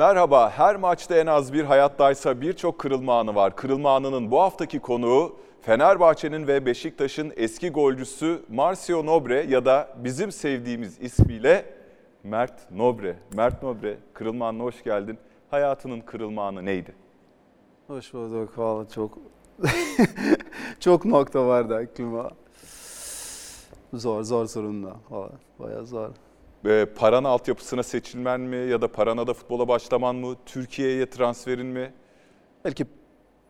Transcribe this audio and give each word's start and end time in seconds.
Merhaba, 0.00 0.50
her 0.50 0.76
maçta 0.76 1.16
en 1.16 1.26
az 1.26 1.52
bir 1.52 1.64
hayattaysa 1.64 2.40
birçok 2.40 2.78
kırılma 2.78 3.18
anı 3.20 3.34
var. 3.34 3.56
Kırılma 3.56 3.96
anının 3.96 4.30
bu 4.30 4.40
haftaki 4.40 4.80
konuğu 4.80 5.36
Fenerbahçe'nin 5.60 6.46
ve 6.46 6.66
Beşiktaş'ın 6.66 7.32
eski 7.36 7.70
golcüsü 7.70 8.42
Marcio 8.48 9.06
Nobre 9.06 9.42
ya 9.48 9.64
da 9.64 9.88
bizim 9.96 10.32
sevdiğimiz 10.32 11.00
ismiyle 11.00 11.74
Mert 12.24 12.70
Nobre. 12.70 13.16
Mert 13.34 13.62
Nobre, 13.62 13.98
kırılma 14.12 14.48
anına 14.48 14.62
hoş 14.62 14.84
geldin. 14.84 15.18
Hayatının 15.50 16.00
kırılma 16.00 16.46
anı 16.46 16.64
neydi? 16.64 16.94
Hoş 17.86 18.14
bulduk. 18.14 18.58
Valla 18.58 18.88
çok 18.88 19.18
çok 20.80 21.04
nokta 21.04 21.46
vardı 21.46 21.76
aklıma. 21.76 22.30
Zor, 23.94 24.22
zor 24.22 24.46
sorunla. 24.46 24.96
Valla 25.10 25.32
bayağı 25.58 25.86
zor. 25.86 26.10
Ee, 26.64 26.86
Parana 26.96 27.28
altyapısına 27.28 27.82
seçilmen 27.82 28.40
mi 28.40 28.56
ya 28.56 28.80
da 28.80 28.92
Parana'da 28.92 29.34
futbola 29.34 29.68
başlaman 29.68 30.16
mı? 30.16 30.36
Türkiye'ye 30.46 31.10
transferin 31.10 31.66
mi? 31.66 31.92
Belki 32.64 32.86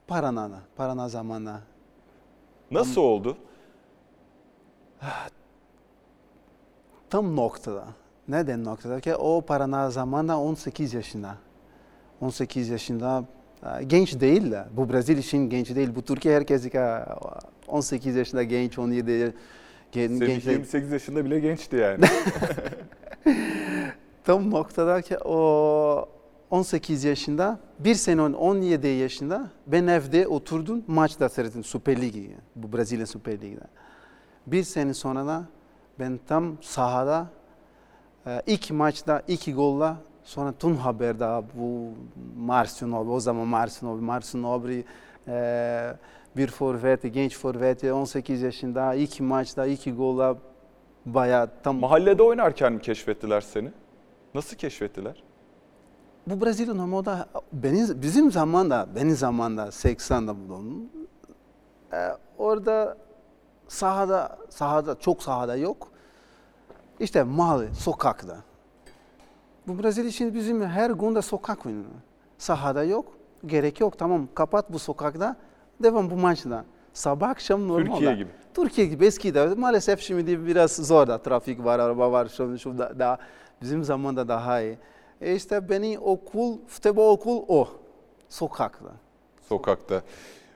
Parana'na, 0.07 0.61
Parana 0.77 1.09
zamanla. 1.09 1.61
Nasıl 2.71 3.01
oldu? 3.01 3.37
Tam 7.11 7.37
noktada. 7.37 7.85
Neden 8.29 8.65
noktada? 8.65 9.01
Ki 9.01 9.15
o 9.15 9.41
Parana 9.41 9.91
zamanla 9.91 10.39
18 10.41 10.95
yaşında. 10.95 11.35
18 12.21 12.69
yaşında 12.69 13.25
e, 13.81 13.85
genç 13.85 14.21
değil 14.21 14.51
de. 14.51 14.65
Bu 14.77 14.93
Brezilya 14.93 15.21
için 15.21 15.51
genç 15.51 15.75
değil. 15.75 15.95
Bu 15.95 16.03
Türkiye 16.03 16.37
herkes 16.37 16.71
ki 16.71 16.81
18 17.69 18.17
yaşında 18.17 18.43
genç, 18.43 18.79
17 18.79 19.35
gen- 19.93 20.09
Semih 20.09 20.27
genç. 20.27 20.45
28 20.47 20.93
yaşında 20.93 21.25
bile 21.25 21.41
gençti 21.41 21.77
yani. 21.77 22.05
Tam 24.25 24.51
noktada 24.51 25.03
ki 25.03 25.19
o 25.19 26.09
18 26.51 27.05
yaşında, 27.05 27.59
bir 27.79 27.95
sene 27.95 28.23
17 28.23 28.87
yaşında 28.87 29.51
ben 29.67 29.87
evde 29.87 30.29
oturdum 30.29 30.85
maçta 30.87 31.29
seyrettim 31.29 31.65
Süper 31.65 32.01
Ligi, 32.01 32.37
bu 32.57 32.73
Brezilya 32.73 33.07
Süper 33.07 33.41
Ligi'de. 33.41 33.67
Bir 34.47 34.63
sene 34.63 34.95
sonra 34.95 35.27
da 35.27 35.45
ben 35.99 36.21
tam 36.27 36.57
sahada 36.61 37.27
e, 38.27 38.43
ilk 38.47 38.71
maçta 38.71 39.23
iki 39.29 39.55
golla 39.55 39.97
sonra 40.25 40.53
tüm 40.53 40.77
haberde 40.77 41.43
bu 41.55 41.89
Marcio 42.37 42.91
Nobri, 42.91 43.11
o 43.11 43.21
zaman 43.21 43.47
Marcio 43.47 43.89
Nobri, 43.89 44.03
Marcio 44.03 44.43
Nobri 44.43 44.85
e, 45.29 45.95
bir 46.37 46.49
forvet, 46.49 47.15
genç 47.15 47.39
forvet, 47.39 47.85
18 47.85 48.43
yaşında 48.43 48.95
iki 48.95 49.23
maçta 49.23 49.67
iki 49.67 49.93
golla 49.93 50.37
bayağı 51.07 51.51
tam 51.63 51.77
Mahallede 51.77 52.23
oynarken 52.23 52.73
mi 52.73 52.81
keşfettiler 52.81 53.41
seni? 53.41 53.71
Nasıl 54.35 54.57
keşfettiler? 54.57 55.23
Bu 56.27 56.45
Brezilya 56.45 56.75
normalde 56.75 57.11
benim, 57.53 58.03
bizim 58.03 58.33
zamanda, 58.33 58.89
benim 58.95 59.17
zamanda 59.17 59.63
80'de 59.67 60.49
bulundum. 60.49 60.91
Ee, 61.93 62.09
orada 62.39 62.97
sahada, 63.69 64.39
sahada 64.51 64.99
çok 64.99 65.23
sahada 65.23 65.57
yok. 65.57 65.89
İşte 67.01 67.23
mahalle, 67.23 67.75
sokakta. 67.75 68.37
Bu 69.67 69.83
Brezilya 69.83 70.09
için 70.11 70.35
bizim 70.35 70.63
her 70.63 70.91
günde 70.91 71.23
sokak 71.23 71.67
oyunu. 71.67 71.85
Sahada 72.39 72.85
yok, 72.85 73.13
gerek 73.47 73.81
yok. 73.81 73.99
Tamam 73.99 74.29
kapat 74.35 74.73
bu 74.73 74.79
sokakta, 74.79 75.37
devam 75.83 76.11
bu 76.11 76.17
maçta. 76.17 76.65
Sabah 76.93 77.29
akşam 77.29 77.69
normal. 77.69 77.87
Türkiye 77.87 78.15
gibi. 78.15 78.31
Türkiye 78.55 78.87
gibi 78.87 79.07
eskide 79.07 79.47
maalesef 79.47 80.01
şimdi 80.01 80.47
biraz 80.47 80.77
zor 80.77 81.07
da 81.07 81.23
trafik 81.23 81.65
var, 81.65 81.79
araba 81.79 82.13
var, 82.13 82.29
şu, 82.37 82.59
şu 82.59 82.79
da, 82.79 82.99
da 82.99 83.19
bizim 83.63 83.85
zamanda 83.85 84.29
daha 84.29 84.61
iyi. 84.61 84.79
E 85.21 85.35
işte 85.35 85.69
beni 85.69 85.99
okul, 85.99 86.59
futbol 86.67 87.13
okul 87.13 87.43
o. 87.49 87.69
Sokakta. 88.29 88.93
Sokakta. 89.49 90.03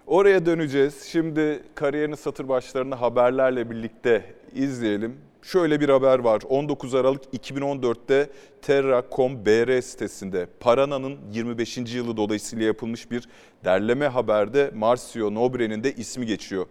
Oraya 0.06 0.46
döneceğiz. 0.46 1.02
Şimdi 1.02 1.62
kariyerin 1.74 2.14
satır 2.14 2.48
başlarını 2.48 2.94
haberlerle 2.94 3.70
birlikte 3.70 4.34
izleyelim. 4.54 5.20
Şöyle 5.42 5.80
bir 5.80 5.88
haber 5.88 6.18
var. 6.18 6.42
19 6.48 6.94
Aralık 6.94 7.24
2014'te 7.34 8.30
Terra.com.br 8.62 9.80
sitesinde 9.80 10.46
Parana'nın 10.60 11.18
25. 11.32 11.76
yılı 11.76 12.16
dolayısıyla 12.16 12.66
yapılmış 12.66 13.10
bir 13.10 13.28
derleme 13.64 14.06
haberde 14.06 14.70
Marcio 14.74 15.34
Nobre'nin 15.34 15.84
de 15.84 15.92
ismi 15.94 16.26
geçiyor. 16.26 16.66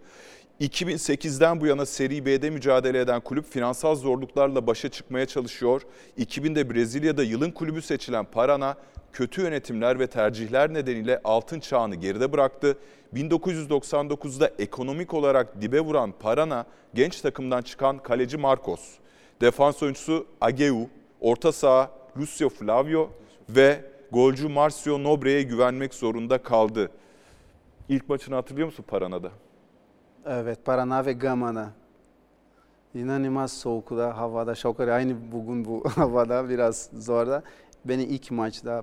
2008'den 0.60 1.60
bu 1.60 1.66
yana 1.66 1.86
Seri 1.86 2.26
B'de 2.26 2.50
mücadele 2.50 3.00
eden 3.00 3.20
kulüp 3.20 3.44
finansal 3.46 3.94
zorluklarla 3.94 4.66
başa 4.66 4.88
çıkmaya 4.88 5.26
çalışıyor. 5.26 5.82
2000'de 6.18 6.70
Brezilya'da 6.70 7.22
yılın 7.22 7.50
kulübü 7.50 7.82
seçilen 7.82 8.24
Parana, 8.24 8.76
kötü 9.12 9.42
yönetimler 9.42 9.98
ve 9.98 10.06
tercihler 10.06 10.74
nedeniyle 10.74 11.20
altın 11.24 11.60
çağını 11.60 11.94
geride 11.94 12.32
bıraktı. 12.32 12.78
1999'da 13.14 14.50
ekonomik 14.58 15.14
olarak 15.14 15.62
dibe 15.62 15.80
vuran 15.80 16.12
Parana, 16.20 16.66
genç 16.94 17.20
takımdan 17.20 17.62
çıkan 17.62 17.98
kaleci 17.98 18.36
Marcos, 18.36 18.80
defans 19.40 19.82
oyuncusu 19.82 20.26
Ageu, 20.40 20.88
orta 21.20 21.52
saha 21.52 21.90
Lucio 22.18 22.48
Flavio 22.48 23.10
ve 23.48 23.84
golcü 24.12 24.48
Marcio 24.48 25.02
Nobre'ye 25.02 25.42
güvenmek 25.42 25.94
zorunda 25.94 26.38
kaldı. 26.38 26.90
İlk 27.88 28.08
maçını 28.08 28.34
hatırlıyor 28.34 28.66
musun 28.66 28.84
Parana'da? 28.88 29.30
Evet, 30.26 30.58
Paraná 30.66 31.06
ve 31.06 31.12
Gama'da. 31.12 31.68
İnanılmaz 32.94 33.52
soğukta, 33.52 34.16
havada, 34.16 34.54
şokar. 34.54 34.88
Aynı 34.88 35.14
bugün 35.32 35.64
bu 35.64 35.84
havada 35.96 36.48
biraz 36.48 36.90
zor 36.98 37.26
da. 37.26 37.42
Beni 37.84 38.02
ilk 38.04 38.30
maçta, 38.30 38.82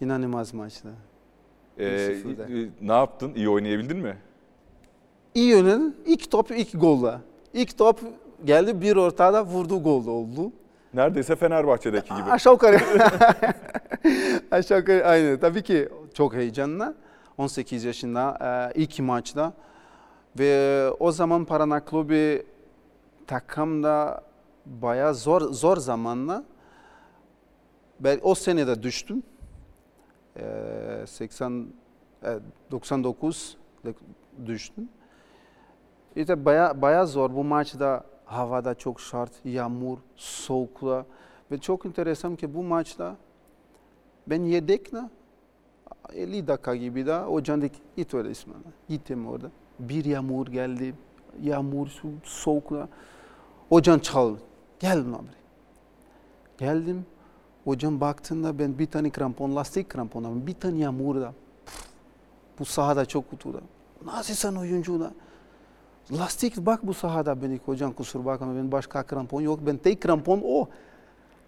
inanılmaz 0.00 0.54
maçta. 0.54 0.88
Ee, 1.78 1.84
1-0'da. 1.84 2.42
e, 2.44 2.68
ne 2.80 2.92
yaptın? 2.92 3.32
İyi 3.34 3.48
oynayabildin 3.48 3.96
mi? 3.96 4.16
İyi 5.34 5.48
yönün 5.48 5.96
ilk 6.06 6.30
top 6.30 6.50
ilk 6.50 6.80
golla. 6.80 7.20
İlk 7.52 7.78
top 7.78 8.00
geldi 8.44 8.80
bir 8.80 8.96
ortada 8.96 9.44
vurdu 9.44 9.82
gol 9.82 10.06
oldu. 10.06 10.52
Neredeyse 10.94 11.36
Fenerbahçe'deki 11.36 12.14
gibi. 12.14 12.30
Aşağı 12.30 12.52
yukarı. 12.52 12.78
Aşağı 14.50 14.78
yukarı 14.78 15.06
aynı. 15.06 15.40
Tabii 15.40 15.62
ki 15.62 15.88
çok 16.14 16.34
heyecanlı. 16.34 16.94
18 17.38 17.84
yaşında 17.84 18.38
e, 18.74 18.80
ilk 18.82 18.98
maçta. 19.00 19.52
Ve 20.38 20.90
o 21.00 21.12
zaman 21.12 21.44
Paraná 21.44 21.84
Klubi 21.84 22.46
takımda 23.26 24.22
bayağı 24.66 25.14
zor 25.14 25.52
zor 25.52 25.76
zamanla 25.76 26.44
ben 28.00 28.20
o 28.22 28.34
senede 28.34 28.82
düştüm. 28.82 29.22
E, 30.36 31.04
80 31.06 31.66
e, 32.24 32.38
99 32.70 33.56
'da 33.84 33.90
düştüm. 34.46 34.88
İşte 36.16 36.44
bayağı, 36.44 36.82
bayağı 36.82 37.06
zor 37.06 37.34
bu 37.34 37.44
maçta 37.44 38.04
havada 38.24 38.74
çok 38.74 39.00
şart, 39.00 39.32
yağmur, 39.44 39.98
soğukla 40.16 41.06
ve 41.50 41.58
çok 41.58 41.86
enteresan 41.86 42.36
ki 42.36 42.54
bu 42.54 42.62
maçta 42.62 43.16
ben 44.26 44.42
yedekle 44.42 44.98
50 46.12 46.46
dakika 46.46 46.76
gibi 46.76 47.06
de 47.06 47.18
hocam 47.18 47.62
dedi 47.62 47.74
git 47.96 48.14
öyle 48.14 48.30
İsmail. 48.30 48.62
Gittim 48.88 49.26
orada. 49.26 49.50
Bir 49.78 50.04
yağmur 50.04 50.46
geldi. 50.46 50.94
Yağmur, 51.42 51.86
su, 51.86 52.08
soğukla. 52.24 52.88
Hocam 53.68 53.98
çal. 53.98 54.36
Gel 54.80 55.04
buraya. 55.04 55.36
Geldim. 56.58 57.06
Hocam 57.64 58.00
baktığında 58.00 58.58
ben 58.58 58.78
bir 58.78 58.86
tane 58.86 59.10
krampon, 59.10 59.56
lastik 59.56 59.88
krampon 59.88 60.24
ama 60.24 60.46
bir 60.46 60.54
tane 60.54 60.78
yağmurda. 60.78 61.32
Bu 62.58 62.64
sahada 62.64 63.04
çok 63.04 63.30
kutuda. 63.30 63.60
Nasıl 64.04 64.34
sen 64.34 64.54
oyuncu 64.54 65.00
da? 65.00 65.10
Lastik 66.12 66.56
bak 66.56 66.86
bu 66.86 66.94
sahada 66.94 67.42
beni 67.42 67.60
hocam 67.66 67.92
kusur 67.92 68.24
bakma 68.24 68.56
ben 68.56 68.72
başka 68.72 69.02
krampon 69.02 69.40
yok. 69.40 69.60
Ben 69.66 69.76
tek 69.76 70.00
krampon 70.00 70.42
o. 70.44 70.68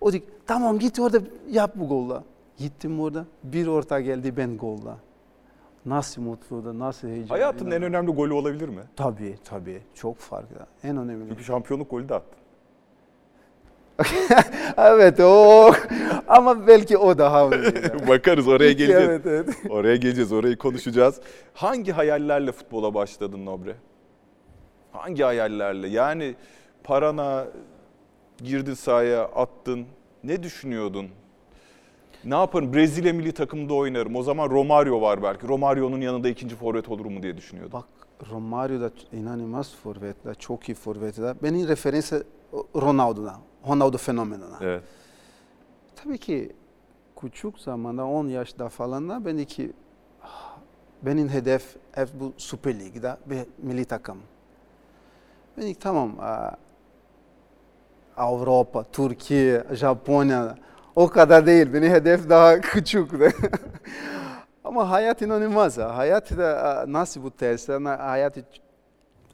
O 0.01 0.13
dedi 0.13 0.25
tamam 0.47 0.79
git 0.79 0.99
orada 0.99 1.21
yap 1.51 1.73
bu 1.75 1.89
golla. 1.89 2.25
Gittim 2.57 3.01
orada 3.01 3.25
bir 3.45 3.67
orta 3.67 4.01
geldi 4.01 4.37
ben 4.37 4.57
golla. 4.57 4.97
Nasıl 5.89 6.23
mutluydu, 6.23 6.79
nasıl 6.79 7.09
heyecanlı. 7.09 7.29
Hayatının 7.29 7.71
en 7.71 7.83
önemli 7.83 8.11
golü 8.13 8.33
olabilir 8.33 8.69
mi? 8.69 8.83
Tabii 8.97 9.35
tabii 9.45 9.83
çok 9.95 10.19
farklı. 10.19 10.57
En 10.83 10.97
önemli. 10.97 11.29
Çünkü 11.29 11.45
şampiyonluk 11.45 11.91
golü 11.91 12.09
de 12.09 12.15
attın. 12.15 12.39
evet 14.77 15.21
o 15.21 15.73
ama 16.29 16.67
belki 16.67 16.99
o 16.99 17.19
daha 17.19 17.49
önemli. 17.49 18.09
Bakarız 18.09 18.49
oraya 18.49 18.73
geleceğiz. 18.73 19.09
Evet, 19.09 19.27
evet. 19.27 19.49
Oraya 19.71 19.97
geleceğiz, 19.97 20.33
orayı 20.33 20.59
konuşacağız. 20.59 21.21
Hangi 21.55 21.93
hayallerle 21.93 22.53
futbola 22.53 22.95
başladın 22.95 23.47
Nobre? 23.47 23.75
Hangi 24.93 25.23
hayallerle? 25.23 25.89
Yani 25.89 26.35
parana 26.85 27.47
girdin 28.37 28.75
sahaya, 28.75 29.25
attın. 29.25 29.87
Ne 30.25 30.43
düşünüyordun? 30.43 31.09
Ne 32.29 32.35
yaparım? 32.35 32.75
Brezilya 32.75 33.13
milli 33.13 33.33
takımında 33.33 33.75
oynarım. 33.75 34.17
O 34.17 34.23
zaman 34.23 34.51
Romario 34.51 35.01
var 35.01 35.23
belki. 35.23 35.49
Romario'nun 35.49 36.01
yanında 36.01 36.29
ikinci 36.29 36.57
forvet 36.57 36.89
olur 36.89 37.07
mu 37.07 37.23
diye 37.23 37.37
düşünüyordum. 37.37 37.73
Bak 37.81 37.89
Romario 38.31 38.81
da 38.81 38.91
inanılmaz 39.13 39.75
forvetler, 39.75 40.35
çok 40.35 40.69
iyi 40.69 40.75
forvetler. 40.75 41.37
Benim 41.43 41.69
referansı 41.69 42.27
Ronaldo'da. 42.77 43.35
Ronaldo 43.69 43.99
fenomenuna. 43.99 44.59
Evet. 44.61 44.83
Tabii 45.97 46.19
ki 46.19 46.53
küçük 47.21 47.59
zamanda 47.59 48.07
10 48.07 48.29
yaşta 48.29 48.69
falan 48.69 49.09
da 49.09 49.25
ben 49.25 49.37
iki 49.37 49.73
benim 51.03 51.29
hedef 51.29 51.77
hep 51.93 52.09
bu 52.21 52.33
Süper 52.37 52.81
Lig'de 52.81 53.17
bir 53.27 53.39
milli 53.59 53.85
takım. 53.85 54.19
Ben 55.57 55.63
ilk 55.63 55.81
tamam 55.81 56.13
Avrupa, 58.17 58.85
Türkiye, 58.85 59.65
Japonya 59.73 60.57
o 60.99 61.09
kadar 61.09 61.47
değil. 61.47 61.73
Benim 61.73 61.91
hedef 61.91 62.29
daha 62.29 62.61
küçük. 62.61 63.11
Ama 64.65 64.91
hayat 64.91 65.23
inanılmaz. 65.23 65.79
ha. 65.79 65.97
Hayat 65.97 66.39
da 66.39 66.65
aa, 66.65 66.93
nasıl 66.93 67.23
bu 67.23 67.31
ters? 67.31 67.69
Yani 67.69 67.89
Hayat 67.89 68.39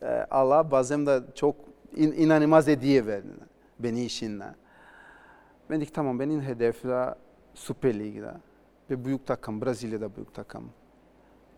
e, 0.03 0.07
Allah 0.31 0.71
bazen 0.71 1.07
de 1.07 1.21
çok 1.35 1.57
in, 1.97 2.13
inanılmaz 2.13 2.67
hediye 2.67 3.07
verdi 3.07 3.29
beni 3.79 4.05
işinle. 4.05 4.55
Ben 5.71 5.81
dedik 5.81 5.95
tamam 5.95 6.21
benim 6.21 6.41
hedef 6.41 6.85
de 6.85 7.15
Süper 7.55 7.99
Lig'de 7.99 8.33
ve 8.91 9.05
büyük 9.05 9.27
takım 9.27 9.63
Brezilya'da 9.63 10.17
büyük 10.17 10.35
takım. 10.35 10.71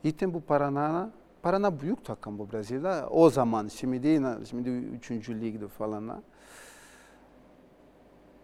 Gittim 0.05 0.35
bu 0.35 0.39
Paraná, 0.39 1.11
Paraná 1.43 1.81
büyük 1.81 2.05
takım 2.05 2.39
bu 2.39 2.53
Brezilya'da. 2.53 3.09
O 3.11 3.31
zaman 3.31 3.69
şimdi 3.69 4.03
değil, 4.03 4.23
şimdi 4.51 4.69
üçüncü 4.69 5.41
ligde 5.41 5.69
falan. 5.69 6.23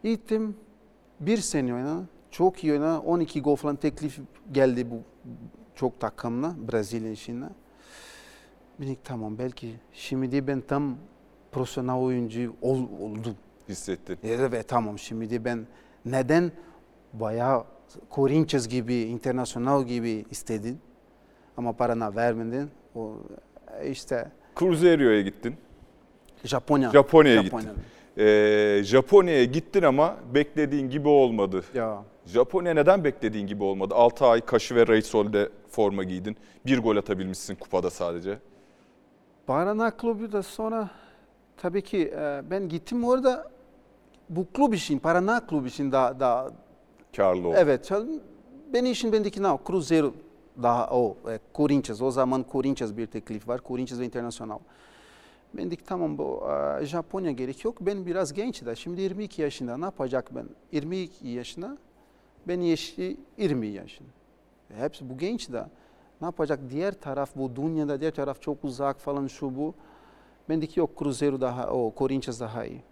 Gittim 0.03 0.56
bir 1.26 1.36
sene 1.36 1.74
oynadım. 1.74 2.08
Çok 2.30 2.64
iyi 2.64 2.72
oynadım. 2.72 3.04
12 3.04 3.42
gol 3.42 3.56
falan 3.56 3.76
teklif 3.76 4.19
geldi 4.52 4.90
bu 4.90 5.02
çok 5.74 6.00
takımla 6.00 6.54
Brezilya 6.72 7.10
işine. 7.10 7.48
Dedik 8.80 9.04
tamam 9.04 9.38
belki 9.38 9.74
şimdi 9.92 10.46
ben 10.46 10.60
tam 10.60 10.96
profesyonel 11.52 11.94
oyuncu 11.96 12.54
ol, 12.62 12.86
oldum. 13.00 13.36
Hissettin. 13.69 14.19
Evet 14.22 14.69
tamam 14.69 14.98
şimdi 14.98 15.44
ben 15.44 15.66
neden 16.04 16.52
bayağı 17.12 17.64
Corinthians 18.10 18.68
gibi, 18.68 18.94
internasyonel 18.94 19.86
gibi 19.86 20.25
istedin 20.30 20.80
ama 21.56 21.72
parana 21.72 22.16
vermedin. 22.16 22.70
O 22.94 23.14
işte 23.84 24.30
Cruzeiro'ya 24.58 25.20
gittin. 25.20 25.56
Japonya. 26.44 26.90
Japonya'ya 26.90 27.42
Japonya. 27.42 27.72
Ee, 28.19 28.81
Japonya'ya 28.85 29.44
gittin 29.44 29.82
ama 29.82 30.17
beklediğin 30.35 30.91
gibi 30.91 31.09
olmadı. 31.09 31.64
Ya 31.75 32.05
Japonya 32.26 32.75
neden 32.75 33.05
beklediğin 33.05 33.47
gibi 33.47 33.64
olmadı? 33.64 33.94
6 33.94 34.26
ay 34.26 34.41
Kaşı 34.41 34.75
ve 34.75 34.87
Reisol'de 34.87 35.49
forma 35.70 36.05
giydin. 36.05 36.37
Bir 36.67 36.79
gol 36.79 36.97
atabilmişsin 36.97 37.55
kupada 37.55 37.91
sadece. 37.91 38.38
Paraná 39.49 39.97
Klubu 39.97 40.32
da 40.32 40.43
sonra 40.43 40.91
tabii 41.56 41.82
ki 41.82 42.12
e, 42.17 42.43
ben 42.50 42.69
gittim 42.69 43.05
orada 43.05 43.50
bu 44.29 44.47
klub 44.55 44.73
için, 44.73 44.99
Paraná 44.99 45.47
Klubu 45.47 45.67
için 45.67 45.93
daha, 45.93 46.20
daha 46.20 46.49
Karlı 47.17 47.49
oldu. 47.49 47.56
evet 47.59 47.91
benim 48.73 48.93
için 48.93 49.12
bendeki 49.12 49.43
ne? 49.43 49.59
Cruzeiro 49.67 50.12
daha 50.62 50.91
o 50.91 51.17
e, 51.31 51.38
Corinthians 51.55 52.03
o 52.03 52.11
zaman 52.11 52.44
Corinthians 52.53 52.97
bir 52.97 53.06
teklif 53.06 53.49
var. 53.49 53.61
Corinthians 53.69 54.00
ve 54.00 54.05
International. 54.05 54.59
Ben 55.56 55.66
dedik 55.66 55.87
tamam 55.87 56.19
bu 56.19 56.44
Japonya 56.82 57.31
gerek 57.31 57.64
yok. 57.64 57.76
Ben 57.81 58.06
biraz 58.06 58.32
genç 58.32 58.64
de 58.66 58.76
şimdi 58.76 59.00
22 59.00 59.43
yaşında 59.43 59.76
ne 59.76 59.84
yapacak 59.84 60.34
ben? 60.34 60.49
22 60.72 61.28
yaşında 61.28 61.78
ben 62.49 62.60
yaşı 62.60 63.16
20 63.38 63.66
yaşında. 63.66 64.08
Hepsi 64.76 65.10
bu 65.10 65.19
genç 65.19 65.52
de 65.52 65.66
ne 66.20 66.26
yapacak? 66.26 66.60
Diğer 66.70 66.94
taraf 66.94 67.31
bu 67.37 67.56
dünyada 67.56 68.00
diğer 68.00 68.14
taraf 68.14 68.43
çok 68.43 68.64
uzak 68.64 69.00
falan 69.00 69.26
şu 69.26 69.56
bu. 69.56 69.75
Ben 70.49 70.58
dedik 70.58 70.76
yok 70.76 70.90
Cruzeiro 70.99 71.40
daha 71.40 71.70
o 71.70 71.93
Corinthians 71.96 72.40
daha 72.40 72.64
iyi. 72.64 72.82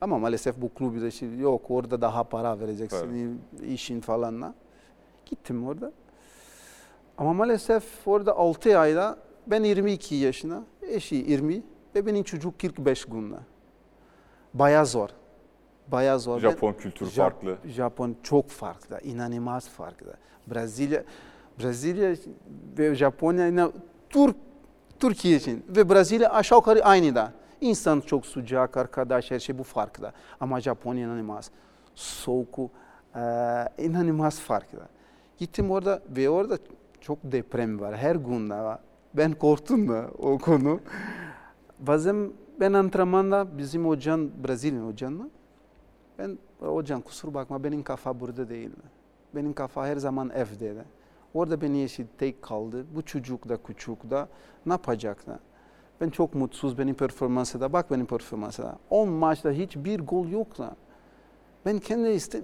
Ama 0.00 0.18
maalesef 0.18 0.60
bu 0.62 0.74
kulübü 0.74 1.02
de 1.02 1.10
şimdi 1.10 1.42
yok 1.42 1.70
orada 1.70 2.00
daha 2.00 2.24
para 2.24 2.60
vereceksin 2.60 3.40
işin 3.66 4.00
falanla. 4.00 4.54
Gittim 5.26 5.66
orada. 5.66 5.92
Ama 7.18 7.32
maalesef 7.32 8.08
orada 8.08 8.36
6 8.36 8.78
ayda 8.78 9.18
ben 9.46 9.64
22 9.64 10.14
yaşında, 10.14 10.62
eşi 10.82 11.14
20 11.14 11.62
ve 11.94 12.06
benim 12.06 12.22
çocuk 12.22 12.60
45 12.60 13.04
günde. 13.04 13.36
Baya 14.54 14.84
zor. 14.84 15.08
Baya 15.88 16.18
zor. 16.18 16.40
Japon 16.40 16.72
kültürü 16.72 17.08
Jap- 17.08 17.16
farklı. 17.16 17.58
Japon 17.64 18.16
çok 18.22 18.48
farklı, 18.48 19.00
inanılmaz 19.02 19.68
farklı. 19.68 20.14
Brezilya, 20.46 21.04
Brezilya 21.60 22.14
ve 22.78 22.94
Japonya 22.94 23.70
Türk, 24.10 24.36
Türkiye 25.00 25.36
için 25.36 25.66
ve 25.68 25.90
Brezilya 25.90 26.30
aşağı 26.30 26.58
yukarı 26.58 26.84
aynı 26.84 27.14
da. 27.14 27.32
İnsan 27.60 28.00
çok 28.00 28.26
sıcak, 28.26 28.76
arkadaş, 28.76 29.30
her 29.30 29.38
şey 29.38 29.58
bu 29.58 29.62
farklı. 29.62 30.12
Ama 30.40 30.60
Japonya 30.60 31.06
inanılmaz. 31.06 31.50
Soğuk, 31.94 32.58
e, 32.58 33.20
inanılmaz 33.78 34.40
farklı. 34.40 34.78
Gittim 35.38 35.70
orada 35.70 36.02
ve 36.08 36.30
orada 36.30 36.58
çok 37.00 37.18
deprem 37.22 37.80
var. 37.80 37.96
Her 37.96 38.16
gün 38.16 38.50
var. 38.50 38.78
Ben 39.14 39.32
korktum 39.32 39.88
da 39.88 40.10
o 40.18 40.38
konu. 40.38 40.80
Bazen 41.86 42.32
ben 42.60 42.72
antrenmanda 42.72 43.58
bizim 43.58 43.86
hocam, 43.86 44.30
Brezilya 44.44 44.86
hocamla 44.86 45.28
ben 46.18 46.38
hocam 46.60 47.00
kusura 47.00 47.34
bakma 47.34 47.64
benim 47.64 47.82
kafa 47.82 48.20
burada 48.20 48.48
değil. 48.48 48.70
Benim 49.34 49.52
kafa 49.52 49.86
her 49.86 49.96
zaman 49.96 50.30
evde. 50.30 50.76
de. 50.76 50.84
Orada 51.34 51.60
beni 51.60 51.82
eşi 51.82 52.06
tek 52.18 52.42
kaldı. 52.42 52.86
Bu 52.94 53.02
çocuk 53.02 53.48
da 53.48 53.62
küçük 53.62 54.10
da 54.10 54.28
ne 54.66 54.72
yapacaklar? 54.72 55.38
Ben 56.00 56.10
çok 56.10 56.34
mutsuz 56.34 56.78
benim 56.78 56.94
performansı 56.94 57.60
da. 57.60 57.72
Bak 57.72 57.90
benim 57.90 58.06
performansı 58.06 58.62
da. 58.62 58.78
10 58.90 59.08
maçta 59.08 59.50
hiçbir 59.50 60.00
gol 60.00 60.28
yok 60.28 60.58
da. 60.58 60.76
Ben 61.66 61.78
kendi 61.78 62.08
iste... 62.08 62.42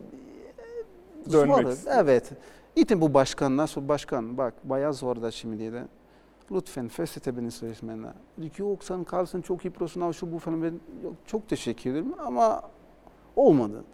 Dönmek 1.32 1.68
Zor. 1.68 1.90
Evet. 1.92 2.32
Gittim 2.76 3.00
bu 3.00 3.14
başkan 3.14 3.56
nasıl 3.56 3.88
başkan 3.88 4.38
bak 4.38 4.54
bayağı 4.64 4.94
zor 4.94 5.22
da 5.22 5.30
şimdi 5.30 5.72
de. 5.72 5.84
Lütfen 6.52 6.88
feshet'e 6.88 7.36
beni 7.36 7.50
sözleşmenle. 7.50 8.08
Dedi 8.38 8.50
ki 8.50 8.62
yok 8.62 8.84
sen 8.84 9.04
kalsın 9.04 9.42
çok 9.42 9.64
iyi 9.64 9.70
profesyonel 9.70 10.12
şu 10.12 10.32
bu 10.32 10.38
falan. 10.38 10.62
Ben 10.62 10.80
yok, 11.04 11.14
çok 11.26 11.48
teşekkür 11.48 11.90
ederim 11.90 12.14
ama 12.18 12.62
olmadı. 13.36 13.84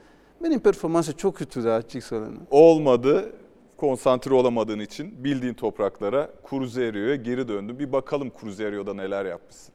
Benim 0.43 0.61
performansı 0.61 1.17
çok 1.17 1.37
kötüydü 1.37 1.69
açık 1.69 2.05
söyleyeyim. 2.05 2.41
Olmadı. 2.51 3.33
Konsantre 3.77 4.35
olamadığın 4.35 4.79
için 4.79 5.25
bildiğin 5.25 5.55
topraklara 5.55 6.31
Cruzeiro'ya 6.51 7.17
geri 7.17 7.49
döndün. 7.49 7.79
Bir 7.79 7.93
bakalım 7.93 8.33
Cruzeiro'da 8.41 8.95
neler 8.95 9.25
yapmışsın. 9.25 9.75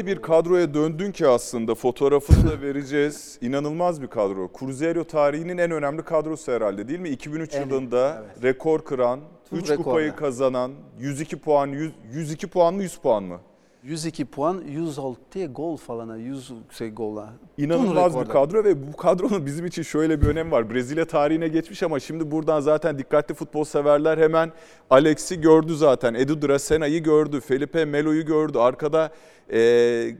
Öyle 0.00 0.16
bir 0.16 0.22
kadroya 0.22 0.74
döndün 0.74 1.12
ki 1.12 1.26
aslında 1.26 1.74
fotoğrafını 1.74 2.50
da 2.50 2.60
vereceğiz. 2.60 3.38
İnanılmaz 3.42 4.02
bir 4.02 4.06
kadro. 4.06 4.50
Cruzeiro 4.58 5.04
tarihinin 5.04 5.58
en 5.58 5.70
önemli 5.70 6.02
kadrosu 6.02 6.52
herhalde 6.52 6.88
değil 6.88 7.00
mi? 7.00 7.08
2003 7.08 7.54
En- 7.54 7.60
yılında 7.60 8.22
evet. 8.24 8.42
rekor 8.44 8.84
kıran, 8.84 9.20
Tüm 9.50 9.58
3 9.58 9.74
kupayı 9.74 10.16
kazanan, 10.16 10.72
102 10.98 11.36
puan, 11.38 11.66
100, 11.66 11.92
102 12.12 12.46
puan 12.46 12.74
mı 12.74 12.82
100 12.82 12.96
puan 12.96 13.22
mı? 13.22 13.40
102 13.82 14.24
puan, 14.24 14.62
106 14.66 15.46
gol 15.46 15.76
falan, 15.76 16.16
100 16.16 16.52
şey 16.70 16.90
goller. 16.90 17.28
İnanılmaz 17.58 18.20
bir 18.20 18.24
kadro 18.24 18.64
ve 18.64 18.92
bu 18.92 18.96
kadronun 18.96 19.46
bizim 19.46 19.66
için 19.66 19.82
şöyle 19.82 20.20
bir 20.20 20.26
önemi 20.26 20.50
var. 20.50 20.70
Brezilya 20.70 21.04
tarihine 21.04 21.48
geçmiş 21.48 21.82
ama 21.82 22.00
şimdi 22.00 22.30
buradan 22.30 22.60
zaten 22.60 22.98
dikkatli 22.98 23.34
futbol 23.34 23.64
severler 23.64 24.18
hemen 24.18 24.52
Alex'i 24.90 25.40
gördü 25.40 25.74
zaten. 25.76 26.14
Edu 26.14 26.42
Dracena'yı 26.42 27.02
gördü, 27.02 27.40
Felipe 27.40 27.84
Melo'yu 27.84 28.26
gördü. 28.26 28.58
Arkada 28.58 29.10
eee 29.52 30.16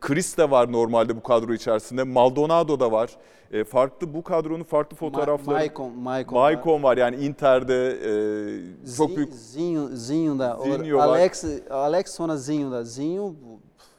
Chris 0.00 0.38
de 0.38 0.50
var 0.50 0.72
normalde 0.72 1.16
bu 1.16 1.22
kadro 1.22 1.54
içerisinde. 1.54 2.02
Maldonado 2.02 2.80
da 2.80 2.92
var. 2.92 3.10
E, 3.52 3.64
farklı 3.64 4.14
bu 4.14 4.22
kadronun 4.22 4.64
farklı 4.64 4.96
fotoğrafları. 4.96 5.56
Maicon, 5.56 5.98
Maicon. 5.98 6.34
Maicon 6.34 6.82
var 6.82 6.96
yani 6.96 7.16
Inter'de 7.16 7.88
e, 7.90 8.96
çok 8.96 9.16
büyük 9.16 9.34
Zinho, 9.34 9.88
Zinho 9.88 10.38
da. 10.38 10.58
Zinho 10.64 10.98
var. 10.98 11.08
Alex, 11.08 11.44
Alex 11.70 12.06
sonra 12.06 12.36
Zinho 12.36 12.72
da. 12.72 12.84
Zinho 12.84 13.34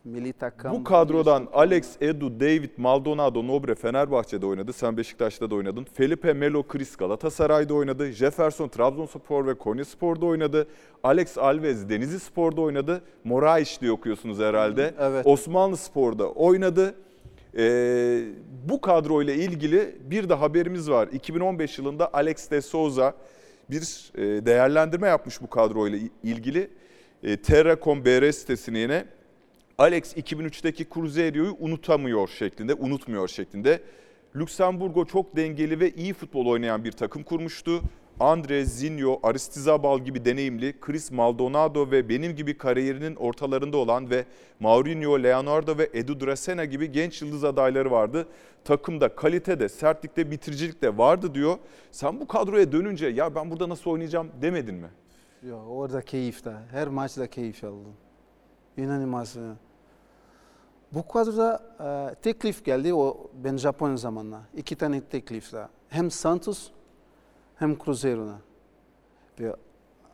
milli 0.06 0.34
takım. 0.34 0.72
Bu 0.72 0.84
kadrodan 0.84 1.48
Alex, 1.54 1.88
Edu, 2.02 2.40
David, 2.40 2.70
Maldonado, 2.78 3.48
Nobre 3.48 3.76
Fenerbahçe'de 3.76 4.46
oynadı. 4.46 4.74
Sen 4.74 4.98
Beşiktaş'ta 4.98 5.52
da 5.52 5.56
oynadın. 5.56 5.84
Felipe 5.94 6.34
Melo, 6.34 6.64
Chris 6.64 6.96
Galatasaray'da 6.96 7.74
oynadı. 7.74 8.12
Jefferson 8.12 8.68
Trabzonspor 8.68 9.48
ve 9.48 9.54
Konyaspor'da 9.54 10.26
oynadı. 10.26 10.68
Alex 11.04 11.38
Alves 11.38 11.90
Denizli 11.90 12.20
Spor'da 12.20 12.62
oynadı. 12.62 13.02
Moraes 13.24 13.82
diye 13.82 13.92
okuyorsunuz 13.92 14.40
herhalde. 14.40 14.94
Evet. 15.00 15.28
Osmanlı 15.28 15.78
Spor'da 15.78 16.30
oynadı. 16.30 16.96
Ee, 17.58 18.22
bu 18.70 18.82
kadroyla 18.82 19.34
ilgili 19.34 19.96
bir 20.10 20.30
de 20.30 20.34
haberimiz 20.34 20.90
var. 20.90 21.08
2015 21.08 21.78
yılında 21.78 22.14
Alex 22.14 22.52
de 22.52 22.62
Souza 22.62 23.16
bir 23.70 24.12
e, 24.16 24.46
değerlendirme 24.46 25.08
yapmış 25.08 25.42
bu 25.42 25.50
kadroyla 25.50 26.00
ilgili. 26.24 26.70
E, 27.24 27.38
Terra.com 27.38 28.06
BR 28.06 28.32
sitesine 28.32 28.80
yine 28.80 29.06
Alex 29.78 30.18
2003'teki 30.18 30.86
Cruzeiro'yu 30.94 31.56
unutamıyor 31.60 32.28
şeklinde, 32.28 32.74
unutmuyor 32.74 33.28
şeklinde. 33.28 33.82
Lüksemburgo 34.36 35.06
çok 35.06 35.36
dengeli 35.36 35.80
ve 35.80 35.92
iyi 35.92 36.14
futbol 36.14 36.46
oynayan 36.46 36.84
bir 36.84 36.92
takım 36.92 37.24
kurmuştu. 37.24 37.82
Andre, 38.20 38.66
Zinho, 38.66 39.20
Aristizabal 39.24 40.00
gibi 40.00 40.26
deneyimli, 40.26 40.80
Chris 40.80 41.12
Maldonado 41.12 41.92
ve 41.92 42.10
benim 42.10 42.36
gibi 42.36 42.58
kariyerinin 42.58 43.16
ortalarında 43.16 43.78
olan 43.78 44.10
ve 44.10 44.26
Maurinho, 44.60 45.24
Leonardo 45.24 45.78
ve 45.78 45.90
Edu 45.94 46.20
Dracena 46.20 46.66
gibi 46.66 46.92
genç 46.92 47.22
yıldız 47.22 47.44
adayları 47.44 47.92
vardı. 47.92 48.28
Takımda 48.66 49.16
kalitede, 49.16 49.70
sertlikte, 49.70 50.32
bitiricilikte 50.32 50.98
vardı 50.98 51.34
diyor. 51.34 51.58
Sen 51.92 52.20
bu 52.20 52.28
kadroya 52.28 52.72
dönünce 52.72 53.08
ya 53.08 53.36
ben 53.36 53.52
burada 53.52 53.70
nasıl 53.70 53.92
oynayacağım 53.92 54.28
demedin 54.42 54.76
mi? 54.76 54.90
Yo, 55.48 55.58
orada 55.58 56.02
keyifte. 56.02 56.54
Her 56.72 56.88
maçta 56.88 57.28
keyif 57.28 57.64
aldım. 57.64 57.94
İnanılmaz. 58.78 59.36
ya. 59.36 59.56
Bu 60.92 61.08
kadroda 61.08 61.64
e, 62.12 62.16
teklif 62.16 62.66
geldi. 62.66 62.94
O 62.94 63.32
ben 63.44 63.58
Japon 63.58 63.96
zamanla. 63.96 64.42
İki 64.58 64.76
tane 64.76 65.02
teklifle. 65.02 65.68
Hem 65.90 66.12
Santos 66.12 66.70
hem 67.64 67.78
Cruzeiro'na. 67.78 68.38
Ve 69.40 69.56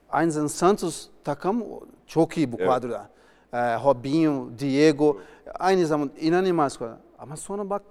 aynı 0.09 0.31
zamanda 0.31 0.49
Santos 0.53 1.07
takım 1.23 1.65
çok 2.07 2.37
iyi 2.37 2.51
bu 2.51 2.55
Evet. 2.59 2.69
kadroda. 2.69 3.09
E, 3.53 3.57
Robinho, 3.75 4.49
Diego 4.59 5.17
aynı 5.59 5.85
zamanda 5.85 6.13
inanılmaz 6.19 6.77
kadro. 6.77 6.97
Ama 7.19 7.37
sonra 7.37 7.69
bak 7.69 7.81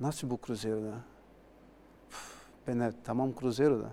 nasıl 0.00 0.30
bu 0.30 0.38
Cruzeiro'da. 0.46 0.94
Ben 2.66 2.80
de 2.80 2.92
tamam 3.04 3.32
Cruzeiro'da. 3.40 3.90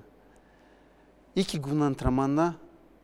İki 1.36 1.62
gün 1.62 1.80
antrenmanda 1.80 2.54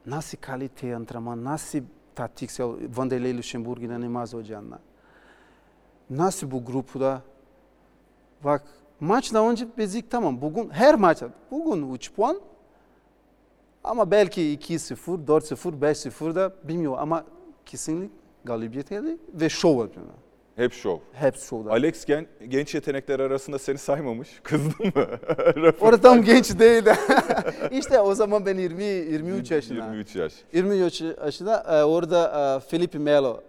nasıl 0.06 0.38
kalite 0.42 0.96
antrenman, 0.96 1.44
nasıl 1.44 1.80
taktiksel 2.16 2.68
Vanderlei 2.98 3.38
Luxemburg 3.38 3.84
inanılmaz 3.84 4.34
hocanla. 4.34 4.80
Nasıl 6.10 6.52
bu 6.52 6.66
grupta 6.66 7.22
bak 8.44 8.64
maçla 9.02 9.50
önce 9.50 9.68
bezik 9.78 10.12
tamam 10.12 10.42
bugün 10.42 10.70
her 10.70 10.96
maçta 10.96 11.30
bugün 11.52 11.94
3 11.94 12.14
puan 12.14 12.42
ama 13.84 14.12
belki 14.12 14.42
2-0, 14.42 15.26
4-0, 15.26 15.80
5-0 15.80 16.36
da 16.36 16.54
bilmiyorum 16.64 17.00
ama 17.02 17.26
kesinlikle 17.66 18.16
galibiyet 18.46 18.90
geldi 18.90 19.18
ve 19.34 19.50
şov 19.50 19.80
yapıyorlar. 19.80 20.16
Hep 20.56 20.74
şov. 20.74 20.98
Hep 21.14 21.38
şovda. 21.38 21.72
Alex 21.72 22.06
gen, 22.06 22.28
genç 22.48 22.76
yetenekler 22.76 23.20
arasında 23.20 23.60
seni 23.60 23.78
saymamış. 23.78 24.30
Kızdın 24.44 24.86
mı? 24.96 25.06
Orada 25.82 26.02
tam 26.02 26.24
genç 26.24 26.60
değildi. 26.60 26.94
işte 27.72 28.00
o 28.00 28.16
zaman 28.16 28.46
ben 28.46 28.58
20 28.58 28.84
23 28.84 29.52
yaşında. 29.52 29.86
23 29.86 30.16
yaş. 30.16 30.34
23 30.54 31.02
yaşında 31.02 31.80
e, 31.80 31.84
orada 31.84 32.58
e, 32.58 32.70
Felipe 32.70 32.98
Melo 32.98 33.42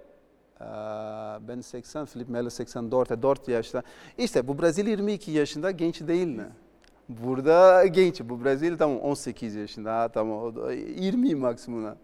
ben 1.48 1.60
80, 1.60 2.04
Felipe 2.04 2.32
Melo 2.32 2.50
84, 2.50 3.22
4 3.22 3.48
yaşında. 3.48 3.82
İşte 4.18 4.48
bu 4.48 4.62
Brezilya 4.62 4.90
22 4.90 5.30
yaşında 5.30 5.70
genç 5.70 6.00
değil 6.00 6.26
mi? 6.26 6.46
Burada 7.08 7.86
genç. 7.86 8.20
Bu 8.20 8.44
Brezilya 8.44 8.76
tamam 8.76 9.00
18 9.00 9.54
yaşında. 9.54 9.98
Ha, 9.98 10.08
tamam 10.08 10.42
o 10.42 10.56
da 10.56 10.72
20 10.72 11.34
maksimum. 11.34 11.94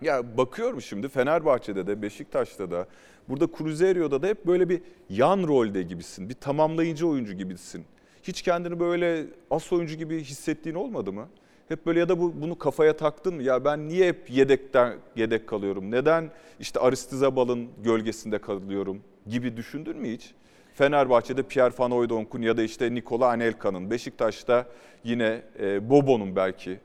Ya 0.00 0.36
bakıyorum 0.36 0.82
şimdi 0.82 1.08
Fenerbahçe'de 1.08 1.86
de 1.86 2.02
Beşiktaş'ta 2.02 2.70
da 2.70 2.86
burada 3.28 3.48
Cruzeiro'da 3.58 4.22
da 4.22 4.26
hep 4.26 4.46
böyle 4.46 4.68
bir 4.68 4.82
yan 5.10 5.48
rolde 5.48 5.82
gibisin. 5.82 6.28
Bir 6.28 6.34
tamamlayıcı 6.34 7.08
oyuncu 7.08 7.32
gibisin. 7.32 7.84
Hiç 8.22 8.42
kendini 8.42 8.80
böyle 8.80 9.26
as 9.50 9.72
oyuncu 9.72 9.94
gibi 9.94 10.20
hissettiğin 10.24 10.76
olmadı 10.76 11.12
mı? 11.12 11.28
Hep 11.68 11.86
böyle 11.86 12.00
ya 12.00 12.08
da 12.08 12.20
bu, 12.20 12.42
bunu 12.42 12.58
kafaya 12.58 12.96
taktın 12.96 13.34
mı? 13.34 13.42
Ya 13.42 13.64
ben 13.64 13.88
niye 13.88 14.08
hep 14.08 14.30
yedekten 14.30 14.94
yedek 15.16 15.46
kalıyorum? 15.46 15.90
Neden 15.90 16.30
işte 16.60 16.80
Aristizabal'ın 16.80 17.68
gölgesinde 17.84 18.38
kalıyorum 18.38 19.00
gibi 19.26 19.56
düşündün 19.56 19.96
mü 19.96 20.12
hiç? 20.12 20.34
Fenerbahçe'de 20.74 21.42
Pierre 21.42 21.74
Van 21.78 21.90
Hooydonk'un 21.90 22.42
ya 22.42 22.56
da 22.56 22.62
işte 22.62 22.94
Nikola 22.94 23.28
Anelka'nın, 23.28 23.90
Beşiktaş'ta 23.90 24.66
yine 25.04 25.42
e, 25.60 25.90
Bobo'nun 25.90 26.36
belki. 26.36 26.80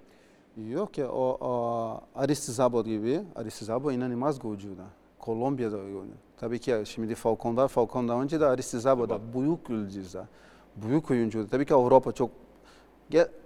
Yok 0.70 0.98
ya 0.98 1.12
o, 1.12 1.38
o 1.42 2.02
Aristizabal 2.16 2.84
gibi. 2.84 3.22
Aristizabal 3.36 3.94
inanılmaz 3.94 4.40
golcü 4.40 4.78
da. 4.78 4.86
Kolombiya'da 5.20 5.78
oynuyor. 5.78 6.04
Tabii 6.38 6.60
ki 6.60 6.84
şimdi 6.86 7.16
Falcon 7.16 7.58
var. 7.58 7.68
Falcon'dan 7.68 8.22
önce 8.22 8.40
de 8.40 8.46
Aristizabal 8.46 9.10
da 9.10 9.20
büyük 9.34 9.70
oyuncu 9.70 10.14
da. 10.14 10.28
Büyük 10.76 11.12
oyuncu. 11.12 11.50
Tabii 11.50 11.66
ki 11.66 11.74
Avrupa 11.74 12.12
çok 12.12 12.30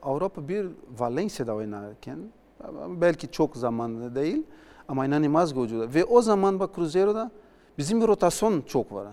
Avrupa 0.04 0.48
bir 0.48 0.68
Valencia'da 1.00 1.54
oynarken 1.54 2.20
belki 2.88 3.32
çok 3.32 3.56
zamanlı 3.56 4.16
değil 4.16 4.44
ama 4.88 5.06
inanılmaz 5.06 5.54
golcü 5.54 5.80
da. 5.80 5.94
Ve 5.94 6.06
o 6.06 6.22
zaman 6.22 6.60
bak 6.60 6.76
Cruzeiro'da 6.76 7.32
bizim 7.78 8.02
bir 8.02 8.08
rotasyon 8.08 8.62
çok 8.62 8.94
var. 8.94 9.08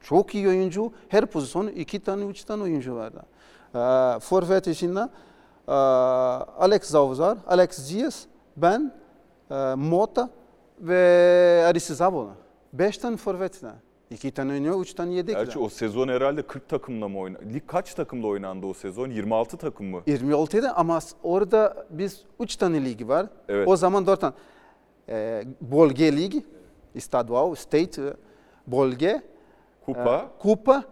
Çok 0.00 0.34
iyi 0.34 0.48
oyuncu. 0.48 0.92
Her 1.08 1.26
pozisyon 1.26 1.66
iki 1.66 2.00
tane, 2.00 2.24
üç 2.24 2.44
tane 2.44 2.62
oyuncu 2.62 2.94
var. 2.96 3.12
Ee, 3.74 4.20
forvet 4.20 4.66
içinde 4.66 5.08
ee, 5.68 5.72
Alex 5.72 6.82
Zauzar, 6.82 7.38
Alex 7.46 7.94
Diaz, 7.94 8.26
ben, 8.56 8.92
e, 9.50 9.74
Mota 9.74 10.30
ve 10.80 11.64
Aristizabal. 11.66 12.26
Beş 12.72 12.98
tane 12.98 13.16
forvet. 13.16 13.62
da. 13.62 13.74
İki 14.12 14.30
tane 14.30 14.52
oynuyor, 14.52 14.80
üç 14.80 14.94
tane 14.94 15.14
yedek. 15.14 15.34
Gerçi 15.36 15.58
o 15.58 15.68
sezon 15.68 16.08
herhalde 16.08 16.42
40 16.42 16.68
takımla 16.68 17.08
mı 17.08 17.18
oynadı? 17.18 17.42
Lig 17.54 17.62
kaç 17.66 17.94
takımla 17.94 18.26
oynandı 18.26 18.66
o 18.66 18.74
sezon? 18.74 19.10
26 19.10 19.56
takım 19.56 19.86
mı? 19.86 20.02
26'da 20.06 20.76
ama 20.76 20.98
orada 21.22 21.86
biz 21.90 22.24
üç 22.40 22.56
tane 22.56 22.84
ligi 22.84 23.08
var. 23.08 23.26
Evet. 23.48 23.68
O 23.68 23.76
zaman 23.76 24.06
dört 24.06 24.20
tane. 24.20 24.34
Ee, 25.08 25.44
Bolge 25.60 26.16
Ligi, 26.16 26.44
Estadual, 26.94 27.54
State, 27.54 28.02
e, 28.02 28.12
Bolge, 28.66 29.22
Kupa, 29.84 30.30
e, 30.38 30.42
Kupa. 30.42 30.84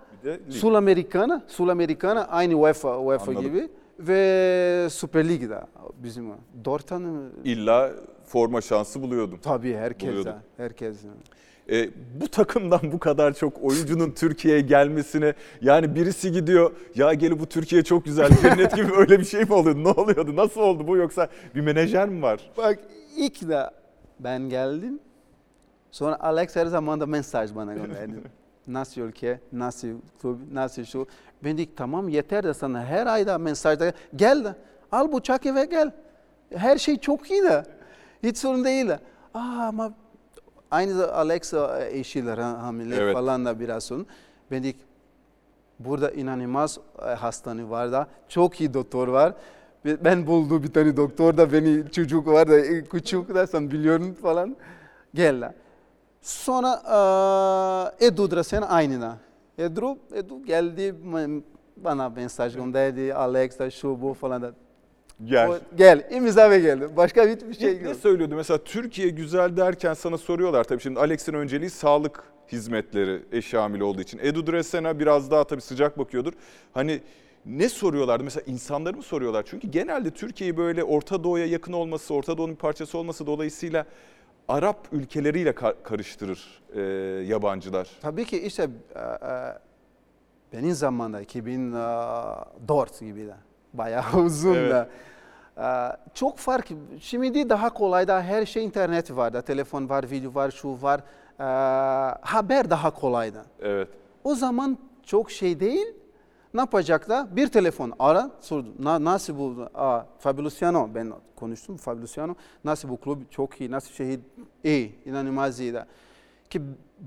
Sul-Americana, 0.51 1.43
Sul-Americana 1.47 2.25
aynı 2.25 2.55
UEFA, 2.55 2.99
UEFA 2.99 3.31
Anladım. 3.31 3.47
gibi 3.49 3.69
ve 3.99 4.89
Süper 4.91 5.29
Lig'de 5.29 5.61
bizim 6.03 6.33
dört 6.65 6.87
tane 6.87 7.29
İlla 7.45 7.91
forma 8.25 8.61
şansı 8.61 9.03
buluyordum. 9.03 9.39
Tabii 9.43 9.75
herkes 9.75 10.09
Buluyordum. 10.09 10.33
herkes. 10.57 10.97
E, 11.71 11.91
bu 12.21 12.29
takımdan 12.29 12.81
bu 12.93 12.99
kadar 12.99 13.33
çok 13.33 13.63
oyuncunun 13.63 14.11
Türkiye'ye 14.11 14.61
gelmesine 14.61 15.35
yani 15.61 15.95
birisi 15.95 16.33
gidiyor 16.33 16.73
ya 16.95 17.15
geli 17.15 17.41
bu 17.41 17.47
Türkiye 17.47 17.85
çok 17.85 18.05
güzel 18.05 18.31
cennet 18.43 18.77
gibi 18.77 18.93
öyle 18.97 19.19
bir 19.19 19.25
şey 19.25 19.45
mi 19.45 19.55
oluyordu? 19.55 19.85
Ne 19.85 19.89
oluyordu? 19.89 20.37
Nasıl 20.37 20.61
oldu 20.61 20.87
bu 20.87 20.97
yoksa 20.97 21.29
bir 21.55 21.61
menajer 21.61 22.09
mi 22.09 22.23
var? 22.23 22.51
Bak 22.57 22.79
ilk 23.17 23.49
de 23.49 23.71
ben 24.21 24.49
geldim. 24.49 25.01
Sonra 25.91 26.21
Alex 26.21 26.57
her 26.57 26.67
zaman 26.67 27.01
da 27.01 27.07
mesaj 27.07 27.55
bana 27.55 27.75
gönderdi. 27.75 28.15
nasıl 28.67 29.01
ülke, 29.01 29.41
nasıl 29.53 29.89
klub, 30.23 30.39
nasıl 30.53 30.85
şu. 30.85 31.07
Ben 31.45 31.59
dedim 31.59 31.73
tamam 31.77 32.09
yeter 32.09 32.45
de 32.45 32.55
sana 32.55 32.85
her 32.85 33.07
ayda 33.07 33.39
mesajda 33.39 33.93
gel 34.17 34.45
de 34.45 34.55
al 34.93 35.13
bıçak 35.13 35.47
eve 35.47 35.65
gel. 35.65 35.93
Her 36.55 36.79
şey 36.79 36.97
çok 36.97 37.31
iyi 37.31 37.43
de. 37.43 37.65
Hiç 38.23 38.39
sorun 38.39 38.65
değil 38.65 38.89
de. 38.89 38.99
Aa 39.35 39.67
ama 39.69 39.93
aynı 40.71 40.99
da 40.99 41.15
Alex 41.15 41.55
e, 41.55 41.89
eşiyle 41.93 42.31
ha- 42.33 42.63
hamile 42.63 42.97
Evet. 42.97 43.15
falan 43.15 43.45
da 43.45 43.61
biraz 43.61 43.85
sorun. 43.85 44.07
Ben 44.51 44.63
dedim 44.63 44.81
Burada 45.79 46.11
inanılmaz 46.11 46.79
e, 47.03 47.05
hastane 47.05 47.71
var 47.71 47.93
da 47.93 48.07
çok 48.29 48.61
iyi 48.61 48.75
doktor 48.75 49.09
var. 49.09 49.35
Ben 49.85 50.27
buldum 50.27 50.63
bir 50.63 50.73
tane 50.73 50.97
doktor 50.97 51.37
da 51.37 51.53
beni 51.53 51.91
çocuk 51.93 52.27
var 52.27 52.49
da 52.49 52.59
e, 52.59 52.85
küçük 52.85 53.35
da 53.35 53.47
sen 53.47 53.71
biliyorsun 53.71 54.13
falan. 54.13 54.57
Gel 55.15 55.41
la. 55.41 55.55
Sonra 56.23 56.83
e, 58.01 58.07
Edu 58.07 58.31
Drasen 58.31 58.63
aynı 58.63 59.01
da. 59.01 59.17
Edu, 59.59 59.99
Edu 60.15 60.45
geldi 60.45 60.95
bana 61.77 62.09
mesaj 62.09 62.57
gönderdi. 62.57 63.15
Alex 63.15 63.59
da 63.59 63.71
şu 63.71 64.03
bu 64.03 64.15
falan 64.15 64.43
da. 64.43 64.53
Gel. 65.25 65.49
O, 65.49 65.59
gel 65.77 66.07
imza 66.11 66.51
ve 66.51 66.59
geldi. 66.59 66.89
Başka 66.97 67.27
hiçbir 67.29 67.55
şey 67.55 67.75
Ne, 67.75 67.83
ne 67.85 67.89
yok. 67.89 67.97
söylüyordu? 67.97 68.35
Mesela 68.37 68.59
Türkiye 68.65 69.09
güzel 69.09 69.57
derken 69.57 69.95
sana 69.95 70.19
soruyorlar 70.19 70.65
tabii 70.65 70.81
şimdi 70.81 71.01
Alex'in 71.01 71.35
önceliği 71.35 71.71
sağlık 71.71 72.25
hizmetleri 72.53 73.23
eşi 73.33 73.57
hamile 73.57 73.85
olduğu 73.85 74.01
için. 74.01 74.19
Edu 74.23 74.47
Dresena 74.47 74.99
biraz 74.99 75.31
daha 75.31 75.45
tabii 75.45 75.61
sıcak 75.61 75.99
bakıyordur. 75.99 76.33
Hani 76.73 77.01
ne 77.47 77.69
soruyorlardı? 77.69 78.25
Mesela 78.25 78.45
insanları 78.47 78.97
mı 78.97 79.03
soruyorlar? 79.03 79.45
Çünkü 79.47 79.69
genelde 79.71 80.11
Türkiye'yi 80.11 80.57
böyle 80.57 80.85
Orta 80.85 81.25
Doğu'ya 81.25 81.47
yakın 81.47 81.73
olması, 81.73 82.15
Orta 82.15 82.39
Doğu'nun 82.39 82.55
bir 82.55 82.59
parçası 82.61 82.99
olması 82.99 83.27
dolayısıyla 83.27 83.87
Arap 84.49 84.89
ülkeleriyle 84.93 85.55
karıştırır 85.83 86.63
e, 86.75 86.81
yabancılar. 87.25 87.89
Tabii 88.01 88.25
ki 88.25 88.39
işte 88.43 88.63
e, 88.95 88.99
e, 89.01 89.59
benim 90.53 90.73
zamanımda 90.75 91.21
2004 91.21 93.01
gibi 93.01 93.27
de 93.27 93.35
bayağı 93.73 94.17
uzun 94.25 94.55
evet. 94.55 94.73
da. 94.73 94.89
E, 95.59 95.67
çok 96.15 96.39
fark. 96.39 96.69
Şimdi 97.01 97.51
daha 97.51 97.75
kolay 97.75 98.09
da 98.09 98.23
her 98.23 98.47
şey 98.47 98.65
internet 98.65 99.17
var 99.17 99.33
da 99.33 99.43
telefon 99.43 99.89
var, 99.89 100.11
video 100.11 100.35
var, 100.35 100.51
şu 100.51 100.83
var. 100.83 101.01
E, 101.41 101.45
haber 102.21 102.71
daha 102.71 102.91
kolay 102.91 103.35
da. 103.35 103.45
Evet. 103.61 103.89
O 104.25 104.35
zaman 104.35 104.79
çok 105.03 105.31
şey 105.31 105.61
değil. 105.61 105.87
Ne 106.55 106.61
yapacaklar? 106.61 107.37
Bir 107.37 107.47
telefon 107.47 107.93
ara, 107.99 108.31
sordu. 108.41 108.69
Na, 108.79 109.05
nasıl 109.05 109.39
bu? 109.39 109.69
Aa, 109.75 110.03
Fabiluciano, 110.19 110.89
ben 110.95 111.13
konuştum 111.37 111.77
Fabiluciano. 111.77 112.35
Nasıl 112.65 112.89
bu 112.89 112.97
kulüp 112.97 113.33
çok 113.33 113.61
iyi, 113.61 113.71
nasıl 113.71 113.93
şehir 113.93 114.21
iyi, 114.65 114.99
inanılmaz 115.05 115.61
iyi. 115.61 115.75
Da. 115.75 115.87
Ki 116.51 116.63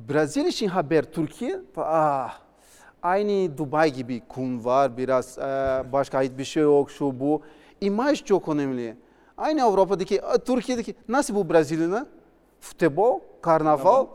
Brezilya 0.10 0.48
için 0.48 0.68
haber 0.68 1.04
Türkiye, 1.04 1.60
ah, 1.78 2.40
aynı 3.04 3.58
Dubai 3.58 3.94
gibi 3.94 4.22
kum 4.28 4.66
var 4.66 4.98
biraz, 4.98 5.38
e, 5.38 5.42
başka 5.92 6.22
hiçbir 6.22 6.44
şey 6.44 6.64
yok, 6.64 6.92
şu 6.92 7.20
bu. 7.20 7.42
İmaj 7.82 8.24
çok 8.24 8.50
önemli. 8.50 8.98
Aynı 9.38 9.64
Avrupa'daki, 9.64 10.22
Türkiye'deki 10.46 10.96
nasıl 11.08 11.36
bu 11.36 11.50
Brezilya'da? 11.50 12.06
Futbol, 12.60 13.20
karnaval. 13.42 14.06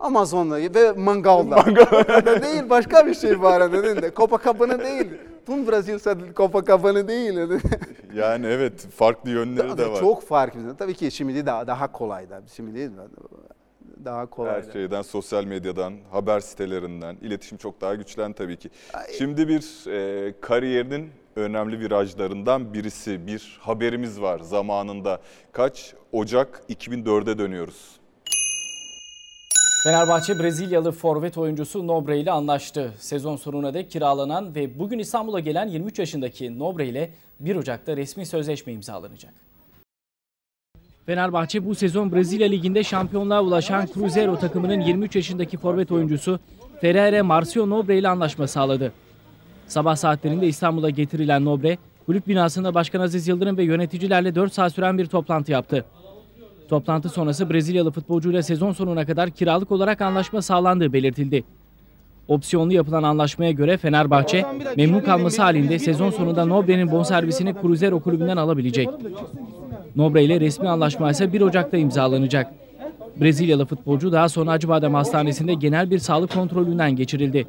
Amazon'da 0.00 0.56
ve 0.56 0.92
mangalda. 0.92 1.56
Mangalda 1.56 2.42
değil 2.42 2.70
başka 2.70 3.06
bir 3.06 3.14
şey 3.14 3.42
var 3.42 3.72
dedin 3.72 4.02
de. 4.02 4.14
Copacabana 4.16 4.78
değil. 4.78 5.10
Tüm 5.46 5.68
Brezilya 5.68 6.34
Copacabana 6.36 7.08
değil. 7.08 7.34
yani 8.14 8.46
evet 8.46 8.86
farklı 8.86 9.30
yönleri 9.30 9.70
da, 9.70 9.78
de 9.78 9.90
var. 9.90 10.00
Çok 10.00 10.22
farklı. 10.22 10.76
Tabii 10.76 10.94
ki 10.94 11.10
şimdi 11.10 11.46
daha 11.46 11.66
daha 11.66 11.92
kolay 11.92 12.30
da. 12.30 12.42
Şimdi 12.52 12.90
daha 14.04 14.26
kolay. 14.26 14.62
Her 14.62 14.72
şeyden, 14.72 15.02
sosyal 15.02 15.44
medyadan, 15.44 15.94
haber 16.10 16.40
sitelerinden, 16.40 17.16
iletişim 17.22 17.58
çok 17.58 17.80
daha 17.80 17.94
güçlen 17.94 18.32
tabii 18.32 18.56
ki. 18.56 18.70
Şimdi 19.18 19.48
bir 19.48 19.90
e, 19.90 20.34
kariyerinin 20.40 21.10
önemli 21.36 21.80
virajlarından 21.80 22.74
birisi, 22.74 23.26
bir 23.26 23.58
haberimiz 23.60 24.20
var 24.20 24.38
zamanında. 24.38 25.20
Kaç? 25.52 25.94
Ocak 26.12 26.62
2004'e 26.68 27.38
dönüyoruz. 27.38 28.02
Fenerbahçe 29.84 30.38
Brezilyalı 30.38 30.92
forvet 30.92 31.38
oyuncusu 31.38 31.86
Nobre 31.86 32.18
ile 32.18 32.30
anlaştı. 32.30 32.92
Sezon 32.98 33.36
sonuna 33.36 33.74
dek 33.74 33.90
kiralanan 33.90 34.54
ve 34.54 34.78
bugün 34.78 34.98
İstanbul'a 34.98 35.40
gelen 35.40 35.68
23 35.68 35.98
yaşındaki 35.98 36.58
Nobre 36.58 36.86
ile 36.86 37.10
1 37.40 37.56
Ocak'ta 37.56 37.96
resmi 37.96 38.26
sözleşme 38.26 38.72
imzalanacak. 38.72 39.34
Fenerbahçe 41.06 41.66
bu 41.66 41.74
sezon 41.74 42.12
Brezilya 42.12 42.48
Ligi'nde 42.48 42.84
şampiyonluğa 42.84 43.42
ulaşan 43.42 43.86
Cruzeiro 43.94 44.38
takımının 44.38 44.80
23 44.80 45.16
yaşındaki 45.16 45.56
forvet 45.56 45.92
oyuncusu 45.92 46.40
Ferreira 46.80 47.24
Marcio 47.24 47.70
Nobre 47.70 47.98
ile 47.98 48.08
anlaşma 48.08 48.46
sağladı. 48.46 48.92
Sabah 49.66 49.96
saatlerinde 49.96 50.46
İstanbul'a 50.46 50.90
getirilen 50.90 51.44
Nobre, 51.44 51.78
kulüp 52.06 52.28
binasında 52.28 52.74
Başkan 52.74 53.00
Aziz 53.00 53.28
Yıldırım 53.28 53.56
ve 53.56 53.64
yöneticilerle 53.64 54.34
4 54.34 54.52
saat 54.52 54.72
süren 54.72 54.98
bir 54.98 55.06
toplantı 55.06 55.52
yaptı. 55.52 55.84
Toplantı 56.68 57.08
sonrası 57.08 57.50
Brezilyalı 57.50 57.90
futbolcuyla 57.90 58.42
sezon 58.42 58.72
sonuna 58.72 59.06
kadar 59.06 59.30
kiralık 59.30 59.72
olarak 59.72 60.00
anlaşma 60.00 60.42
sağlandığı 60.42 60.92
belirtildi. 60.92 61.44
Opsiyonlu 62.28 62.72
yapılan 62.72 63.02
anlaşmaya 63.02 63.50
göre 63.50 63.76
Fenerbahçe 63.76 64.46
memnun 64.76 65.00
kalması 65.00 65.42
halinde 65.42 65.78
sezon 65.78 66.10
sonunda 66.10 66.44
Nobre'nin 66.44 66.90
bonservisini 66.90 67.54
Cruzeiro 67.62 68.00
kulübünden 68.00 68.36
alabilecek. 68.36 68.88
Nobre 69.96 70.24
ile 70.24 70.40
resmi 70.40 70.68
anlaşma 70.68 71.10
ise 71.10 71.32
1 71.32 71.40
Ocak'ta 71.40 71.76
imzalanacak. 71.76 72.52
Brezilyalı 73.20 73.66
futbolcu 73.66 74.12
daha 74.12 74.28
sonra 74.28 74.50
Acıbadem 74.50 74.94
Hastanesi'nde 74.94 75.54
genel 75.54 75.90
bir 75.90 75.98
sağlık 75.98 76.32
kontrolünden 76.32 76.96
geçirildi. 76.96 77.48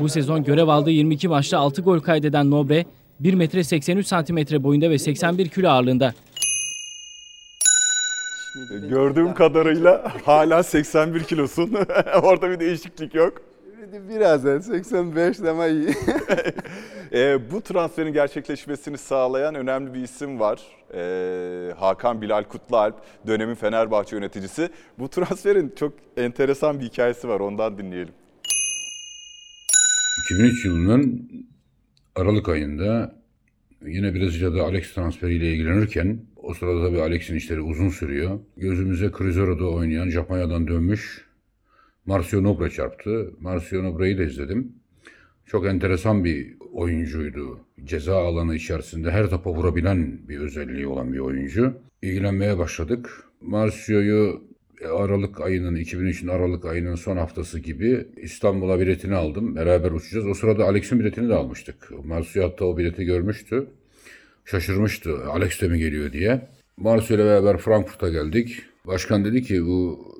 Bu 0.00 0.08
sezon 0.08 0.44
görev 0.44 0.68
aldığı 0.68 0.90
22 0.90 1.28
maçta 1.28 1.58
6 1.58 1.82
gol 1.82 2.00
kaydeden 2.00 2.50
Nobre 2.50 2.84
1 3.20 3.34
metre 3.34 3.64
83 3.64 4.06
santimetre 4.06 4.62
boyunda 4.62 4.90
ve 4.90 4.98
81 4.98 5.48
kilo 5.48 5.68
ağırlığında. 5.68 6.14
Gördüğüm 8.88 9.34
kadarıyla 9.34 10.12
hala 10.24 10.62
81 10.62 11.20
kilosun. 11.24 11.74
Orada 12.22 12.50
bir 12.50 12.60
değişiklik 12.60 13.14
yok. 13.14 13.53
Biraz 13.92 14.44
yani 14.44 14.62
85 14.62 15.40
ama 15.40 15.66
iyi. 15.66 15.88
e, 17.12 17.50
bu 17.50 17.60
transferin 17.60 18.12
gerçekleşmesini 18.12 18.98
sağlayan 18.98 19.54
önemli 19.54 19.94
bir 19.94 20.00
isim 20.00 20.40
var. 20.40 20.60
E, 20.94 21.72
Hakan 21.72 22.22
Bilal 22.22 22.44
Kutlualp, 22.44 22.94
dönemin 23.26 23.54
Fenerbahçe 23.54 24.16
yöneticisi. 24.16 24.68
Bu 24.98 25.08
transferin 25.08 25.72
çok 25.76 25.92
enteresan 26.16 26.80
bir 26.80 26.84
hikayesi 26.84 27.28
var, 27.28 27.40
ondan 27.40 27.78
dinleyelim. 27.78 28.14
2003 30.24 30.64
yılının 30.64 31.30
Aralık 32.14 32.48
ayında 32.48 33.14
yine 33.82 34.14
Brezilya'da 34.14 34.62
Alex 34.62 34.94
transferiyle 34.94 35.52
ilgilenirken 35.52 36.18
o 36.36 36.54
sırada 36.54 36.86
tabii 36.86 37.00
Alex'in 37.00 37.36
işleri 37.36 37.60
uzun 37.60 37.88
sürüyor. 37.88 38.38
Gözümüze 38.56 39.10
Cruzero'da 39.18 39.64
oynayan 39.64 40.08
Japonya'dan 40.08 40.68
dönmüş 40.68 41.24
Marcio 42.06 42.42
Nobre 42.42 42.70
çarptı. 42.70 43.30
Marcio 43.40 43.84
Nobre'yi 43.84 44.18
de 44.18 44.26
izledim. 44.26 44.72
Çok 45.46 45.66
enteresan 45.66 46.24
bir 46.24 46.54
oyuncuydu. 46.72 47.60
Ceza 47.84 48.16
alanı 48.16 48.54
içerisinde 48.54 49.10
her 49.10 49.30
topa 49.30 49.50
vurabilen 49.50 50.28
bir 50.28 50.38
özelliği 50.38 50.86
olan 50.86 51.12
bir 51.12 51.18
oyuncu. 51.18 51.74
İlgilenmeye 52.02 52.58
başladık. 52.58 53.24
Marcio'yu 53.40 54.42
Aralık 54.98 55.40
ayının 55.40 55.76
2003'ün 55.76 56.28
Aralık 56.28 56.64
ayının 56.64 56.94
son 56.94 57.16
haftası 57.16 57.58
gibi 57.58 58.06
İstanbul'a 58.16 58.80
biletini 58.80 59.14
aldım. 59.14 59.56
Beraber 59.56 59.90
uçacağız. 59.90 60.26
O 60.26 60.34
sırada 60.34 60.64
Alex'in 60.64 61.00
biletini 61.00 61.28
de 61.28 61.34
almıştık. 61.34 61.90
Marcio 62.04 62.44
hatta 62.44 62.64
o 62.64 62.76
bileti 62.76 63.04
görmüştü. 63.04 63.66
Şaşırmıştı. 64.44 65.26
Alex 65.26 65.60
de 65.60 65.68
mi 65.68 65.78
geliyor 65.78 66.12
diye. 66.12 66.48
Marcio 66.76 67.16
ile 67.16 67.24
beraber 67.24 67.58
Frankfurt'a 67.58 68.08
geldik. 68.08 68.62
Başkan 68.86 69.24
dedi 69.24 69.42
ki 69.42 69.66
bu 69.66 70.13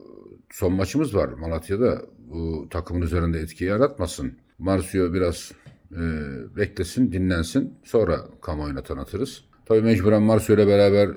son 0.55 0.73
maçımız 0.73 1.15
var 1.15 1.29
Malatya'da. 1.29 2.03
Bu 2.19 2.67
takımın 2.71 3.03
üzerinde 3.03 3.39
etki 3.39 3.65
yaratmasın. 3.65 4.33
Marcio 4.59 5.13
biraz 5.13 5.53
e, 5.93 6.01
beklesin, 6.57 7.13
dinlensin. 7.13 7.75
Sonra 7.85 8.21
kamuoyuna 8.43 8.83
tanıtırız. 8.83 9.45
Tabii 9.67 9.83
mecburen 9.83 10.23
Marcio 10.23 10.55
ile 10.55 10.67
beraber 10.67 11.11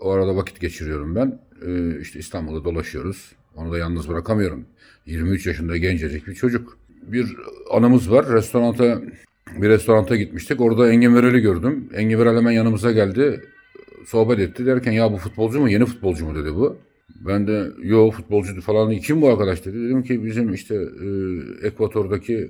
o 0.00 0.10
arada 0.10 0.36
vakit 0.36 0.60
geçiriyorum 0.60 1.14
ben. 1.14 1.40
E, 1.66 2.00
işte 2.00 2.18
İstanbul'da 2.18 2.64
dolaşıyoruz. 2.64 3.32
Onu 3.54 3.72
da 3.72 3.78
yalnız 3.78 4.08
bırakamıyorum. 4.08 4.66
23 5.06 5.46
yaşında 5.46 5.76
gencecik 5.76 6.26
bir 6.26 6.34
çocuk. 6.34 6.78
Bir 7.02 7.36
anımız 7.70 8.10
var. 8.10 8.32
Restoranta 8.32 9.02
bir 9.56 9.68
restoranta 9.68 10.16
gitmiştik. 10.16 10.60
Orada 10.60 10.90
Engin 10.92 11.14
Verel'i 11.14 11.40
gördüm. 11.40 11.88
Engin 11.94 12.18
Verel 12.18 12.36
hemen 12.36 12.52
yanımıza 12.52 12.92
geldi. 12.92 13.40
Sohbet 14.06 14.38
etti 14.38 14.66
derken 14.66 14.92
ya 14.92 15.12
bu 15.12 15.16
futbolcu 15.16 15.60
mu? 15.60 15.68
Yeni 15.68 15.84
futbolcu 15.84 16.26
mu 16.26 16.34
dedi 16.34 16.54
bu. 16.54 16.78
Ben 17.08 17.46
de 17.46 17.72
yo 17.82 18.10
futbolcu 18.10 18.60
falan 18.60 18.96
kim 18.96 19.22
bu 19.22 19.28
arkadaş 19.28 19.66
dedi. 19.66 19.84
Dedim 19.84 20.02
ki 20.02 20.24
bizim 20.24 20.54
işte 20.54 20.74
e, 20.74 21.66
Ekvator'daki 21.66 22.34
e, 22.34 22.48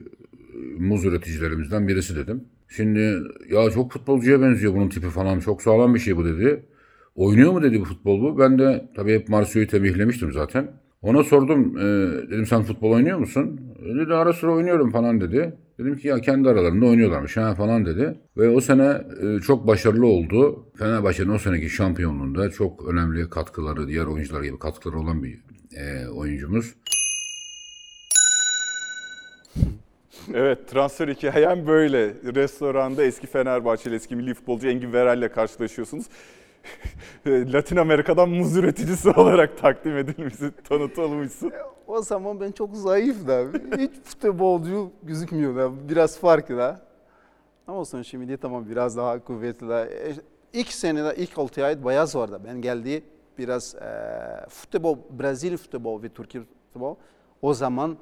muz 0.78 1.04
üreticilerimizden 1.04 1.88
birisi 1.88 2.16
dedim. 2.16 2.44
Şimdi 2.68 3.22
ya 3.50 3.70
çok 3.70 3.92
futbolcuya 3.92 4.42
benziyor 4.42 4.74
bunun 4.74 4.88
tipi 4.88 5.08
falan 5.08 5.40
çok 5.40 5.62
sağlam 5.62 5.94
bir 5.94 6.00
şey 6.00 6.16
bu 6.16 6.24
dedi. 6.24 6.66
Oynuyor 7.14 7.52
mu 7.52 7.62
dedi 7.62 7.80
bu 7.80 7.84
futbol 7.84 8.20
bu. 8.22 8.38
Ben 8.38 8.58
de 8.58 8.88
tabii 8.96 9.14
hep 9.14 9.28
Marsio'yu 9.28 9.66
tembihlemiştim 9.66 10.32
zaten. 10.32 10.72
Ona 11.02 11.22
sordum 11.22 11.78
e, 11.78 11.82
dedim 12.30 12.46
sen 12.46 12.62
futbol 12.62 12.90
oynuyor 12.90 13.18
musun? 13.18 13.60
E, 13.82 13.94
dedi 13.94 14.14
ara 14.14 14.32
sıra 14.32 14.52
oynuyorum 14.52 14.90
falan 14.90 15.20
dedi. 15.20 15.54
Dedim 15.78 15.96
ki 15.96 16.08
ya 16.08 16.20
kendi 16.20 16.48
aralarında 16.48 16.86
oynuyorlarmış 16.86 17.36
ha 17.36 17.54
falan 17.54 17.86
dedi. 17.86 18.18
Ve 18.36 18.48
o 18.48 18.60
sene 18.60 19.02
e, 19.22 19.40
çok 19.40 19.66
başarılı 19.66 20.06
oldu. 20.06 20.66
Fenerbahçe'nin 20.78 21.28
o 21.28 21.38
seneki 21.38 21.70
şampiyonluğunda 21.70 22.50
çok 22.50 22.88
önemli 22.88 23.30
katkıları, 23.30 23.88
diğer 23.88 24.06
oyuncular 24.06 24.42
gibi 24.42 24.58
katkıları 24.58 24.98
olan 24.98 25.22
bir 25.22 25.40
e, 25.76 26.08
oyuncumuz. 26.08 26.74
Evet 30.34 30.68
transfer 30.68 31.08
hikayem 31.08 31.66
böyle. 31.66 32.14
Restoranda 32.34 33.04
eski 33.04 33.26
Fenerbahçeli, 33.26 33.94
eski 33.94 34.16
milli 34.16 34.34
futbolcu 34.34 34.68
Engin 34.68 34.92
Verel 34.92 35.18
ile 35.18 35.28
karşılaşıyorsunuz. 35.28 36.06
Latin 37.26 37.76
Amerika'dan 37.76 38.28
muz 38.28 38.56
üreticisi 38.56 39.10
olarak 39.20 39.58
takdim 39.58 39.96
edilmişsin, 39.96 40.54
tanıtılmışsın. 40.68 41.52
O 41.86 42.02
zaman 42.02 42.40
ben 42.40 42.52
çok 42.52 42.76
zayıf 42.76 43.26
da. 43.26 43.44
Hiç 43.78 43.90
futbolcu 44.04 44.90
gözükmüyor 45.02 45.56
da. 45.56 45.88
Biraz 45.88 46.18
farklı 46.18 46.56
da. 46.56 46.80
Ama 47.66 47.78
olsun 47.78 48.02
şimdi 48.02 48.36
tamam 48.36 48.68
biraz 48.70 48.96
daha 48.96 49.24
kuvvetli. 49.24 49.68
Da. 49.68 49.86
E, 49.86 50.14
ilk 50.52 50.72
senede, 50.72 51.16
ilk 51.16 51.38
6 51.38 51.64
ay 51.64 51.84
bayağı 51.84 52.06
zordu. 52.06 52.40
Ben 52.44 52.60
geldi 52.60 53.04
biraz 53.38 53.74
e, 53.74 53.88
futbol, 54.48 54.98
Brezilya 55.10 55.56
futbol 55.56 56.02
ve 56.02 56.08
Türkiye 56.08 56.44
futbol 56.72 56.96
o 57.42 57.54
zaman 57.54 57.96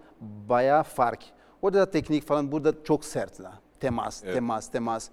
bayağı 0.48 0.83
fark. 0.83 1.20
Orada 1.62 1.79
da 1.79 1.90
teknik 1.90 2.27
falan 2.27 2.53
burada 2.53 2.85
çok 2.85 3.05
sert 3.05 3.38
da. 3.38 3.53
Temas, 3.81 4.25
evet. 4.25 4.35
temas, 4.35 4.70
temas. 4.70 5.09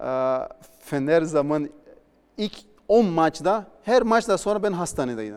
E, 0.00 0.38
Fener 0.80 1.22
zaman 1.22 1.68
ilk 2.36 2.52
10 2.88 3.06
maçta 3.06 3.66
her 3.82 4.02
maçta 4.02 4.38
sonra 4.38 4.62
ben 4.62 4.72
hastanedeydim. 4.72 5.36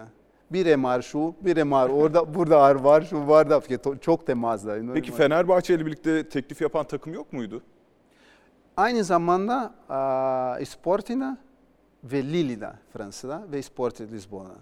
Bir 0.52 0.76
MR 0.76 1.02
şu, 1.02 1.36
bir 1.42 1.64
MR 1.64 1.90
orada, 1.90 2.34
burada 2.36 2.62
ağrı 2.62 2.84
var, 2.84 3.02
şu 3.10 3.28
var 3.28 3.50
da 3.50 3.62
çok 4.02 4.28
temasla. 4.28 4.78
Peki 4.94 5.12
Fenerbahçe 5.12 5.76
ile 5.76 5.86
birlikte 5.86 6.30
teklif 6.30 6.62
yapan 6.62 6.86
takım 6.88 7.14
yok 7.14 7.34
muydu? 7.34 7.64
Aynı 8.78 9.04
zamanda 9.04 9.74
uh, 9.90 10.66
Sporting'de 10.66 11.38
ve 12.04 12.24
Lille'de 12.24 12.70
Fransa'da 12.94 13.44
ve 13.52 13.62
Sporting 13.62 14.12
Lisbon'da. 14.12 14.56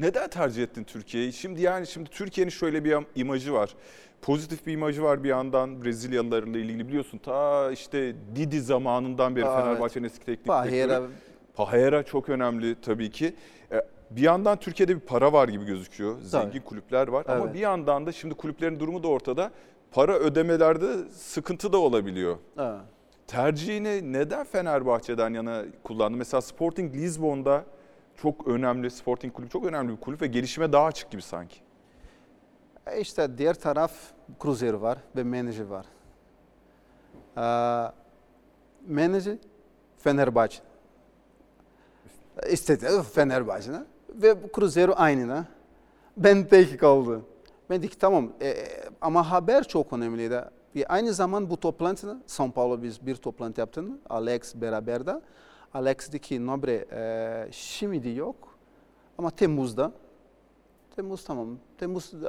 Neden 0.00 0.28
tercih 0.28 0.62
ettin 0.62 0.84
Türkiye'yi? 0.84 1.32
Şimdi 1.32 1.62
yani 1.62 1.86
şimdi 1.86 2.10
Türkiye'nin 2.10 2.50
şöyle 2.50 2.84
bir 2.84 2.96
imajı 3.14 3.52
var. 3.52 3.74
Pozitif 4.22 4.66
bir 4.66 4.72
imajı 4.72 5.02
var 5.02 5.24
bir 5.24 5.28
yandan 5.28 5.84
Brezilyalılarla 5.84 6.58
ilgili 6.58 6.88
biliyorsun. 6.88 7.18
Ta 7.18 7.70
işte 7.72 8.14
Didi 8.36 8.60
zamanından 8.60 9.36
beri. 9.36 9.44
Fenerbahçe'nin 9.44 10.04
eski 10.04 10.26
teknik 10.26 10.46
direktörü. 10.64 11.10
Pahera 11.54 12.02
çok 12.02 12.28
önemli 12.28 12.80
tabii 12.80 13.10
ki. 13.10 13.34
E, 13.72 13.82
Bir 14.10 14.22
yandan 14.22 14.56
Türkiye'de 14.58 14.94
bir 14.94 15.00
para 15.00 15.32
var 15.32 15.48
gibi 15.48 15.64
gözüküyor. 15.64 16.18
Zengin 16.20 16.48
Tabii. 16.50 16.60
kulüpler 16.64 17.08
var 17.08 17.24
ama 17.28 17.44
Evet. 17.44 17.54
bir 17.54 17.58
yandan 17.60 18.06
da 18.06 18.12
şimdi 18.12 18.34
kulüplerin 18.34 18.80
durumu 18.80 19.02
da 19.02 19.08
ortada. 19.08 19.50
Para 19.90 20.14
ödemelerde 20.18 21.08
sıkıntı 21.10 21.72
da 21.72 21.78
olabiliyor. 21.78 22.36
Evet. 22.58 22.80
Tercihini 23.26 24.12
neden 24.12 24.44
Fenerbahçe'den 24.44 25.34
yana 25.34 25.62
kullandı? 25.84 26.16
Mesela 26.18 26.40
Sporting 26.40 26.94
Lisbon'da 26.94 27.64
çok 28.16 28.48
önemli, 28.48 28.90
Sporting 28.90 29.34
kulübü 29.34 29.50
çok 29.50 29.64
önemli 29.66 29.92
bir 29.92 30.00
kulüp 30.00 30.22
ve 30.22 30.26
gelişime 30.26 30.72
daha 30.72 30.84
açık 30.86 31.10
gibi 31.10 31.22
sanki. 31.22 31.56
E 32.86 33.00
İşte 33.00 33.38
diğer 33.38 33.54
taraf 33.54 33.92
Cruzeiro 34.42 34.80
var 34.80 34.98
ve 35.16 35.22
menajer 35.22 35.64
var. 35.66 35.86
Ee, 37.36 37.92
menajer 38.86 39.36
Fenerbahçe. 39.98 40.58
İstedi 42.50 42.86
Fenerbahçe'de 43.14 43.84
ve 44.14 44.36
Cruzeiro 44.54 44.92
aynı 44.96 45.28
da. 45.28 45.44
Ben 46.16 46.44
tek 46.44 46.80
kaldı. 46.80 47.20
Ben 47.70 47.78
dedik 47.78 48.00
tamam 48.00 48.32
e, 48.42 48.54
ama 49.00 49.30
haber 49.30 49.64
çok 49.64 49.92
önemliydi. 49.92 50.44
Ve 50.76 50.86
aynı 50.86 51.12
zaman 51.12 51.50
bu 51.50 51.60
toplantıda 51.60 52.18
São 52.28 52.52
Paulo 52.52 52.82
biz 52.82 53.06
bir 53.06 53.16
toplantı 53.16 53.60
yaptık. 53.60 53.84
Alex 54.10 54.54
beraber 54.54 55.06
de. 55.06 55.20
Alex 55.74 56.08
dedi 56.08 56.18
ki 56.18 56.46
Nobre 56.46 56.86
e, 56.92 57.48
şimdi 57.52 58.08
yok 58.08 58.36
ama 59.18 59.30
Temmuz'da 59.30 59.92
Temmuz 60.96 61.24
tamam. 61.24 61.58
Temmuz 61.78 62.14
e, 62.14 62.28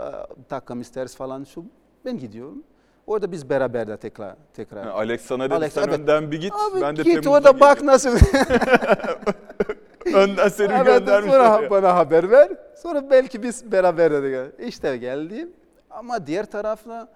takım 0.49 0.81
isteriz 0.81 1.15
falan 1.15 1.43
şu. 1.43 1.65
Ben 2.05 2.17
gidiyorum. 2.17 2.63
Orada 3.07 3.31
biz 3.31 3.49
beraber 3.49 3.87
de 3.87 3.97
tekrar 3.97 4.35
tekrar. 4.53 4.77
Yani 4.77 4.91
Alex 4.91 5.21
sana 5.21 5.45
dedi 5.45 5.55
Alex, 5.55 5.73
sen 5.73 5.83
evet. 5.83 5.99
önden 5.99 6.31
bir 6.31 6.41
git, 6.41 6.53
Abi 6.53 6.81
ben 6.81 6.95
de 6.97 7.03
git 7.03 7.13
Temmuz'da 7.13 7.29
orada 7.29 7.59
bak 7.59 7.79
geleceğim." 7.79 7.87
nasıl. 7.87 8.19
Önden 10.13 10.47
seni 10.47 10.69
bir 10.69 10.73
evet, 10.73 10.85
göndermiş. 10.85 11.31
sonra 11.31 11.57
oraya. 11.57 11.69
bana 11.69 11.95
haber 11.95 12.31
ver. 12.31 12.51
Sonra 12.75 13.09
belki 13.09 13.43
biz 13.43 13.71
beraber 13.71 14.11
de 14.11 14.51
İşte 14.59 14.97
geldim. 14.97 15.49
Ama 15.89 16.27
diğer 16.27 16.45
tarafla 16.45 17.07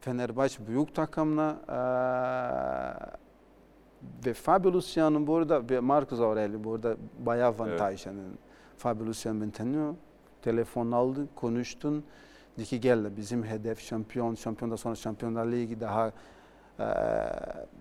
Fenerbahçe 0.00 0.66
büyük 0.66 0.94
takımla 0.94 1.56
eee 1.68 3.22
ve 4.26 4.34
Fabio 4.34 4.72
Luciano 4.72 5.26
burada 5.26 5.70
ve 5.70 5.80
Marcos 5.80 6.20
Aurelio 6.20 6.64
burada 6.64 6.96
bayağı 7.18 7.48
avantaj. 7.48 8.06
Yani 8.06 8.20
Fabio 8.76 9.06
Luciano 9.06 9.40
ben 9.40 9.50
tanıyor. 9.50 9.94
Telefon 10.42 10.92
aldı, 10.92 11.26
konuştun. 11.34 12.04
Dedi 12.56 12.66
ki 12.66 12.80
gel 12.80 13.16
bizim 13.16 13.44
hedef 13.44 13.80
şampiyon, 13.80 14.34
şampiyonda 14.34 14.76
sonra 14.76 14.94
şampiyonlar 14.94 15.46
ligi 15.46 15.80
daha 15.80 16.12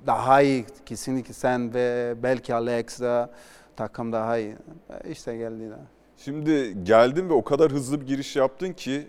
daha 0.08 0.42
iyi 0.42 0.66
kesinlikle 0.86 1.34
sen 1.34 1.74
ve 1.74 2.16
belki 2.24 2.56
Alex 2.56 3.02
da 3.02 3.30
takım 3.76 4.12
daha 4.12 4.38
iyi. 4.38 4.56
E, 5.04 5.12
İşte 5.12 5.38
geldi 5.38 5.70
de. 5.70 5.76
Şimdi 6.18 6.84
geldin 6.84 7.30
ve 7.30 7.34
o 7.34 7.44
kadar 7.44 7.72
hızlı 7.72 8.02
bir 8.02 8.06
giriş 8.08 8.36
yaptın 8.36 8.74
ki 8.74 9.08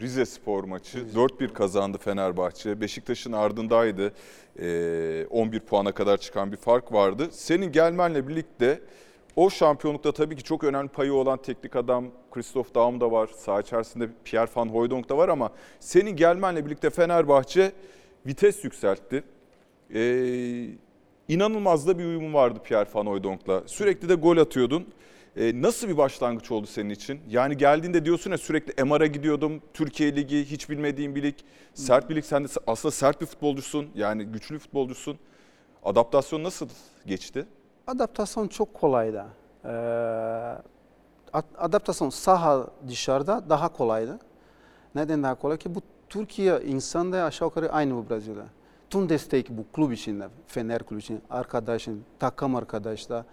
Rize 0.00 0.26
Spor 0.26 0.64
maçı 0.64 0.98
4-1 0.98 1.52
kazandı 1.52 1.98
Fenerbahçe. 1.98 2.80
Beşiktaş'ın 2.80 3.32
ardındaydı. 3.32 4.12
Ee, 4.58 5.26
11 5.30 5.60
puana 5.60 5.92
kadar 5.92 6.16
çıkan 6.16 6.52
bir 6.52 6.56
fark 6.56 6.92
vardı. 6.92 7.28
Senin 7.30 7.72
gelmenle 7.72 8.28
birlikte 8.28 8.80
o 9.36 9.50
şampiyonlukta 9.50 10.12
tabii 10.12 10.36
ki 10.36 10.42
çok 10.42 10.64
önemli 10.64 10.88
payı 10.88 11.12
olan 11.14 11.38
teknik 11.42 11.76
adam 11.76 12.06
Christoph 12.30 12.74
Daum 12.74 13.00
da 13.00 13.12
var. 13.12 13.30
Saha 13.36 13.60
içerisinde 13.60 14.08
Pierre 14.24 14.50
van 14.56 14.68
Hooijdonk 14.68 15.08
da 15.08 15.16
var 15.16 15.28
ama 15.28 15.50
senin 15.80 16.10
gelmenle 16.16 16.66
birlikte 16.66 16.90
Fenerbahçe 16.90 17.72
vites 18.26 18.64
yükseltti. 18.64 19.24
Ee, 19.94 20.66
inanılmaz 21.34 21.86
da 21.86 21.98
bir 21.98 22.04
uyumu 22.04 22.32
vardı 22.38 22.58
Pierre 22.64 22.88
van 22.94 23.06
Hooijdonk'la. 23.06 23.62
Sürekli 23.66 24.08
de 24.08 24.14
gol 24.14 24.36
atıyordun. 24.36 24.86
Ee, 25.36 25.62
nasıl 25.62 25.88
bir 25.88 25.96
başlangıç 25.96 26.50
oldu 26.50 26.66
senin 26.66 26.90
için? 26.90 27.20
Yani 27.28 27.56
geldiğinde 27.56 28.04
diyorsun 28.04 28.30
ya 28.30 28.38
sürekli 28.38 28.84
MR'a 28.84 29.06
gidiyordum. 29.06 29.62
Türkiye 29.74 30.16
Ligi 30.16 30.44
hiç 30.44 30.70
bilmediğim 30.70 31.14
bir 31.14 31.22
lig. 31.22 31.34
Sert 31.74 32.10
bir 32.10 32.16
lig. 32.16 32.24
Sen 32.24 32.44
de 32.44 32.48
aslında 32.66 32.92
sert 32.92 33.20
bir 33.20 33.26
futbolcusun. 33.26 33.88
Yani 33.94 34.24
güçlü 34.24 34.58
futbolcusun. 34.58 35.18
Adaptasyon 35.84 36.44
nasıl 36.44 36.68
geçti? 37.06 37.46
Adaptasyon 37.86 38.48
çok 38.48 38.74
kolaydı. 38.74 39.24
Ee, 39.64 39.68
ad- 41.32 41.54
adaptasyon 41.58 42.10
saha 42.10 42.66
dışarıda 42.88 43.44
daha 43.48 43.68
kolaydı. 43.68 44.18
Neden 44.94 45.22
daha 45.22 45.34
kolay 45.34 45.58
ki 45.58 45.74
bu 45.74 45.80
Türkiye 46.08 46.60
insan 46.66 47.12
da 47.12 47.24
aşağı 47.24 47.48
yukarı 47.48 47.72
aynı 47.72 47.94
bu 47.94 48.10
Brezilya. 48.10 48.44
Tüm 48.90 49.08
destek 49.08 49.50
bu 49.50 49.64
kulüp 49.72 49.92
içinde, 49.92 50.28
Fener 50.46 50.82
kulübü 50.82 51.02
için, 51.02 51.22
arkadaşın, 51.30 52.04
takım 52.18 52.56
arkadaşlar. 52.56 53.24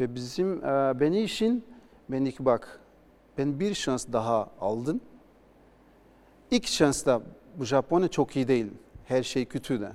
Ve 0.00 0.14
bizim, 0.14 0.64
e, 0.64 1.00
beni 1.00 1.22
işin, 1.22 1.64
ben 2.08 2.24
ilk 2.24 2.40
bak, 2.40 2.80
ben 3.38 3.60
bir 3.60 3.74
şans 3.74 4.06
daha 4.12 4.50
aldım. 4.60 5.00
İlk 6.50 6.66
şansta 6.66 7.22
bu 7.58 7.64
Japonya 7.64 8.08
çok 8.08 8.36
iyi 8.36 8.48
değil. 8.48 8.66
Her 9.04 9.22
şey 9.22 9.44
kötüydü. 9.44 9.92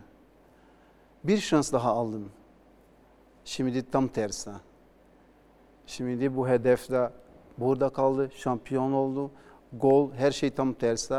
Bir 1.24 1.38
şans 1.38 1.74
daha 1.74 1.92
aldım. 1.92 2.32
Şimdi 3.46 3.92
tam 3.92 4.08
tersi. 4.08 4.52
Şimdi 5.86 6.36
bu 6.36 6.48
hedefte 6.48 7.10
burada 7.58 7.90
kaldı, 7.90 8.30
şampiyon 8.36 8.92
oldu, 8.92 9.32
gol, 9.74 10.12
her 10.14 10.32
şey 10.32 10.50
tam 10.50 10.74
tersi. 10.74 11.16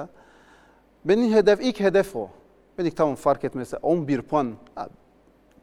Benim 1.05 1.33
hedef, 1.33 1.61
ilk 1.63 1.81
hedef 1.81 2.17
o. 2.17 2.31
Ben 2.83 2.87
ilk 2.87 2.97
tamam 2.97 3.15
fark 3.15 3.45
etmese 3.45 3.77
11 3.77 4.23
puan, 4.23 4.53
ha, 4.75 4.89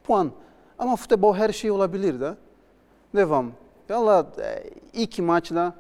puan. 0.04 0.32
Ama 0.80 0.96
futbol 0.96 1.36
her 1.36 1.50
şey 1.54 1.72
olabilir 1.72 2.20
de. 2.20 2.36
Devam. 3.16 3.52
Valla 3.90 4.28
e, 4.42 4.70
ilk 4.94 5.20
maçla 5.20 5.74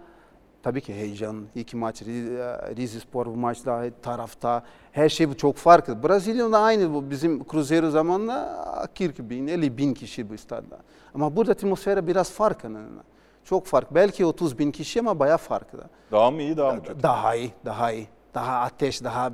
tabii 0.63 0.81
ki 0.81 0.93
heyecan. 0.93 1.45
İlk 1.55 1.73
maç 1.73 2.01
Rize 2.01 2.75
Rize 2.75 2.99
Spor 2.99 3.25
bu 3.25 3.35
maçta 3.35 3.85
tarafta 4.01 4.63
her 4.91 5.09
şey 5.09 5.29
bu 5.29 5.37
çok 5.37 5.55
farklı. 5.55 6.03
Brezilya'da 6.03 6.59
aynı 6.59 6.93
bu 6.93 7.09
bizim 7.09 7.43
Cruzeiro 7.43 7.89
zamanında 7.89 8.87
40 8.97 9.19
bin, 9.29 9.47
50 9.47 9.77
bin 9.77 9.93
kişi 9.93 10.29
bu 10.29 10.37
stadda. 10.37 10.77
Ama 11.13 11.35
burada 11.35 11.51
atmosfer 11.51 12.07
biraz 12.07 12.31
farklı. 12.31 12.69
Çok 13.43 13.65
fark. 13.65 13.95
Belki 13.95 14.25
30 14.25 14.59
bin 14.59 14.71
kişi 14.71 14.99
ama 14.99 15.19
bayağı 15.19 15.37
farklı. 15.37 15.83
Daha 16.11 16.31
mı 16.31 16.41
iyi 16.41 16.57
daha 16.57 16.73
mı 16.73 16.83
kötü? 16.83 17.03
Daha 17.03 17.35
iyi, 17.35 17.51
daha 17.65 17.91
iyi. 17.91 18.07
Daha 18.33 18.59
ateş, 18.59 19.03
daha... 19.03 19.31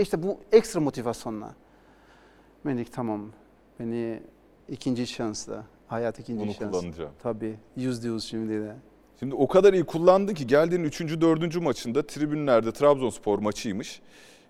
İşte 0.00 0.22
bu 0.22 0.38
ekstra 0.52 0.80
motivasyonla. 0.80 1.54
Ben 2.66 2.78
dedik 2.78 2.92
tamam, 2.92 3.30
beni 3.80 4.22
ikinci 4.68 5.06
şansla, 5.06 5.64
hayat 5.86 6.18
ikinci 6.18 6.40
Bunu 6.44 6.54
şans. 6.54 6.70
kullanacağım. 6.70 7.10
Tabii, 7.22 7.56
yüzde 7.76 8.08
yüz 8.08 8.24
şimdi 8.24 8.52
de. 8.52 8.76
Şimdi 9.20 9.34
o 9.34 9.48
kadar 9.48 9.72
iyi 9.72 9.84
kullandın 9.84 10.34
ki 10.34 10.46
geldiğin 10.46 10.84
3. 10.84 11.00
4. 11.00 11.56
maçında 11.62 12.06
tribünlerde 12.06 12.72
Trabzonspor 12.72 13.38
maçıymış. 13.38 14.00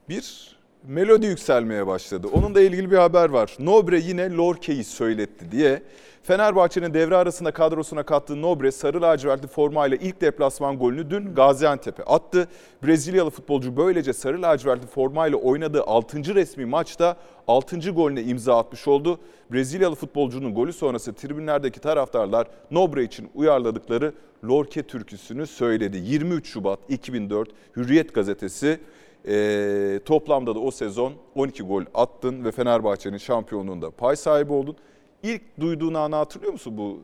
Bir 0.08 0.58
melodi 0.86 1.26
yükselmeye 1.26 1.86
başladı. 1.86 2.28
Onunla 2.32 2.60
ilgili 2.60 2.90
bir 2.90 2.96
haber 2.96 3.28
var. 3.28 3.56
Nobre 3.58 3.98
yine 3.98 4.36
Lorke'yi 4.36 4.84
söyletti 4.84 5.52
diye. 5.52 5.82
Fenerbahçe'nin 6.22 6.94
devre 6.94 7.16
arasında 7.16 7.50
kadrosuna 7.50 8.02
kattığı 8.02 8.42
Nobre 8.42 8.70
sarı 8.72 9.02
lacivertli 9.02 9.46
formayla 9.46 9.96
ilk 9.96 10.20
deplasman 10.20 10.78
golünü 10.78 11.10
dün 11.10 11.34
Gaziantep'e 11.34 12.02
attı. 12.02 12.48
Brezilyalı 12.84 13.30
futbolcu 13.30 13.76
böylece 13.76 14.12
sarı 14.12 14.42
lacivertli 14.42 14.86
formayla 14.86 15.38
oynadığı 15.38 15.82
6. 15.82 16.34
resmi 16.34 16.64
maçta 16.64 17.16
6. 17.48 17.90
golüne 17.90 18.22
imza 18.22 18.58
atmış 18.58 18.88
oldu. 18.88 19.18
Brezilyalı 19.52 19.94
futbolcunun 19.94 20.54
golü 20.54 20.72
sonrası 20.72 21.12
tribünlerdeki 21.12 21.80
taraftarlar 21.80 22.46
Nobre 22.70 23.04
için 23.04 23.30
uyarladıkları 23.34 24.12
Lorke 24.44 24.82
türküsünü 24.82 25.46
söyledi. 25.46 25.98
23 26.04 26.48
Şubat 26.48 26.78
2004 26.88 27.48
Hürriyet 27.76 28.14
gazetesi 28.14 28.80
ee, 29.26 30.00
toplamda 30.04 30.54
da 30.54 30.61
o 30.61 30.70
sezon 30.70 31.12
12 31.35 31.62
gol 31.62 31.85
attın 31.94 32.44
ve 32.44 32.52
Fenerbahçe'nin 32.52 33.16
şampiyonluğunda 33.16 33.90
pay 33.90 34.16
sahibi 34.16 34.52
oldun. 34.52 34.76
İlk 35.22 35.61
duyduğun 35.61 35.94
anı 35.94 36.16
hatırlıyor 36.16 36.52
musun 36.52 36.78
bu? 36.78 37.00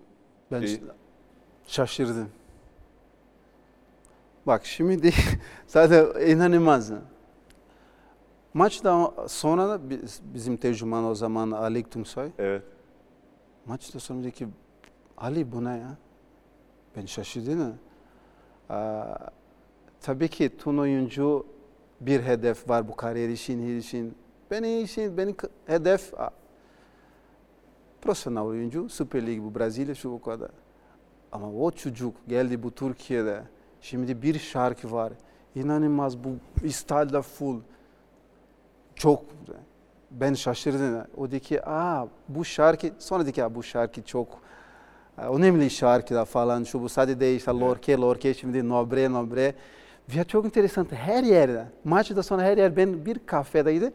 Ben 0.52 0.60
Şey- 0.60 0.80
şaşırdım. 1.66 2.28
Bak 4.46 4.66
şimdi 4.66 5.10
zaten 5.66 6.06
inanılmaz. 6.30 6.92
Maçtan 8.54 9.14
sonra 9.28 9.68
da 9.68 9.90
biz- 9.90 10.20
bizim 10.34 10.56
tercüman 10.56 11.04
o 11.04 11.14
zaman 11.14 11.50
Ali 11.50 11.82
Tungsoy. 11.82 12.30
Evet. 12.38 12.62
Maçta 13.66 14.00
sonra 14.00 14.20
dedi 14.22 14.32
ki 14.32 14.48
Ali 15.16 15.52
bu 15.52 15.64
ne 15.64 15.70
ya? 15.78 15.96
Ben 16.96 17.06
şaşırdım. 17.06 17.74
Aa, 18.68 19.04
tabii 20.00 20.28
ki 20.28 20.56
tüm 20.58 20.78
oyuncu 20.78 21.46
bir 22.06 22.20
hedef 22.22 22.68
var 22.68 22.88
bu 22.88 22.96
kariyer 22.96 23.28
için, 23.28 23.78
için. 23.78 24.14
Benim 24.50 24.84
için, 24.84 25.16
benim 25.16 25.36
hedef 25.66 26.12
profesyonel 28.02 28.42
oyuncu, 28.42 28.88
Süper 28.88 29.26
Lig 29.26 29.42
bu 29.42 29.54
Brezilya 29.58 29.94
şu 29.94 30.10
bu 30.12 30.22
kadar. 30.22 30.50
Ama 31.32 31.52
o 31.52 31.70
çocuk 31.70 32.16
geldi 32.28 32.62
bu 32.62 32.70
Türkiye'de. 32.70 33.42
Şimdi 33.80 34.22
bir 34.22 34.38
şarkı 34.38 34.92
var. 34.92 35.12
İnanılmaz 35.54 36.24
bu 36.24 36.28
İstalda 36.62 37.22
full. 37.22 37.60
Çok 38.96 39.24
ben 40.10 40.34
şaşırdım. 40.34 41.04
O 41.16 41.26
dedi 41.26 41.40
ki 41.40 41.66
Aa, 41.66 42.06
bu 42.28 42.44
şarkı 42.44 42.90
sonra 42.98 43.22
dedi 43.24 43.32
ki 43.32 43.44
"Aa, 43.44 43.54
bu 43.54 43.62
şarkı 43.62 44.02
çok 44.02 44.28
e, 45.18 45.22
önemli 45.22 45.70
şarkı 45.70 46.14
da 46.14 46.24
falan 46.24 46.64
şu 46.64 46.82
bu 46.82 46.88
sadece 46.88 47.34
işte 47.36 47.50
Lorke 47.50 47.96
Lorke 47.96 48.34
şimdi 48.34 48.68
Nobre 48.68 49.12
Nobre 49.12 49.54
ve 50.08 50.24
çok 50.24 50.44
enteresan 50.44 50.86
her 50.90 51.24
yerde 51.24 51.66
maçta 51.84 52.22
sonra 52.22 52.42
her 52.42 52.58
yer 52.58 52.76
ben 52.76 53.06
bir 53.06 53.18
kafedeydi 53.26 53.92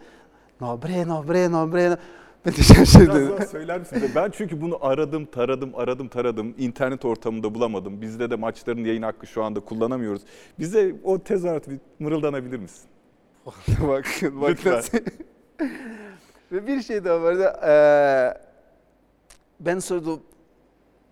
Nobre 0.61 1.07
Nobre 1.07 1.51
Nobre 1.51 1.97
ben 2.45 2.53
de 2.53 3.29
daha 3.29 3.45
söyler 3.45 3.79
misin? 3.79 4.11
Ben 4.15 4.29
çünkü 4.31 4.61
bunu 4.61 4.77
aradım, 4.85 5.25
taradım, 5.25 5.71
aradım, 5.75 6.07
taradım. 6.07 6.55
İnternet 6.57 7.05
ortamında 7.05 7.55
bulamadım. 7.55 8.01
Bizde 8.01 8.29
de 8.29 8.35
maçların 8.35 8.83
yayın 8.85 9.01
hakkı 9.01 9.27
şu 9.27 9.43
anda 9.43 9.59
kullanamıyoruz. 9.59 10.21
Bize 10.59 10.95
o 11.03 11.19
tezahüratı 11.19 11.71
bir 11.71 11.79
mırıldanabilir 11.99 12.57
misin? 12.57 12.89
bak, 13.87 14.05
bak 14.21 14.49
Lütfen. 14.49 14.83
Ve 16.51 16.67
bir 16.67 16.81
şey 16.81 17.05
daha 17.05 17.21
vardı. 17.21 17.53
Eee 17.63 18.41
ben 19.59 19.79
sordum 19.79 20.21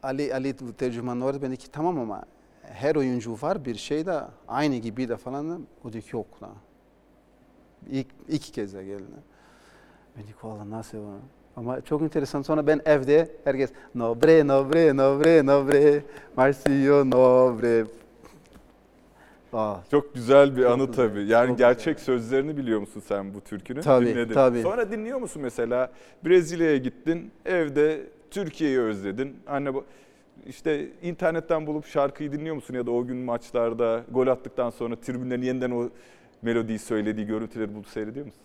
Ali 0.04 0.34
Ali 0.34 0.56
bu 0.60 0.74
tercüman 0.74 1.22
vardı. 1.22 1.40
Ben 1.42 1.52
dedi 1.52 1.58
ki 1.58 1.72
tamam 1.72 2.00
ama 2.00 2.24
her 2.78 2.96
oyuncu 2.96 3.38
var 3.42 3.66
bir 3.66 3.76
şey 3.76 4.06
de 4.06 4.20
aynı 4.48 4.76
gibi 4.76 5.10
de 5.10 5.18
falan. 5.18 5.68
O 5.86 5.94
dedi 5.94 6.02
ki 6.02 6.16
yok 6.16 6.44
lan. 6.44 6.56
İlk, 7.90 8.08
iki 8.30 8.52
kez 8.52 8.74
de 8.74 8.84
geldi. 8.84 9.04
Ben 10.18 10.24
dedim 10.24 10.36
valla 10.44 10.70
nasıl 10.70 10.98
bu? 10.98 11.12
Ama 11.56 11.82
çok 11.82 12.02
enteresan. 12.02 12.42
Sonra 12.42 12.68
ben 12.68 12.82
evde 12.86 13.32
herkes 13.44 13.70
nobre, 13.96 14.48
nobre, 14.48 14.98
nobre, 14.98 15.46
nobre, 15.46 16.04
Marsillo, 16.38 17.06
nobre. 17.10 17.86
Aa, 19.54 19.76
Çok 19.92 20.14
güzel 20.14 20.58
bir 20.58 20.64
Çok 20.64 20.72
anı 20.72 20.86
güzel, 20.88 20.96
tabii. 21.10 21.26
Yani 21.28 21.48
çok 21.48 21.58
gerçek 21.58 22.00
sözlerini 22.00 22.58
biliyor 22.58 22.80
musun 22.80 23.04
sen 23.08 23.34
bu 23.34 23.42
türkünün? 23.42 23.82
Tabii, 23.82 24.06
Dinledin. 24.06 24.34
tabii. 24.34 24.62
Sonra 24.62 24.92
dinliyor 24.92 25.20
musun 25.20 25.42
mesela? 25.42 25.92
Brezilya'ya 26.26 26.78
gittin, 26.78 27.32
evde 27.46 28.04
Türkiye'yi 28.32 28.80
özledin. 28.80 29.38
Anne 29.48 29.70
ba- 29.70 29.84
işte 30.46 30.90
internetten 31.02 31.68
bulup 31.68 31.86
şarkıyı 31.86 32.32
dinliyor 32.32 32.56
musun 32.56 32.74
ya 32.74 32.86
da 32.86 32.92
o 32.92 33.06
gün 33.06 33.18
maçlarda 33.18 34.04
gol 34.12 34.28
attıktan 34.28 34.70
sonra 34.70 34.96
tribünlerin 34.96 35.42
yeniden 35.42 35.72
o 35.72 35.90
melodiyi 36.42 36.80
söylediği 36.80 37.28
görüntüleri 37.28 37.76
bulup 37.76 37.88
seyrediyor 37.88 38.26
musun? 38.26 38.42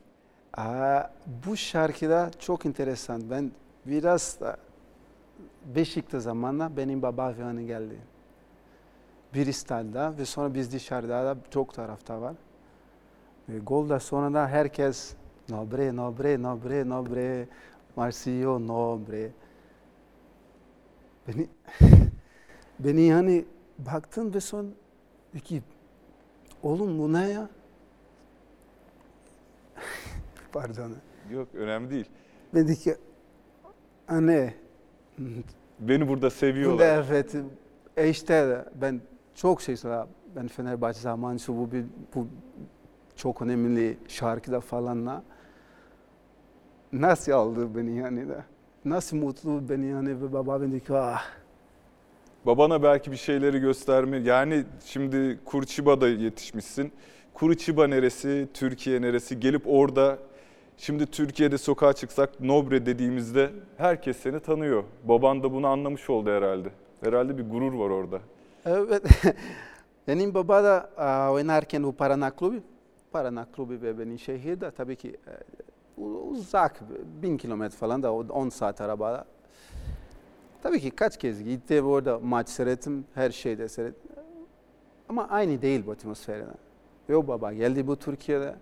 Aa, 0.57 1.02
bu 1.46 1.57
şarkıda 1.57 2.31
çok 2.38 2.66
enteresan. 2.66 3.31
Ben 3.31 3.50
biraz 3.87 4.40
da 4.40 4.57
Beşiktaş 5.76 6.22
zamanla 6.22 6.76
benim 6.76 7.02
baba 7.02 7.33
falan 7.33 7.66
geldi. 7.66 7.96
Bir 9.35 9.46
İstal'da 9.46 10.18
ve 10.18 10.24
sonra 10.24 10.55
biz 10.55 10.72
dışarıda 10.72 11.24
da 11.24 11.37
çok 11.50 11.74
tarafta 11.74 12.20
var. 12.20 12.35
Ve 13.48 13.59
golda 13.59 14.00
sonra 14.00 14.35
da 14.35 14.48
herkes 14.48 15.14
nobre, 15.48 15.96
nobre, 15.96 16.42
nobre, 16.42 16.88
nobre, 16.88 17.48
Marsillo, 17.96 18.66
nobre. 18.66 19.31
Beni, 21.28 21.48
beni 22.78 23.00
yani 23.02 23.44
baktım 23.78 24.35
ve 24.35 24.40
sonra 24.40 24.68
ki 25.44 25.62
oğlum 26.62 26.98
bu 26.98 27.12
ne 27.12 27.28
ya? 27.28 27.48
Pardon. 30.52 30.92
Yok 31.30 31.48
önemli 31.54 31.90
değil. 31.90 32.06
Ben 32.54 32.64
dedim 32.64 32.74
ki 32.74 32.96
anne 34.08 34.54
Beni 35.80 36.00
burada 36.00 36.08
bunda 36.08 36.30
seviyorlar. 36.30 37.06
evet 37.11 37.35
e 37.96 38.08
işte 38.08 38.64
ben 38.74 39.00
çok 39.35 39.62
şey 39.62 39.76
ben 40.37 40.48
Fenerbahçe 40.48 41.00
zamanı 41.00 41.38
bu 41.48 41.72
bir 41.72 41.85
bu 42.14 42.26
çok 43.16 43.42
önemli 43.42 43.98
şarkıda 44.08 44.61
falanla 44.61 45.22
nasıl 46.92 47.32
aldı 47.32 47.76
beni 47.76 47.96
yani 47.98 48.28
de 48.28 48.44
nasıl 48.85 49.16
mutlu 49.16 49.68
beni 49.68 49.87
yani 49.87 50.23
ve 50.23 50.33
baba 50.33 50.62
beni 50.62 50.81
ki 50.81 50.95
ah 50.95 51.23
Babana 52.47 52.83
belki 52.83 53.12
bir 53.12 53.16
şeyleri 53.16 53.59
gösterme. 53.59 54.16
Yani 54.16 54.64
şimdi 54.85 55.40
Kurçiba'da 55.45 56.09
yetişmişsin. 56.09 56.92
Kurçiba 57.35 57.87
neresi, 57.87 58.49
Türkiye 58.55 59.03
neresi? 59.03 59.40
Gelip 59.40 59.62
orada 59.66 60.18
şimdi 60.77 61.07
Türkiye'de 61.07 61.59
sokağa 61.59 61.92
çıksak 61.92 62.40
Nobre 62.40 62.87
dediğimizde 62.87 63.51
herkes 63.77 64.16
seni 64.16 64.40
tanıyor. 64.40 64.85
Baban 65.05 65.42
da 65.42 65.53
bunu 65.53 65.66
anlamış 65.66 66.11
oldu 66.11 66.31
herhalde. 66.31 66.68
Herhalde 67.05 67.38
bir 67.38 67.51
gurur 67.51 67.73
var 67.73 67.90
orada. 67.90 68.21
Evet. 68.64 69.03
Benim 70.09 70.35
baba 70.35 70.64
da 70.64 70.90
aa, 70.97 71.33
oynarken 71.33 71.83
bu 71.83 71.88
Paraná 71.88 72.37
Klubi. 72.37 72.61
Paraná 73.14 73.47
Klubi 73.57 73.83
ve 73.83 73.99
benim 73.99 74.18
şehirde 74.18 74.71
tabii 74.71 74.97
ki 74.97 75.09
e, 75.09 75.33
uzak, 76.05 76.81
bin 77.23 77.37
kilometre 77.37 77.77
falan 77.77 78.03
da 78.03 78.12
10 78.12 78.49
saat 78.49 78.81
arabada. 78.81 79.25
Tabii 80.62 80.81
ki 80.81 80.91
kaç 80.91 81.19
kez 81.19 81.45
gitti 81.45 81.83
orada 81.83 82.19
maç 82.19 82.49
seyrettim, 82.49 83.05
her 83.15 83.31
şeyde 83.31 83.69
seyrettim. 83.69 84.11
Ama 85.09 85.29
aynı 85.29 85.62
değil 85.62 85.87
bu 85.87 85.91
atmosferine. 85.91 86.53
Ve 87.09 87.17
o 87.17 87.27
baba 87.27 87.53
geldi 87.53 87.87
bu 87.87 87.97
Türkiye'de. 87.97 88.55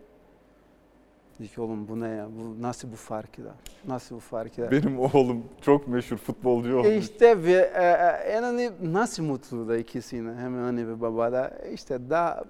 Dedi 1.39 1.49
ki 1.49 1.61
oğlum 1.61 1.89
bu 1.89 2.01
ne 2.01 2.09
ya, 2.09 2.29
bu 2.39 2.63
nasıl 2.63 2.93
bu 2.93 2.97
farkı 2.97 3.45
da, 3.45 3.55
nasıl 3.89 4.17
bu 4.17 4.21
farkı 4.21 4.63
da. 4.63 4.71
Benim 4.71 5.01
oğlum 5.01 5.45
çok 5.61 5.89
meşhur 5.89 6.17
futbolcu 6.17 6.75
olmuş. 6.77 6.89
E 6.89 6.97
İşte 6.97 7.43
ve 7.43 7.73
e, 7.75 7.83
e, 7.83 8.33
yani 8.33 8.71
nasıl 8.83 9.23
mutlu 9.23 9.69
da 9.69 9.77
ikisini 9.77 10.35
hem 10.35 10.65
anne 10.65 10.89
ve 10.89 11.01
baba 11.01 11.33
da 11.33 11.59
işte 11.73 12.11
daha 12.11 12.45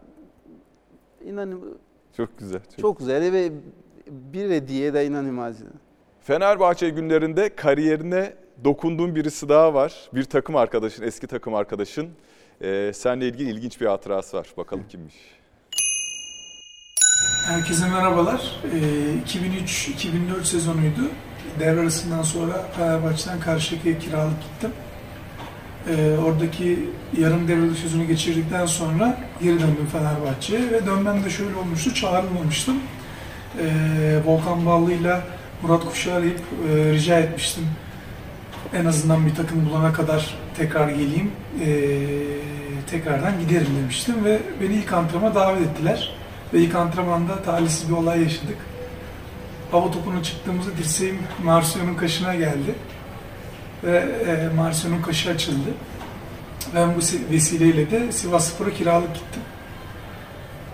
inanın 1.25 1.79
Çok 2.17 2.39
güzel. 2.39 2.61
Çok. 2.61 2.79
çok 2.79 2.99
güzel 2.99 3.33
ve 3.33 3.53
bir 4.11 4.51
hediye 4.51 4.95
de 4.95 5.07
inanılmaz. 5.07 5.57
Fenerbahçe 6.21 6.89
günlerinde 6.89 7.55
kariyerine 7.57 8.33
dokunduğun 8.65 9.15
birisi 9.15 9.49
daha 9.49 9.75
var. 9.75 9.95
Bir 10.15 10.25
takım 10.25 10.57
arkadaşın, 10.57 11.03
eski 11.03 11.27
takım 11.27 11.55
arkadaşın. 11.55 12.09
Ee, 12.63 12.93
seninle 12.95 13.29
ilgili 13.29 13.51
ilginç 13.51 13.81
bir 13.81 13.87
hatırası 13.87 14.37
var. 14.37 14.47
Bakalım 14.57 14.85
kimmiş? 14.89 15.15
Herkese 17.47 17.89
merhabalar. 17.89 18.61
Ee, 18.65 18.79
2003-2004 19.27 20.45
sezonuydu. 20.45 21.01
Devre 21.61 21.81
arasından 21.81 22.23
sonra 22.23 22.53
Fenerbahçe'den 22.77 23.41
Karşıyaka'ya 23.41 23.99
kiralık 23.99 24.43
gittim. 24.43 24.71
Ee, 25.89 26.17
oradaki 26.25 26.89
yarım 27.19 27.49
devrelik 27.49 27.79
sezonu 27.79 28.07
geçirdikten 28.07 28.67
sonra 28.67 29.19
geri 29.43 29.61
döndüm 29.61 29.87
Fenerbahçe'ye 29.93 30.71
ve 30.71 30.87
dönmem 30.87 31.25
de 31.25 31.31
şöyle 31.31 31.57
olmuştu, 31.57 31.95
çağrılmamıştım. 31.95 32.77
Ee, 33.59 34.19
Volkan 34.27 34.67
Ballı'yla 34.67 35.23
Murat 35.63 35.85
Kuş'u 35.85 36.13
arayıp 36.13 36.41
e, 36.71 36.93
rica 36.93 37.19
etmiştim. 37.19 37.69
En 38.75 38.85
azından 38.85 39.27
bir 39.27 39.35
takım 39.35 39.67
bulana 39.67 39.93
kadar 39.93 40.35
tekrar 40.57 40.89
geleyim, 40.89 41.33
ee, 41.65 41.99
tekrardan 42.91 43.41
giderim 43.41 43.77
demiştim 43.83 44.25
ve 44.25 44.39
beni 44.61 44.75
ilk 44.75 44.93
antrenmana 44.93 45.35
davet 45.35 45.63
ettiler. 45.63 46.15
Ve 46.55 46.59
ilk 46.59 46.75
antrenmanda 46.75 47.43
talihsiz 47.43 47.89
bir 47.89 47.95
olay 47.95 48.23
yaşadık. 48.23 48.57
Hava 49.71 49.91
topuna 49.91 50.23
çıktığımızda 50.23 50.77
dirseğim 50.79 51.19
Marsio'nun 51.45 51.95
kaşına 51.95 52.35
geldi. 52.35 52.75
Ve 53.85 53.99
e, 53.99 54.57
Marsio'nun 54.57 55.03
kaşı 55.03 55.31
açıldı. 55.31 55.71
Ben 56.75 56.95
bu 56.95 56.99
vesileyle 57.33 57.91
de 57.91 58.13
Sivasspor'a 58.13 58.71
kiralık 58.71 59.15
gittim. 59.15 59.43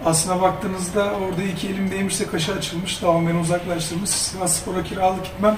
Aslına 0.06 0.42
baktığınızda 0.42 1.12
orada 1.12 1.42
iki 1.42 1.68
elim 1.68 1.90
değmiş 1.90 2.20
de 2.20 2.26
kaşı 2.26 2.52
açılmış. 2.52 3.02
Daha 3.02 3.20
beni 3.20 3.38
uzaklaştırmış. 3.38 4.10
Sivasspor'a 4.10 4.82
kiralık 4.82 5.24
gitmem 5.24 5.56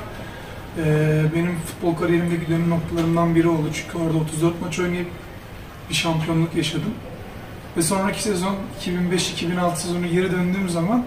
e, 0.79 1.23
benim 1.35 1.59
futbol 1.59 1.97
kariyerimdeki 1.97 2.49
dönüm 2.49 2.71
noktalarımdan 2.71 3.35
biri 3.35 3.49
oldu. 3.49 3.71
Çünkü 3.75 3.99
orada 3.99 4.19
34 4.19 4.63
maç 4.63 4.79
oynayıp 4.79 5.09
bir 5.91 5.95
şampiyonluk 5.95 6.55
yaşadım. 6.55 6.95
Ve 7.77 7.83
sonraki 7.83 8.23
sezon 8.23 8.57
2005-2006 8.81 9.77
sezonu 9.77 10.07
geri 10.07 10.33
döndüğüm 10.33 10.69
zaman 10.69 11.05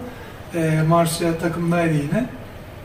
e, 0.54 0.82
Marsilya 0.88 1.38
takımdaydı 1.38 1.94
yine. 1.94 2.26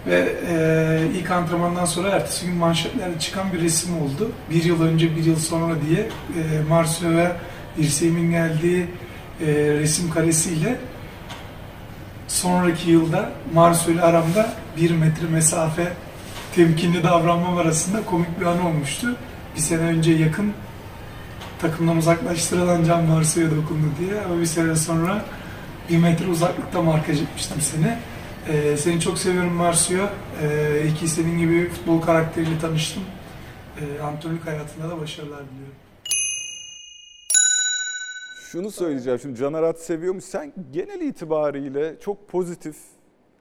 Ve 0.07 0.35
e, 0.49 1.19
ilk 1.19 1.31
antrenmandan 1.31 1.85
sonra 1.85 2.09
ertesi 2.09 2.45
gün 2.45 2.55
manşetlerde 2.55 3.19
çıkan 3.19 3.53
bir 3.53 3.61
resim 3.61 4.01
oldu. 4.01 4.31
Bir 4.49 4.63
yıl 4.63 4.81
önce, 4.81 5.15
bir 5.15 5.25
yıl 5.25 5.39
sonra 5.39 5.75
diye 5.89 5.99
e, 5.99 6.61
Marsilya'ya 6.69 7.35
dirseğimin 7.77 8.31
geldiği 8.31 8.87
e, 9.41 9.45
resim 9.79 10.09
karesiyle 10.09 10.77
sonraki 12.27 12.91
yılda 12.91 13.29
Marsilya 13.53 14.03
aramda 14.03 14.53
bir 14.77 14.91
metre 14.91 15.27
mesafe 15.31 15.93
temkinli 16.55 17.03
davranmam 17.03 17.57
arasında 17.57 18.05
komik 18.05 18.39
bir 18.39 18.45
an 18.45 18.65
olmuştu. 18.65 19.15
Bir 19.55 19.61
sene 19.61 19.81
önce 19.81 20.11
yakın 20.11 20.53
takımdan 21.61 21.97
uzaklaştırılan 21.97 22.83
Can 22.83 23.03
Marsu'ya 23.03 23.51
dokundu 23.51 23.87
diye 23.99 24.21
ama 24.21 24.39
bir 24.41 24.45
sene 24.45 24.75
sonra 24.75 25.25
bir 25.89 25.97
metre 25.97 26.27
uzaklıkta 26.27 26.81
markaj 26.81 27.21
etmiştim 27.21 27.61
seni. 27.61 27.97
Ee, 28.49 28.77
seni 28.77 28.99
çok 28.99 29.17
seviyorum 29.17 29.53
Marsu'ya. 29.53 30.09
Ee, 30.41 30.81
iyi 30.83 30.95
ki 30.95 31.07
senin 31.07 31.37
gibi 31.37 31.69
futbol 31.69 32.01
karakteriyle 32.01 32.59
tanıştım. 32.59 33.03
Ee, 33.81 34.01
antrenörlük 34.01 34.47
hayatında 34.47 34.89
da 34.89 35.01
başarılar 35.01 35.39
diliyorum. 35.39 35.86
Şunu 38.57 38.71
söyleyeceğim 38.71 39.19
şimdi 39.19 39.39
Can 39.39 39.53
Arat 39.53 39.79
seviyormuş. 39.79 40.23
Sen 40.23 40.53
genel 40.71 41.01
itibariyle 41.01 41.99
çok 41.99 42.27
pozitif, 42.27 42.77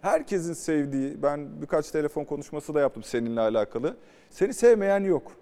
herkesin 0.00 0.52
sevdiği, 0.52 1.22
ben 1.22 1.62
birkaç 1.62 1.90
telefon 1.90 2.24
konuşması 2.24 2.74
da 2.74 2.80
yaptım 2.80 3.02
seninle 3.02 3.40
alakalı. 3.40 3.96
Seni 4.30 4.54
sevmeyen 4.54 5.04
yok. 5.04 5.32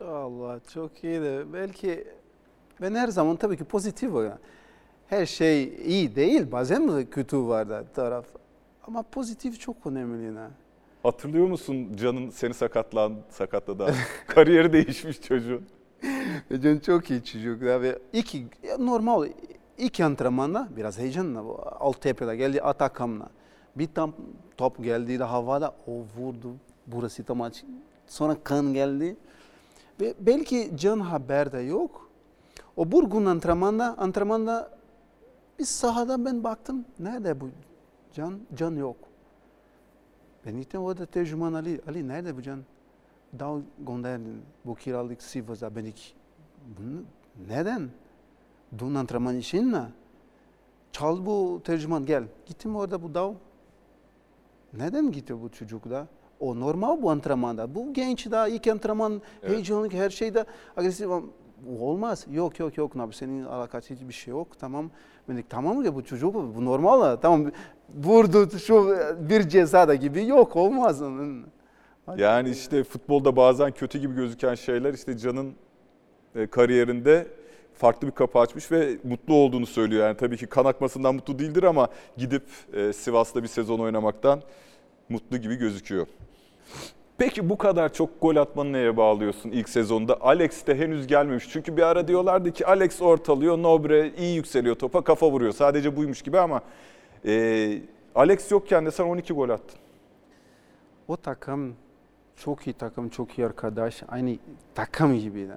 Allah 0.00 0.60
çok 0.74 1.04
iyi 1.04 1.20
de 1.20 1.52
belki 1.52 2.08
ben 2.80 2.94
her 2.94 3.08
zaman 3.08 3.36
tabii 3.36 3.56
ki 3.56 3.64
pozitif 3.64 4.14
o 4.14 4.22
ya. 4.22 4.38
Her 5.06 5.26
şey 5.26 5.64
iyi 5.64 6.16
değil 6.16 6.52
bazen 6.52 6.96
de 6.96 7.10
kötü 7.10 7.38
var 7.38 7.68
da 7.68 7.84
taraf. 7.94 8.26
Ama 8.86 9.02
pozitif 9.02 9.60
çok 9.60 9.76
önemli 9.86 10.24
yine. 10.24 10.46
Hatırlıyor 11.02 11.46
musun 11.46 11.96
Can'ın 11.96 12.30
seni 12.30 12.54
sakatlan, 12.54 13.14
sakatladı. 13.30 13.94
Kariyeri 14.26 14.72
değişmiş 14.72 15.22
çocuğun. 15.22 15.66
Can 16.62 16.78
çok 16.78 17.10
iyi 17.10 17.24
çocuk 17.24 17.60
da 17.60 17.82
ve 17.82 17.98
iki 18.12 18.46
normal 18.78 19.28
iki 19.78 20.04
antrenmanda 20.04 20.68
biraz 20.76 20.98
heyecanla 20.98 21.44
bu 21.44 21.60
Altepe'de 21.80 22.36
geldi 22.36 22.62
Atakam'la. 22.62 23.28
Bir 23.76 23.88
tam 23.94 24.12
top 24.56 24.84
geldi 24.84 25.18
de 25.18 25.24
havada 25.24 25.74
o 25.86 25.92
vurdu. 25.92 26.56
Burası 26.86 27.24
tam 27.24 27.40
aç. 27.40 27.64
Sonra 28.06 28.36
kan 28.44 28.74
geldi. 28.74 29.16
Ve 30.00 30.14
belki 30.20 30.70
Can 30.76 31.00
haberde 31.00 31.58
yok. 31.58 32.10
O 32.76 32.92
Burgun 32.92 33.26
antrenmanda, 33.26 33.98
antrenmanda 33.98 34.78
bir 35.58 35.64
sahada 35.64 36.24
ben 36.24 36.44
baktım. 36.44 36.84
Nerede 36.98 37.40
bu 37.40 37.48
Can? 38.12 38.40
Can 38.54 38.76
yok. 38.76 38.96
Ben 40.46 40.60
gittim 40.60 40.82
orada 40.82 41.06
tercüman 41.06 41.52
Ali. 41.52 41.80
Ali 41.88 42.08
nerede 42.08 42.36
bu 42.36 42.42
Can? 42.42 42.60
Daha 43.38 43.56
gönderdin 43.86 44.42
bu 44.64 44.74
kiralık 44.74 45.22
Sivas'a. 45.22 45.76
Ben 45.76 45.84
ilk, 45.84 46.00
bunu 46.78 47.02
neden? 47.48 47.90
Dün 48.78 48.94
antrenman 48.94 49.38
için 49.38 49.72
ne? 49.72 49.82
Çal 50.92 51.26
bu 51.26 51.60
tercüman 51.64 52.06
gel. 52.06 52.24
Gittim 52.46 52.76
orada 52.76 53.02
bu 53.02 53.14
dav. 53.14 53.32
Neden 54.72 55.12
gitti 55.12 55.42
bu 55.42 55.48
çocuk 55.48 55.90
da? 55.90 56.06
O 56.40 56.60
normal 56.60 57.02
bu 57.02 57.10
antrenmanda. 57.10 57.74
Bu 57.74 57.92
genç 57.92 58.30
daha 58.30 58.48
ilk 58.48 58.66
antrenman 58.66 59.22
Evet. 59.42 59.52
heyecanlı 59.52 59.90
her 59.90 60.10
şeyde 60.10 60.44
agresif 60.76 61.08
olmaz. 61.78 62.26
Yok 62.30 62.58
yok 62.58 62.76
yok 62.76 62.96
abi 62.96 63.14
senin 63.14 63.44
alakası 63.44 63.94
hiçbir 63.94 64.12
şey 64.12 64.32
yok. 64.32 64.48
Tamam. 64.58 64.90
Ben 65.28 65.36
dedim, 65.36 65.46
tamam 65.48 65.84
ya 65.84 65.94
bu 65.94 66.04
çocuk 66.04 66.34
bu 66.34 66.64
normal. 66.64 67.16
Tamam 67.16 67.50
vurdu 67.94 68.58
şu 68.58 68.96
bir 69.30 69.48
ceza 69.48 69.88
da 69.88 69.94
gibi 69.94 70.26
yok 70.26 70.56
olmaz. 70.56 71.00
Hadi. 71.00 71.44
Yani 72.16 72.50
işte 72.50 72.84
futbolda 72.84 73.36
bazen 73.36 73.70
kötü 73.70 73.98
gibi 73.98 74.14
gözüken 74.14 74.54
şeyler 74.54 74.94
işte 74.94 75.18
Can'ın 75.18 75.54
e, 76.34 76.46
kariyerinde 76.46 77.26
farklı 77.74 78.08
bir 78.08 78.12
kapı 78.12 78.38
açmış 78.38 78.72
ve 78.72 78.98
mutlu 79.04 79.34
olduğunu 79.34 79.66
söylüyor. 79.66 80.06
Yani 80.06 80.16
tabii 80.16 80.36
ki 80.36 80.46
kan 80.46 80.64
akmasından 80.64 81.14
mutlu 81.14 81.38
değildir 81.38 81.62
ama 81.62 81.88
gidip 82.16 82.42
e, 82.72 82.92
Sivas'ta 82.92 83.42
bir 83.42 83.48
sezon 83.48 83.78
oynamaktan 83.78 84.42
mutlu 85.08 85.38
gibi 85.38 85.56
gözüküyor. 85.56 86.06
Peki 87.18 87.50
bu 87.50 87.58
kadar 87.58 87.92
çok 87.92 88.20
gol 88.20 88.36
atmanı 88.36 88.72
neye 88.72 88.96
bağlıyorsun 88.96 89.50
ilk 89.50 89.68
sezonda? 89.68 90.20
Alex 90.20 90.66
de 90.66 90.74
henüz 90.74 91.06
gelmemiş. 91.06 91.48
Çünkü 91.50 91.76
bir 91.76 91.82
ara 91.82 92.08
diyorlardı 92.08 92.52
ki 92.52 92.66
Alex 92.66 93.02
ortalıyor, 93.02 93.58
Nobre 93.58 94.12
iyi 94.18 94.36
yükseliyor 94.36 94.74
topa, 94.74 95.04
kafa 95.04 95.30
vuruyor. 95.30 95.52
Sadece 95.52 95.96
buymuş 95.96 96.22
gibi 96.22 96.38
ama 96.38 96.60
e, 97.26 97.78
Alex 98.14 98.50
yokken 98.50 98.86
de 98.86 98.90
sen 98.90 99.04
12 99.04 99.32
gol 99.32 99.48
attın. 99.48 99.78
O 101.08 101.16
takım 101.16 101.74
çok 102.36 102.66
iyi 102.66 102.72
takım, 102.72 103.08
çok 103.08 103.38
iyi 103.38 103.46
arkadaş. 103.46 104.02
Aynı 104.08 104.36
takım 104.74 105.18
gibi 105.18 105.48
de. 105.48 105.56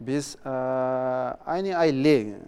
Biz 0.00 0.36
eee, 0.46 0.50
aynı 1.46 1.76
aile. 1.76 2.38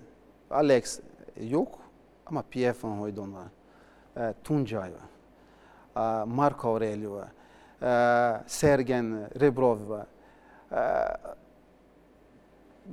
Alex 0.51 1.01
yok 1.41 1.79
ama 2.27 2.43
PF 2.43 2.85
Van 2.85 2.99
Hooydonk 2.99 3.35
var. 3.35 3.47
Eee, 4.17 4.35
Tuncay 4.45 4.91
var. 4.93 5.09
Eee, 5.97 6.25
Marco 6.35 6.69
Aurelio 6.69 7.12
var. 7.14 7.29
Eee, 7.83 8.41
Sergen 8.47 9.41
Rebrov 9.41 9.88
var. 9.88 10.07
Eee, 10.73 11.17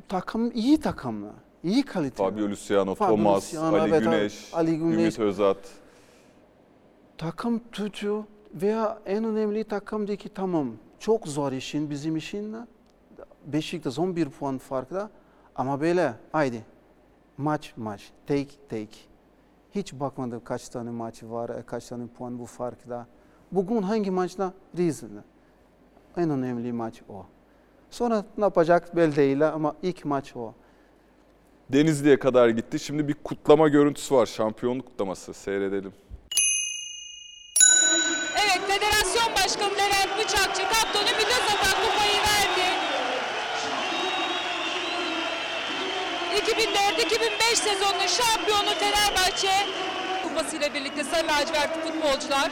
takım 0.08 0.52
iyi 0.52 0.80
takımlar. 0.80 1.34
İyi 1.64 1.84
kalite. 1.84 2.16
Fabio 2.24 2.50
Luciano, 2.50 2.96
Fabio 2.96 3.16
Thomas, 3.16 3.46
Luciano, 3.54 3.78
Ali 3.78 3.90
evet, 3.90 4.04
Güneş, 4.04 4.54
Ali 4.54 4.78
Güneş. 4.80 4.96
Ümit 4.98 5.20
Özat. 5.20 5.58
takım 7.18 7.60
tutuyor 7.72 8.24
veya 8.56 9.00
en 9.06 9.24
önemli 9.24 9.64
takımdaki 9.64 10.30
tamam 10.30 10.72
çok 11.00 11.28
zor 11.28 11.52
işin 11.52 11.90
bizim 11.90 12.16
işin 12.16 12.56
Beşiktaş 13.46 14.00
11 14.00 14.30
puan 14.30 14.58
farkla 14.58 15.10
ama 15.56 15.82
böyle 15.82 16.14
haydi 16.32 16.66
maç 17.38 17.74
maç 17.78 18.12
take 18.28 18.50
take 18.70 18.98
hiç 19.72 19.94
bakmadım 19.94 20.42
kaç 20.44 20.70
tane 20.70 20.90
maç 20.90 21.24
var 21.24 21.50
e, 21.50 21.62
kaç 21.62 21.88
tane 21.88 22.08
puan 22.08 22.40
bu 22.40 22.46
farkla 22.46 23.08
bugün 23.52 23.82
hangi 23.82 24.12
maçta 24.12 24.54
Rize'de 24.78 25.24
en 26.18 26.30
önemli 26.30 26.74
maç 26.74 27.02
o 27.10 27.26
sonra 27.90 28.26
ne 28.38 28.44
yapacak 28.44 28.96
belli 28.96 29.16
değil 29.16 29.48
ama 29.48 29.76
ilk 29.82 30.06
maç 30.06 30.36
o 30.36 30.54
Denizli'ye 31.70 32.20
kadar 32.20 32.50
gitti. 32.50 32.80
Şimdi 32.80 33.08
bir 33.08 33.14
kutlama 33.14 33.68
görüntüsü 33.68 34.16
var. 34.16 34.26
Şampiyonluk 34.26 34.86
kutlaması. 34.86 35.34
Seyredelim. 35.34 35.94
2004-2005 47.10 47.56
sezonunun 47.56 48.08
şampiyonu 48.08 48.70
Fenerbahçe 48.80 49.52
kupasıyla 50.24 50.74
birlikte 50.74 51.04
sarı 51.04 51.28
lacivertli 51.28 51.82
futbolcular. 51.82 52.52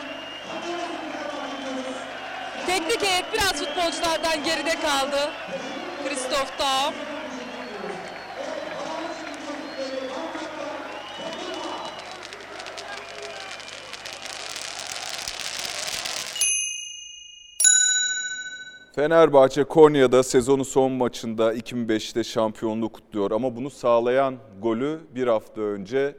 Teknik 2.65 3.03
heyet 3.03 3.33
biraz 3.33 3.53
futbolculardan 3.53 4.43
geride 4.43 4.79
kaldı. 4.79 5.31
Christoph 6.03 6.59
Daum. 6.59 6.93
Fenerbahçe 18.95 19.63
Konya'da 19.63 20.23
sezonun 20.23 20.63
son 20.63 20.91
maçında 20.91 21.53
2005'te 21.53 22.23
şampiyonluğu 22.23 22.89
kutluyor. 22.89 23.31
Ama 23.31 23.55
bunu 23.55 23.69
sağlayan 23.69 24.37
golü 24.61 24.99
bir 25.15 25.27
hafta 25.27 25.61
önce 25.61 26.15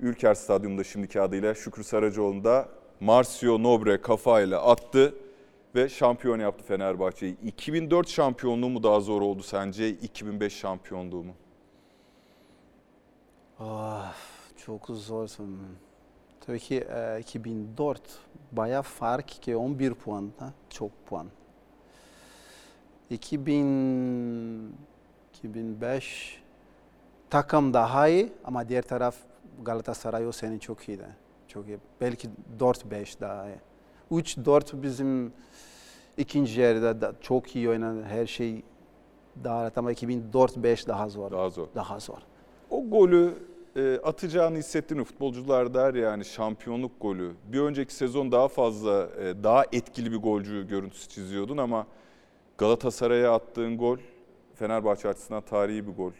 Ülker 0.00 0.34
Stadyumunda 0.34 0.84
şimdiki 0.84 1.20
adıyla 1.20 1.54
Şükrü 1.54 1.84
Saracoğlu'nda 1.84 2.68
Marcio 3.00 3.62
Nobre 3.62 4.00
kafayla 4.00 4.62
attı 4.62 5.14
ve 5.74 5.88
şampiyon 5.88 6.38
yaptı 6.38 6.64
Fenerbahçe'yi. 6.64 7.36
2004 7.44 8.08
şampiyonluğu 8.08 8.68
mu 8.68 8.82
daha 8.82 9.00
zor 9.00 9.22
oldu 9.22 9.42
sence 9.42 9.88
2005 9.88 10.54
şampiyonluğu 10.56 11.22
mu? 11.22 11.34
Ah, 13.60 14.14
çok 14.66 14.86
zorsun. 14.86 15.58
Tabii 16.46 16.58
ki 16.58 16.84
e, 16.94 17.20
2004 17.20 18.00
bayağı 18.52 18.82
fark 18.82 19.28
ki 19.28 19.56
11 19.56 19.94
puan 19.94 20.30
da 20.40 20.52
çok 20.70 20.90
puan. 21.06 21.26
2000 23.10 24.74
2005 25.34 26.42
takım 27.30 27.74
daha 27.74 28.08
iyi 28.08 28.32
ama 28.44 28.68
diğer 28.68 28.82
taraf 28.82 29.16
Galatasaray 29.62 30.26
o 30.26 30.32
sene 30.32 30.58
çok 30.58 30.88
iyiydi. 30.88 31.06
Çok 31.48 31.68
iyi. 31.68 31.78
Belki 32.00 32.28
4-5 32.60 33.20
daha 33.20 33.46
iyi. 33.48 33.58
3-4 34.10 34.82
bizim 34.82 35.32
ikinci 36.16 36.60
yarıda 36.60 37.00
da 37.00 37.12
çok 37.20 37.56
iyi 37.56 37.68
oynadı. 37.68 38.02
Her 38.02 38.26
şey 38.26 38.62
daha 39.44 39.62
rahat 39.62 39.78
ama 39.78 39.92
2004-5 39.92 40.88
daha 40.88 41.08
zor. 41.08 41.30
Daha 41.30 41.50
zor. 41.50 41.66
Daha 41.74 42.00
zor. 42.00 42.18
O 42.70 42.84
golü 42.88 43.34
e, 43.76 44.00
atacağını 44.02 44.56
hissettin 44.58 44.98
mi? 44.98 45.04
Futbolcular 45.04 45.74
der 45.74 45.94
yani 45.94 46.24
şampiyonluk 46.24 47.00
golü. 47.00 47.32
Bir 47.52 47.60
önceki 47.60 47.94
sezon 47.94 48.32
daha 48.32 48.48
fazla, 48.48 49.08
e, 49.20 49.44
daha 49.44 49.64
etkili 49.72 50.12
bir 50.12 50.16
golcü 50.16 50.68
görüntüsü 50.68 51.08
çiziyordun 51.08 51.56
ama 51.56 51.86
Galatasaray'a 52.58 53.34
attığın 53.34 53.78
gol 53.78 53.98
Fenerbahçe 54.54 55.08
açısından 55.08 55.42
tarihi 55.42 55.86
bir 55.88 55.92
gol. 55.92 56.12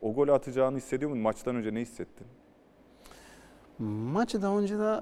O 0.00 0.14
golü 0.14 0.32
atacağını 0.32 0.76
hissediyor 0.76 1.10
musun? 1.10 1.22
Maçtan 1.22 1.56
önce 1.56 1.74
ne 1.74 1.80
hissettin? 1.80 2.26
Maçtan 3.78 4.56
önce 4.56 4.78
de 4.78 5.00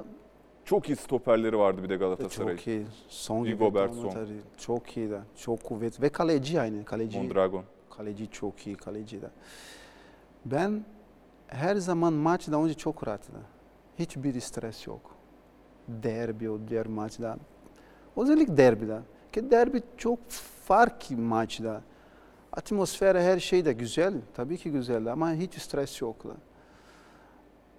Çok 0.65 0.89
iyi 0.89 0.97
stoperleri 0.97 1.59
vardı 1.59 1.83
bir 1.83 1.89
de 1.89 1.97
Galatasaray'ın. 1.97 2.57
Çok 2.57 2.67
iyi. 2.67 2.87
Son 3.09 3.45
Rigobert 3.45 3.93
gibi, 3.93 4.01
Song. 4.03 4.29
Çok 4.59 4.97
iyi 4.97 5.11
de. 5.11 5.21
Çok 5.37 5.65
kuvvet. 5.65 6.03
Ve 6.03 6.09
kaleci 6.09 6.61
aynı. 6.61 6.85
Kaleci, 6.85 7.19
Mondragon. 7.19 7.65
kaleci 7.91 8.31
çok 8.31 8.67
iyi 8.67 8.77
kaleci 8.77 9.23
de. 9.23 9.31
Ben 10.45 10.85
her 11.53 11.77
zaman 11.77 12.13
maçdan 12.13 12.65
önce 12.65 12.75
çok 12.75 13.09
rahatım. 13.09 13.35
Hiçbir 13.99 14.41
stres 14.41 14.87
yok. 14.87 15.17
Derbi 15.89 16.51
o 16.51 16.59
diğer 16.69 16.87
maçda. 16.87 17.37
Özellikle 18.17 18.57
derbide. 18.57 18.99
Ki 19.33 19.51
derbi 19.51 19.83
çok 19.97 20.19
farklı 20.65 21.17
maçda. 21.17 21.83
Atmosfer 22.53 23.17
her 23.17 23.41
şey 23.41 23.65
de 23.65 23.73
güzel. 23.73 24.15
Tabii 24.35 24.59
ki 24.59 24.71
güzel 24.71 25.13
ama 25.13 25.33
hiç 25.33 25.55
stres 25.55 26.01
yok. 26.01 26.25
da. 26.25 26.35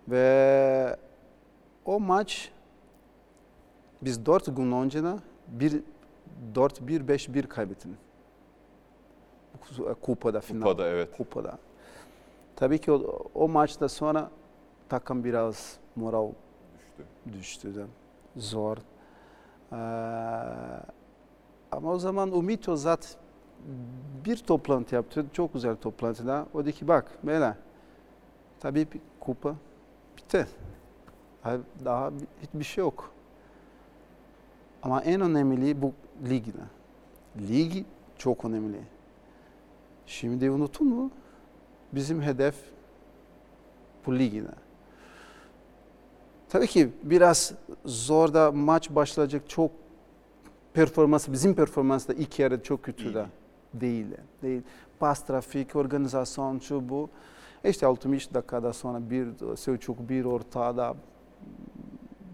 Ve 0.08 0.98
o 1.86 2.00
maç 2.00 2.52
biz 4.02 4.26
dört 4.26 4.56
gün 4.56 4.72
önce 4.72 5.04
de 5.04 5.14
bir 5.48 5.84
4-1-5-1 6.56 7.48
kaybettik. 7.48 7.92
Kupada 10.02 10.42
final. 10.42 10.62
Kupada 10.62 10.88
evet. 10.88 11.18
Kupada. 11.18 11.58
Tabii 12.56 12.80
ki 12.82 12.92
o, 12.92 13.24
o 13.34 13.48
maçta 13.48 13.90
sonra 13.90 14.30
takım 14.90 15.24
biraz 15.24 15.78
moral 15.96 16.30
Düştü. 16.78 17.04
düştü 17.34 17.76
de. 17.76 17.86
Zor. 18.38 18.78
Ee, 19.72 19.76
ama 21.72 21.92
o 21.92 22.00
zaman 22.00 22.32
Ümit 22.32 22.68
Özat 22.70 23.18
bir 24.26 24.38
toplantı 24.38 24.96
yaptı. 24.96 25.26
Çok 25.34 25.54
güzel 25.54 25.76
toplantıda. 25.76 26.46
O 26.54 26.62
dedi 26.64 26.74
ki 26.74 26.88
bak 26.88 27.12
Mela 27.24 27.58
tabii 28.60 28.88
kupa 29.20 29.56
bitti. 30.18 30.48
Daha 31.86 32.12
bir- 32.14 32.28
hiçbir 32.42 32.64
şey 32.64 32.82
yok. 32.84 33.12
Ama 34.84 35.02
en 35.02 35.22
önemli 35.22 35.82
bu 35.82 35.94
ligde. 36.30 36.58
Ligi 37.38 37.86
çok 38.18 38.46
önemli. 38.46 38.80
Şimdi 40.06 40.52
unuttun 40.52 40.88
mu? 40.88 41.12
Bizim 41.96 42.22
hedef 42.22 42.56
bu 44.06 44.20
ligde. 44.20 44.48
Tabii 46.50 46.68
ki 46.68 46.90
biraz 47.04 47.54
zor 47.86 48.34
da 48.34 48.52
maç 48.52 48.90
başlayacak 48.90 49.50
çok 49.50 49.72
performans 50.74 51.28
bizim 51.32 51.56
performans 51.56 52.08
da 52.08 52.14
ilk 52.14 52.40
yarı 52.40 52.64
çok 52.64 52.84
kötü 52.84 53.14
de 53.14 53.26
değil. 53.74 54.06
Değil. 54.42 54.62
Pas 55.00 55.26
trafik, 55.26 55.76
organizasyon 55.76 56.60
şu 56.60 56.90
bu. 56.90 57.10
İşte 57.64 57.86
60 57.88 58.34
dakikada 58.34 58.74
sonra 58.74 59.10
bir 59.10 59.28
Selçuk 59.56 60.10
bir 60.10 60.26
ortada 60.26 60.96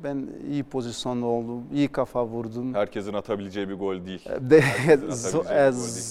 ben 0.03 0.27
iyi 0.49 0.63
pozisyonda 0.63 1.25
oldum, 1.25 1.63
iyi 1.73 1.87
kafa 1.87 2.25
vurdum. 2.25 2.73
Herkesin 2.73 3.13
atabileceği 3.13 3.69
bir 3.69 3.73
gol 3.73 4.05
değil. 4.05 4.29
De, 4.39 4.61
Herkesin 4.61 5.37
zo- 5.37 5.39
atabileceği 5.39 5.59
e, 5.59 5.71
bir 5.71 5.75
gol 5.75 5.81
değil. 5.81 6.03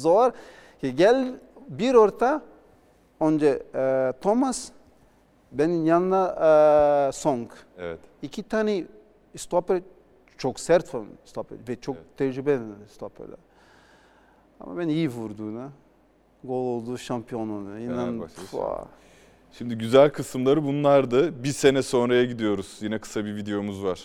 zor. 0.00 0.32
Gel 0.96 1.34
bir 1.68 1.94
orta 1.94 2.42
önce 3.20 3.62
e, 3.74 4.12
Thomas 4.20 4.68
benim 5.52 5.86
yanına 5.86 6.26
e, 7.08 7.12
Song. 7.12 7.50
Evet. 7.78 7.98
İki 8.22 8.42
tane 8.42 8.84
stopper 9.36 9.82
çok 10.38 10.60
sert 10.60 10.86
falan 10.86 11.06
stopper 11.24 11.58
ve 11.68 11.80
çok 11.80 11.96
Evet. 11.96 12.06
tecrübeli 12.16 12.60
stopperler. 12.94 13.38
Ama 14.60 14.78
ben 14.78 14.88
iyi 14.88 15.08
vurduğuna 15.08 15.68
gol 16.44 16.64
oldu 16.64 16.98
şampiyonluğuna. 16.98 17.78
İnan. 17.78 18.28
Şimdi 19.52 19.78
güzel 19.78 20.10
kısımları 20.10 20.64
bunlardı. 20.64 21.44
Bir 21.44 21.52
sene 21.52 21.82
sonraya 21.82 22.24
gidiyoruz. 22.24 22.78
Yine 22.80 22.98
kısa 22.98 23.24
bir 23.24 23.36
videomuz 23.36 23.84
var. 23.84 24.00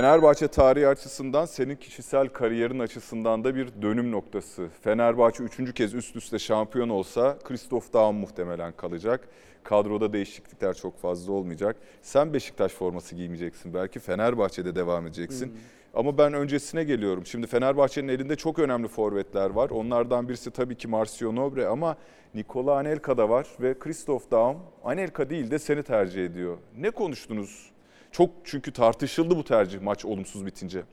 Fenerbahçe 0.00 0.48
tarihi 0.48 0.88
açısından 0.88 1.44
senin 1.44 1.76
kişisel 1.76 2.28
kariyerin 2.28 2.78
açısından 2.78 3.44
da 3.44 3.54
bir 3.54 3.82
dönüm 3.82 4.12
noktası. 4.12 4.68
Fenerbahçe 4.82 5.42
üçüncü 5.42 5.72
kez 5.72 5.94
üst 5.94 6.16
üste 6.16 6.38
şampiyon 6.38 6.88
olsa 6.88 7.38
Christoph 7.44 7.92
Daum 7.92 8.16
muhtemelen 8.16 8.72
kalacak. 8.72 9.28
Kadroda 9.64 10.12
değişiklikler 10.12 10.74
çok 10.74 10.98
fazla 10.98 11.32
olmayacak. 11.32 11.76
Sen 12.02 12.34
Beşiktaş 12.34 12.72
forması 12.72 13.14
giymeyeceksin. 13.14 13.74
Belki 13.74 13.98
Fenerbahçe'de 13.98 14.74
devam 14.74 15.06
edeceksin. 15.06 15.54
Ama 15.94 16.18
ben 16.18 16.32
öncesine 16.32 16.84
geliyorum. 16.84 17.26
Şimdi 17.26 17.46
Fenerbahçe'nin 17.46 18.08
elinde 18.08 18.36
çok 18.36 18.58
önemli 18.58 18.88
forvetler 18.88 19.50
var. 19.50 19.70
Onlardan 19.70 20.28
birisi 20.28 20.50
tabii 20.50 20.76
ki 20.76 20.88
Marcio 20.88 21.34
Nobre 21.36 21.66
ama 21.66 21.96
Nikola 22.34 22.76
Anelka 22.76 23.18
da 23.18 23.28
var 23.28 23.46
ve 23.60 23.78
Christoph 23.78 24.30
Daum 24.30 24.56
Anelka 24.84 25.30
değil 25.30 25.50
de 25.50 25.58
seni 25.58 25.82
tercih 25.82 26.24
ediyor. 26.24 26.58
Ne 26.76 26.90
konuştunuz? 26.90 27.69
Çok 28.10 28.30
çünkü 28.44 28.72
tartışıldı 28.72 29.36
bu 29.36 29.44
tercih 29.44 29.80
maç 29.80 30.04
olumsuz 30.04 30.46
bitince. 30.46 30.84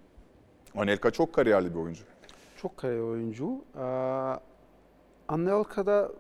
Anelka 0.76 1.11
çok 1.11 1.34
kariyerli 1.34 1.74
bir 1.74 1.80
oyuncu. 1.80 2.03
Çok 2.57 2.78
kare 2.78 3.01
oyuncu. 3.01 3.61
Ee, 3.76 3.82
Anelka'da 5.28 6.11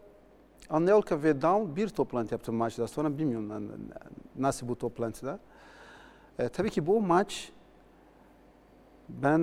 Anelka 0.69 1.23
ve 1.23 1.41
Down 1.41 1.75
bir 1.75 1.89
toplantı 1.89 2.33
yaptı 2.33 2.53
maçta. 2.53 2.87
Sonra 2.87 3.17
bilmiyorum 3.17 3.71
nasıl 4.35 4.67
bu 4.67 4.77
toplantıda. 4.77 5.39
Ee, 6.39 6.49
tabii 6.49 6.69
ki 6.69 6.87
bu 6.87 7.01
maç 7.01 7.51
ben 9.09 9.41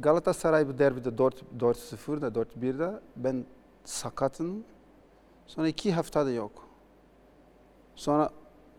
Galatasaray 0.00 0.68
bu 0.68 0.78
derbide 0.78 1.18
4 1.18 1.42
4-0'da 1.58 2.28
4-1'de 2.28 3.00
ben 3.16 3.44
sakatım. 3.84 4.64
Sonra 5.46 5.68
iki 5.68 5.92
haftada 5.92 6.30
yok. 6.30 6.68
Sonra 7.96 8.30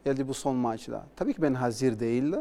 geldi 0.07 0.27
bu 0.27 0.33
son 0.33 0.55
maçta. 0.55 1.05
Tabii 1.15 1.33
ki 1.33 1.41
ben 1.41 1.53
hazır 1.53 1.99
değildi. 1.99 2.39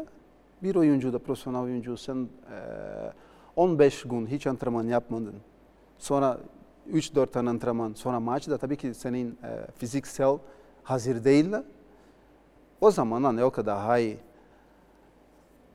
Bir 0.63 0.75
oyuncu 0.75 1.13
da 1.13 1.19
profesyonel 1.19 1.61
oyuncu 1.61 1.97
sen 1.97 2.15
eee 2.15 3.11
15 3.55 4.03
gün 4.03 4.27
hiç 4.27 4.47
antrenman 4.47 4.83
yapmadın. 4.87 5.35
Sonra 5.97 6.37
3-4 6.91 7.31
tane 7.31 7.49
antrenman. 7.49 7.93
Sonra 7.93 8.19
maçta 8.19 8.57
tabii 8.57 8.77
ki 8.77 8.93
senin 8.93 9.29
e, 9.43 9.71
fiziksel 9.75 10.37
hazır 10.83 11.23
değil. 11.23 11.51
O 12.81 12.91
zaman 12.91 13.23
hani 13.23 13.43
o 13.43 13.51
kadar 13.51 13.97
iyi. 13.99 14.17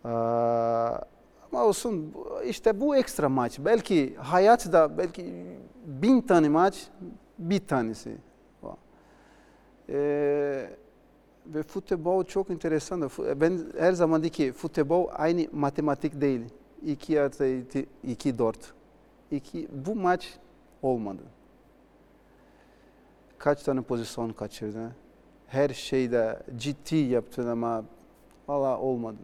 Ee, 0.04 0.08
ama 0.08 1.64
olsun 1.64 2.14
işte 2.44 2.80
bu 2.80 2.96
ekstra 2.96 3.28
maç. 3.28 3.58
Belki 3.58 4.16
hayatta 4.16 4.98
belki 4.98 5.46
bin 5.86 6.20
tane 6.20 6.48
maç 6.48 6.86
bir 7.38 7.66
tanesi. 7.66 8.16
Ee, 9.88 10.70
ve 11.46 11.62
futbol 11.62 12.24
çok 12.24 12.50
enteresan. 12.50 13.10
Ben 13.40 13.60
her 13.78 13.92
zaman 13.92 14.22
diyorum 14.22 14.34
ki 14.36 14.52
futbol 14.52 15.08
aynı 15.12 15.46
matematik 15.52 16.20
değil. 16.20 16.40
2 16.86 17.20
artı 17.20 17.46
2 18.04 18.38
4. 18.38 18.56
İki, 19.30 19.68
bu 19.72 19.94
maç 19.94 20.34
olmadı. 20.82 21.22
Kaç 23.38 23.62
tane 23.62 23.80
pozisyon 23.82 24.32
kaçırdı? 24.32 24.96
Her 25.46 25.68
şeyde 25.68 26.42
ciddi 26.56 26.96
yaptın 26.96 27.46
ama 27.46 27.84
valla 28.48 28.78
olmadı. 28.78 29.16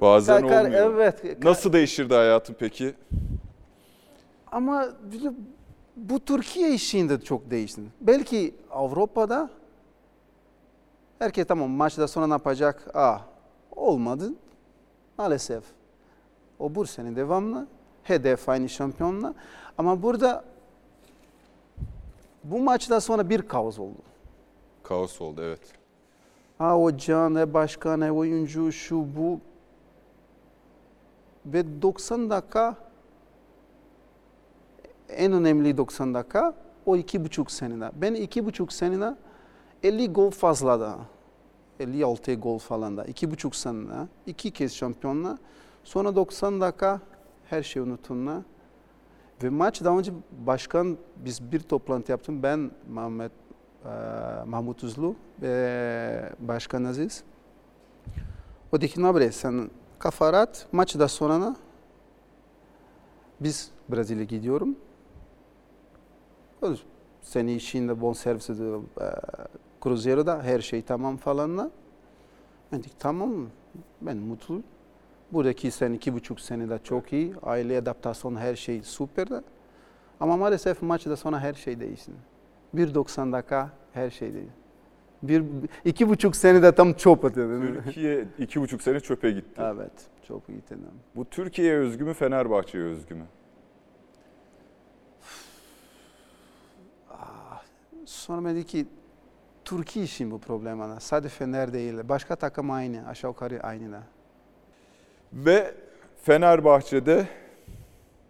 Bazen 0.00 0.40
Sakar- 0.40 0.64
olmuyor. 0.66 0.94
Evet. 0.94 1.44
Nasıl 1.44 1.72
değişirdi 1.72 2.14
hayatın 2.14 2.56
peki? 2.58 2.94
Ama 4.52 4.88
bu 5.96 6.20
Türkiye 6.20 6.74
işinde 6.74 7.20
çok 7.20 7.50
değişti. 7.50 7.80
Belki 8.00 8.54
Avrupa'da 8.70 9.50
herkes 11.18 11.46
tamam 11.46 11.70
maçta 11.70 12.08
sonra 12.08 12.26
ne 12.26 12.32
yapacak? 12.32 12.90
Ah, 12.94 13.22
olmadı. 13.76 14.32
Maalesef. 15.18 15.64
O 16.58 16.74
bu 16.74 16.86
sene 16.86 17.16
devamlı. 17.16 17.66
Hedef 18.02 18.48
aynı 18.48 18.68
şampiyonla. 18.68 19.34
Ama 19.78 20.02
burada 20.02 20.44
bu 22.44 22.58
maçta 22.58 23.00
sonra 23.00 23.30
bir 23.30 23.42
kaos 23.42 23.78
oldu. 23.78 23.98
Kaos 24.82 25.20
oldu 25.20 25.42
evet. 25.44 25.60
Ha 26.58 26.74
hoca, 26.74 27.28
ne 27.28 27.54
başkan, 27.54 28.00
ne 28.00 28.12
oyuncu, 28.12 28.72
şu 28.72 28.96
bu. 29.16 29.40
Ve 31.46 31.82
90 31.82 32.30
dakika 32.30 32.76
en 35.08 35.32
önemli 35.32 35.76
90 35.76 36.14
dakika 36.14 36.54
o 36.86 36.96
iki 36.96 37.24
buçuk 37.24 37.50
senede. 37.50 37.90
Ben 37.94 38.14
iki 38.14 38.46
buçuk 38.46 38.72
senede 38.72 39.14
50 39.84 40.12
gol 40.12 40.30
fazla 40.30 40.80
da. 40.80 40.98
56 41.80 42.34
gol 42.34 42.58
falan 42.58 42.96
da. 42.96 43.04
iki 43.04 43.30
buçuk 43.30 43.56
senede. 43.56 44.08
iki 44.26 44.50
kez 44.50 44.74
şampiyonla. 44.74 45.38
Sonra 45.84 46.16
90 46.16 46.60
dakika 46.60 47.00
her 47.50 47.62
şey 47.62 47.82
unutunla. 47.82 48.42
Ve 49.42 49.50
maç 49.50 49.84
daha 49.84 49.98
önce 49.98 50.12
başkan 50.46 50.98
biz 51.16 51.52
bir 51.52 51.60
toplantı 51.60 52.12
yaptım. 52.12 52.42
Ben 52.42 52.70
Mehmet 52.88 53.32
e, 53.84 53.88
Mahmut 54.46 54.84
Uzlu 54.84 55.16
ve 55.42 56.32
Başkan 56.40 56.84
Aziz. 56.84 57.24
O 58.72 58.76
dedi 58.76 58.88
ki 58.88 59.02
ne 59.02 59.14
bre 59.14 59.32
sen 59.32 59.70
kafa 59.98 60.32
rahat. 60.32 60.66
Maçı 60.72 61.08
sonra 61.08 61.56
biz 63.40 63.70
Brezilya 63.88 64.24
gidiyorum. 64.24 64.76
Seni 67.22 67.54
işinde 67.54 68.00
bon 68.00 68.12
servisi 68.12 68.54
de, 69.84 69.88
Cruzeiro'da 69.88 70.42
her 70.42 70.60
şey 70.60 70.82
tamam 70.82 71.16
falanla. 71.16 71.70
Ben 72.72 72.80
dedik 72.80 73.00
tamam 73.00 73.46
ben 74.02 74.16
mutluyum. 74.16 74.64
Buradaki 75.32 75.70
sen 75.70 75.92
iki 75.92 76.14
buçuk 76.14 76.40
senede 76.40 76.78
çok 76.84 77.12
iyi. 77.12 77.34
Aile 77.42 77.78
adaptasyon 77.78 78.36
her 78.36 78.56
şey 78.56 78.82
süper 78.82 79.30
de. 79.30 79.42
Ama 80.20 80.36
maalesef 80.36 80.82
maçta 80.82 81.16
sonra 81.16 81.40
her 81.40 81.54
şey 81.54 81.80
değişti. 81.80 82.12
1.90 82.74 83.32
dakika 83.32 83.70
her 83.92 84.10
şey 84.10 84.34
değil. 84.34 84.50
Bir, 85.22 85.44
iki 85.84 86.08
buçuk 86.08 86.36
senede 86.36 86.74
tam 86.74 86.92
çöp 86.92 87.24
atıyor. 87.24 87.82
Türkiye 87.84 88.24
iki 88.38 88.60
buçuk 88.60 88.82
sene 88.82 89.00
çöpe 89.00 89.30
gitti. 89.30 89.60
Evet, 89.62 89.92
çok 90.28 90.48
iyi 90.48 90.62
dedim. 90.66 90.80
Bu 91.16 91.24
Türkiye'ye 91.24 91.78
özgü 91.78 92.04
mü, 92.04 92.14
Fenerbahçe'ye 92.14 92.84
özgü 92.84 93.14
mü? 93.14 93.24
Sonra 98.04 98.50
dedi 98.50 98.66
ki 98.66 98.86
Türkiye 99.64 100.04
için 100.04 100.30
bu 100.30 100.38
problem 100.38 100.80
ana. 100.80 101.00
Sadece 101.00 101.28
Fener 101.28 101.72
değil. 101.72 101.94
Başka 102.04 102.36
takım 102.36 102.70
aynı. 102.70 103.08
Aşağı 103.08 103.30
yukarı 103.30 103.60
aynı 103.62 103.92
da. 103.92 104.02
Ve 105.32 105.74
Fenerbahçe'de 106.22 107.28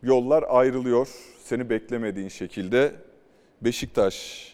yollar 0.03 0.45
ayrılıyor. 0.49 1.09
Seni 1.45 1.71
beklemediğin 1.71 2.29
şekilde 2.29 2.93
Beşiktaş. 3.61 4.49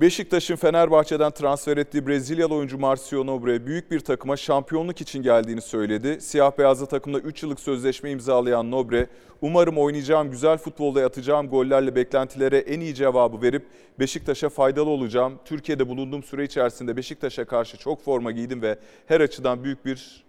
Beşiktaş'ın 0.00 0.56
Fenerbahçe'den 0.56 1.30
transfer 1.30 1.76
ettiği 1.76 2.06
Brezilyalı 2.06 2.54
oyuncu 2.54 2.78
Marcio 2.78 3.26
Nobre 3.26 3.66
büyük 3.66 3.90
bir 3.90 4.00
takıma 4.00 4.36
şampiyonluk 4.36 5.00
için 5.00 5.22
geldiğini 5.22 5.60
söyledi. 5.60 6.20
Siyah 6.20 6.58
beyazlı 6.58 6.86
takımda 6.86 7.18
3 7.18 7.42
yıllık 7.42 7.60
sözleşme 7.60 8.10
imzalayan 8.10 8.70
Nobre, 8.70 9.06
umarım 9.42 9.78
oynayacağım 9.78 10.30
güzel 10.30 10.58
futbolda 10.58 11.04
atacağım 11.04 11.48
gollerle 11.48 11.94
beklentilere 11.94 12.58
en 12.58 12.80
iyi 12.80 12.94
cevabı 12.94 13.42
verip 13.42 13.66
Beşiktaş'a 13.98 14.48
faydalı 14.48 14.90
olacağım. 14.90 15.38
Türkiye'de 15.44 15.88
bulunduğum 15.88 16.22
süre 16.22 16.44
içerisinde 16.44 16.96
Beşiktaş'a 16.96 17.44
karşı 17.44 17.76
çok 17.76 18.04
forma 18.04 18.32
giydim 18.32 18.62
ve 18.62 18.78
her 19.06 19.20
açıdan 19.20 19.64
büyük 19.64 19.86
bir 19.86 20.24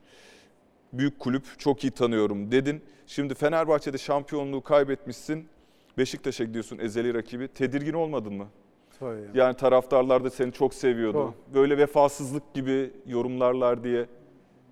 büyük 0.93 1.19
kulüp 1.19 1.59
çok 1.59 1.83
iyi 1.83 1.91
tanıyorum 1.91 2.51
dedin. 2.51 2.81
Şimdi 3.07 3.35
Fenerbahçe'de 3.35 3.97
şampiyonluğu 3.97 4.61
kaybetmişsin. 4.63 5.47
Beşiktaş'a 5.97 6.43
gidiyorsun 6.43 6.77
ezeli 6.77 7.13
rakibi. 7.13 7.47
Tedirgin 7.47 7.93
olmadın 7.93 8.33
mı? 8.33 8.47
Tabii. 8.99 9.29
Yani 9.33 9.55
taraftarlar 9.55 10.23
da 10.23 10.29
seni 10.29 10.51
çok 10.51 10.73
seviyordu. 10.73 11.17
Çok. 11.17 11.53
Böyle 11.53 11.77
vefasızlık 11.77 12.53
gibi 12.53 12.93
yorumlarlar 13.05 13.83
diye 13.83 14.05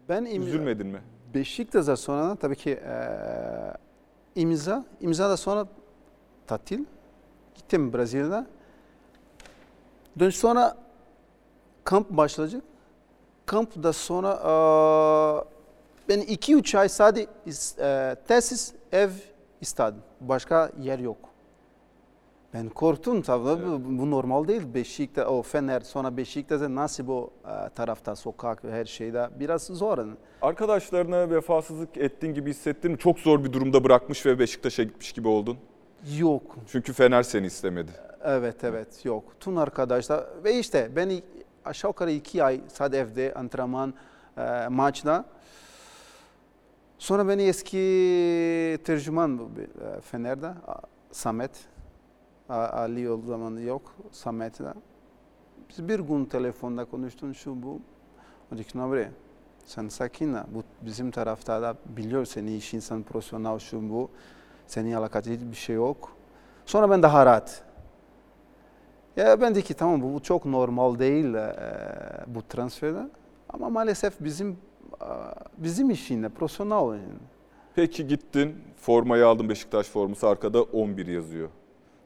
Ben 0.10 0.24
im- 0.26 0.42
üzülmedin 0.42 0.88
mi? 0.88 1.02
Beşiktaş'a 1.34 1.96
sonra 1.98 2.36
tabii 2.36 2.56
ki 2.56 2.70
eee, 2.70 3.74
imza. 4.36 4.86
İmza 5.02 5.30
da 5.30 5.38
sonra 5.38 5.68
tatil. 6.48 6.86
Gittim 7.56 7.94
Brezilya'da. 7.94 8.48
Dön 10.20 10.30
sonra 10.30 10.78
kamp 11.84 12.10
başlayacak. 12.10 12.62
Kamp 13.46 13.84
da 13.84 13.94
sonra 13.94 14.34
eee, 14.34 15.44
ben 16.10 16.20
iki 16.22 16.56
üç 16.56 16.76
ay 16.76 16.90
sadece 16.90 17.28
eee, 17.80 18.16
tesis, 18.28 18.74
ev 18.92 19.10
istedim. 19.62 20.00
Başka 20.22 20.72
yer 20.82 21.00
yok. 21.00 21.18
Ben 22.58 22.70
korktum 22.70 23.22
tabii. 23.22 23.66
Bu, 23.68 24.00
bu 24.00 24.12
normal 24.12 24.48
değil. 24.48 24.62
Beşiktaş, 24.74 25.28
o 25.28 25.42
Fener, 25.42 25.82
sonra 25.82 26.18
Beşiktaş'a 26.18 26.76
nasıl 26.76 27.08
bu 27.08 27.32
eee, 27.46 27.70
tarafta, 27.76 28.16
sokak, 28.16 28.64
her 28.64 28.86
şeyde 28.86 29.30
biraz 29.40 29.64
zor. 29.64 29.98
Arkadaşlarına 30.42 31.30
vefasızlık 31.30 31.98
ettiğin 31.98 32.34
gibi 32.34 32.50
hissettin 32.50 32.92
mi? 32.92 32.98
Çok 32.98 33.20
zor 33.20 33.44
bir 33.44 33.54
durumda 33.54 33.84
bırakmış 33.84 34.26
ve 34.26 34.40
Beşiktaş'a 34.40 34.84
gitmiş 34.84 35.12
gibi 35.12 35.28
oldun. 35.28 35.58
Yok. 36.18 36.56
Çünkü 36.68 36.94
Fener 36.94 37.24
seni 37.24 37.46
istemedi. 37.46 37.92
Evet 38.24 38.64
evet 38.64 39.06
yok. 39.06 39.24
Tüm 39.40 39.58
arkadaşlar 39.58 40.26
ve 40.44 40.60
işte 40.60 40.90
ben 40.96 41.12
aşağı 41.66 41.90
yukarı 41.90 42.12
iki 42.12 42.44
ay 42.44 42.62
sadece 42.68 43.02
evde 43.02 43.34
antrenman 43.34 43.94
e, 44.38 44.68
maçla. 44.68 45.26
Sonra 46.98 47.28
beni 47.28 47.44
eski 47.44 47.78
tercüman 48.84 49.40
e, 49.40 50.02
Fener'de 50.02 50.54
Samet. 51.12 51.52
Ali 52.50 53.12
o 53.12 53.22
zaman 53.22 53.58
yok. 53.58 53.96
Samet'le. 54.12 54.62
Biz 55.70 55.88
bir 55.88 56.00
gün 56.00 56.26
telefonda 56.26 56.86
konuştun 56.86 57.34
şu 57.34 57.64
bu. 57.64 57.80
O 58.52 58.56
dedi 58.56 58.64
ki 58.64 58.78
"Ne 58.80 58.92
bre, 58.92 59.12
sen 59.66 59.88
sakin. 59.88 60.34
Bu 60.34 60.64
bizim 60.82 61.12
tarafta 61.12 61.62
da 61.62 61.76
biliyor 61.86 62.26
seni 62.26 62.56
iş 62.56 62.74
insan 62.74 63.04
profesyonel 63.04 63.60
şu 63.60 63.90
bu. 63.90 64.10
Senin 64.68 64.94
alakası 64.94 65.32
hiçbir 65.32 65.56
şey 65.56 65.76
yok. 65.76 66.12
Sonra 66.66 66.90
ben 66.90 67.04
daha 67.04 67.26
rahat. 67.26 67.64
Ya 69.16 69.42
ben 69.42 69.56
de 69.56 69.62
ki 69.62 69.74
tamam 69.74 70.02
bu, 70.02 70.20
çok 70.24 70.46
normal 70.46 71.00
değil 71.00 71.34
e, 71.34 71.56
bu 72.28 72.42
transferde. 72.50 73.10
Ama 73.50 73.70
maalesef 73.70 74.20
bizim 74.20 74.58
bizim 75.58 75.90
işinde 75.90 76.30
profesyonel. 76.30 76.88
yani. 77.02 77.20
Peki 77.76 78.08
gittin, 78.08 78.56
formayı 78.78 79.28
aldın 79.28 79.50
Beşiktaş 79.50 79.88
forması 79.88 80.28
arkada 80.28 80.64
11 80.64 81.08
yazıyor. 81.08 81.50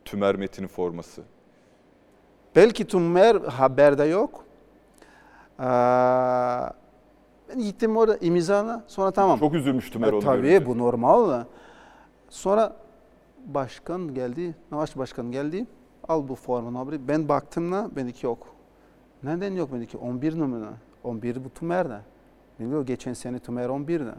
Tümer 0.05 0.35
Metin'in 0.35 0.67
forması. 0.67 1.21
Belki 2.55 2.87
Tümer 2.87 3.35
haberde 3.35 4.03
yok. 4.03 4.45
Ee, 5.59 5.63
ben 7.49 7.59
gittim 7.59 7.97
orada 7.97 8.17
imzala 8.17 8.83
sonra 8.87 9.11
tamam. 9.11 9.39
Çok 9.39 9.53
üzülmüş 9.53 9.89
Tümer 9.89 10.07
E, 10.07 10.11
onu 10.15 10.19
tabii 10.21 10.41
görünce. 10.41 10.65
bu 10.65 10.77
normal. 10.77 11.43
Sonra 12.29 12.75
başkan 13.45 14.13
geldi, 14.13 14.55
Navaş 14.71 14.97
başkan 14.97 15.31
geldi. 15.31 15.65
Al 16.07 16.27
bu 16.27 16.35
formanı 16.35 16.79
abi. 16.79 17.07
Ben 17.07 17.29
baktım 17.29 17.71
da 17.71 17.89
ben 17.95 18.11
ki 18.11 18.25
yok. 18.25 18.47
Neden 19.23 19.53
yok? 19.53 19.69
Ben 19.73 19.85
ki 19.85 19.97
11 19.97 20.39
numara. 20.39 20.73
11 21.03 21.43
bu 21.43 21.49
Tümer'de. 21.49 21.99
Biliyor 22.59 22.85
geçen 22.85 23.13
sene 23.13 23.39
Tümer 23.39 23.65
11'de. 23.69 24.13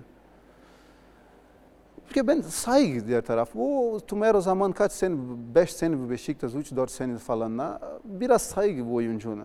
Çünkü 2.09 2.26
ben 2.26 2.40
saygı 2.40 3.07
diğer 3.07 3.22
taraf. 3.22 3.57
O 3.57 3.98
Tümer 4.07 4.34
o 4.34 4.40
zaman 4.40 4.72
kaç 4.72 4.92
sene, 4.92 5.16
5 5.55 5.72
sene 5.72 5.98
bu 5.98 6.11
Beşiktaş, 6.11 6.53
3-4 6.53 6.88
sene 6.90 7.18
falan. 7.18 7.59
da, 7.59 7.80
Biraz 8.05 8.42
saygı 8.42 8.90
bu 8.90 8.94
oyuncuna. 8.94 9.44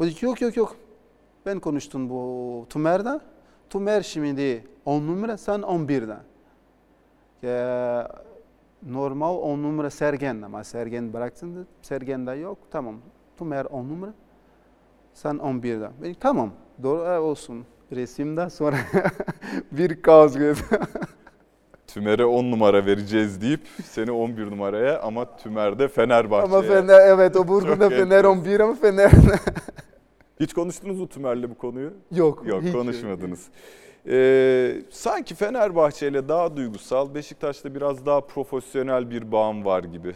O 0.00 0.04
dedi 0.04 0.24
yok 0.24 0.40
yok 0.40 0.56
yok. 0.56 0.76
Ben 1.46 1.60
konuştum 1.60 2.10
bu 2.10 2.66
Tümer'de. 2.70 3.20
Tümer 3.70 4.02
şimdi 4.02 4.64
10 4.84 5.06
numara, 5.06 5.36
sen 5.36 5.60
11'de. 5.60 6.16
Ya, 7.42 8.08
normal 8.82 9.36
10 9.36 9.62
numara 9.62 9.90
Sergen 9.90 10.42
ama 10.42 10.64
Sergen 10.64 11.12
bıraktın 11.12 11.66
Sergen 11.82 12.26
de 12.26 12.32
yok. 12.32 12.58
Tamam. 12.70 12.96
Tümer 13.36 13.64
10 13.64 13.88
numara. 13.88 14.12
Sen 15.14 15.34
11'de. 15.36 15.90
Ben, 16.02 16.14
tamam. 16.14 16.50
Doğru 16.82 17.02
e, 17.02 17.18
olsun. 17.18 17.64
Resimde 17.92 18.50
sonra 18.50 18.76
bir 19.72 20.02
kaos 20.02 20.34
geldi. 20.34 20.58
Tümer'e 21.86 22.24
10 22.24 22.50
numara 22.50 22.86
vereceğiz 22.86 23.40
deyip 23.40 23.60
seni 23.84 24.10
11 24.10 24.50
numaraya 24.50 25.00
ama 25.00 25.36
Tümer'de 25.36 25.88
Fenerbahçe'ye. 25.88 26.58
ama 26.58 26.62
Fener 26.62 27.08
evet 27.08 27.36
o 27.36 27.48
Burgun'da 27.48 27.90
Fener 27.90 28.24
11 28.24 28.60
ama 28.60 28.74
Fener 28.74 29.10
Hiç 30.40 30.54
konuştunuz 30.54 31.00
mu 31.00 31.08
Tümer'le 31.08 31.50
bu 31.50 31.54
konuyu? 31.58 31.92
yok. 32.12 32.42
Yok 32.46 32.62
hiç 32.62 32.72
konuşmadınız. 32.72 33.46
Ee, 34.06 34.82
sanki 34.90 35.34
Fenerbahçe 35.34 36.08
ile 36.08 36.28
daha 36.28 36.56
duygusal, 36.56 37.14
Beşiktaş'ta 37.14 37.74
biraz 37.74 38.06
daha 38.06 38.20
profesyonel 38.20 39.10
bir 39.10 39.32
bağım 39.32 39.64
var 39.64 39.84
gibi. 39.84 40.14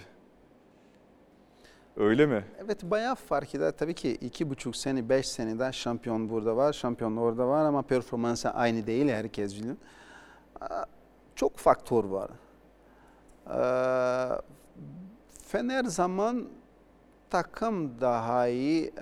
Öyle 1.97 2.27
mi? 2.27 2.45
Evet 2.65 2.83
bayağı 2.83 3.15
fark 3.15 3.55
eder. 3.55 3.73
Tabii 3.77 3.95
ki 3.95 4.11
iki 4.13 4.51
buçuk 4.51 4.77
sene, 4.77 5.09
beş 5.09 5.29
senede 5.29 5.73
şampiyon 5.73 6.29
burada 6.29 6.57
var, 6.57 6.73
şampiyon 6.73 7.17
orada 7.17 7.49
var 7.49 7.65
ama 7.65 7.83
performansı 7.83 8.51
aynı 8.51 8.87
değil 8.87 9.09
herkes 9.09 9.57
biliyor. 9.57 9.77
Çok 11.35 11.57
faktör 11.57 12.05
var. 12.05 12.31
Fener 15.47 15.85
zaman 15.85 16.49
takım 17.31 18.01
daha 18.01 18.49
iyi 18.49 18.93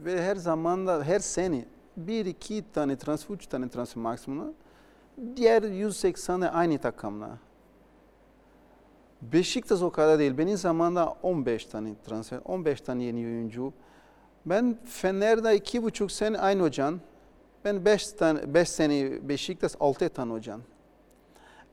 ve 0.00 0.22
her 0.22 0.36
zaman 0.36 0.86
da 0.86 1.04
her 1.04 1.18
sene 1.18 1.64
bir 1.96 2.26
iki 2.26 2.72
tane 2.72 2.96
transfer, 2.96 3.34
üç 3.34 3.46
tane 3.46 3.68
transfer 3.68 4.02
maksimum. 4.02 4.54
Diğer 5.36 5.62
180'e 5.62 6.48
aynı 6.48 6.78
takımla. 6.78 7.38
Beşiktaş 9.22 9.82
o 9.82 9.90
kadar 9.90 10.18
değil. 10.18 10.38
Benim 10.38 10.56
zamanımda 10.56 11.16
15 11.22 11.66
tane 11.66 11.94
transfer, 12.06 12.40
15 12.44 12.80
tane 12.80 13.04
yeni 13.04 13.26
oyuncu. 13.26 13.72
Ben 14.46 14.78
Fener'de 14.84 15.56
iki 15.56 15.82
buçuk 15.82 16.12
sene 16.12 16.38
aynı 16.38 16.62
hocan. 16.62 17.00
Ben 17.64 17.84
5 17.84 18.06
tane 18.06 18.54
5 18.54 18.68
sene 18.68 19.28
Beşiktaş 19.28 19.72
6 19.80 20.08
tane 20.08 20.32
hocan. 20.32 20.60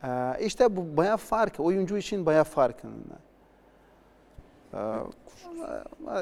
Ee, 0.04 0.34
işte 0.45 0.76
bu 0.76 0.98
bayağı 0.98 1.18
fark. 1.18 1.60
Oyuncu 1.60 1.98
için 1.98 2.26
bayağı 2.26 2.43
fark. 2.43 2.76
Ee, 4.74 4.78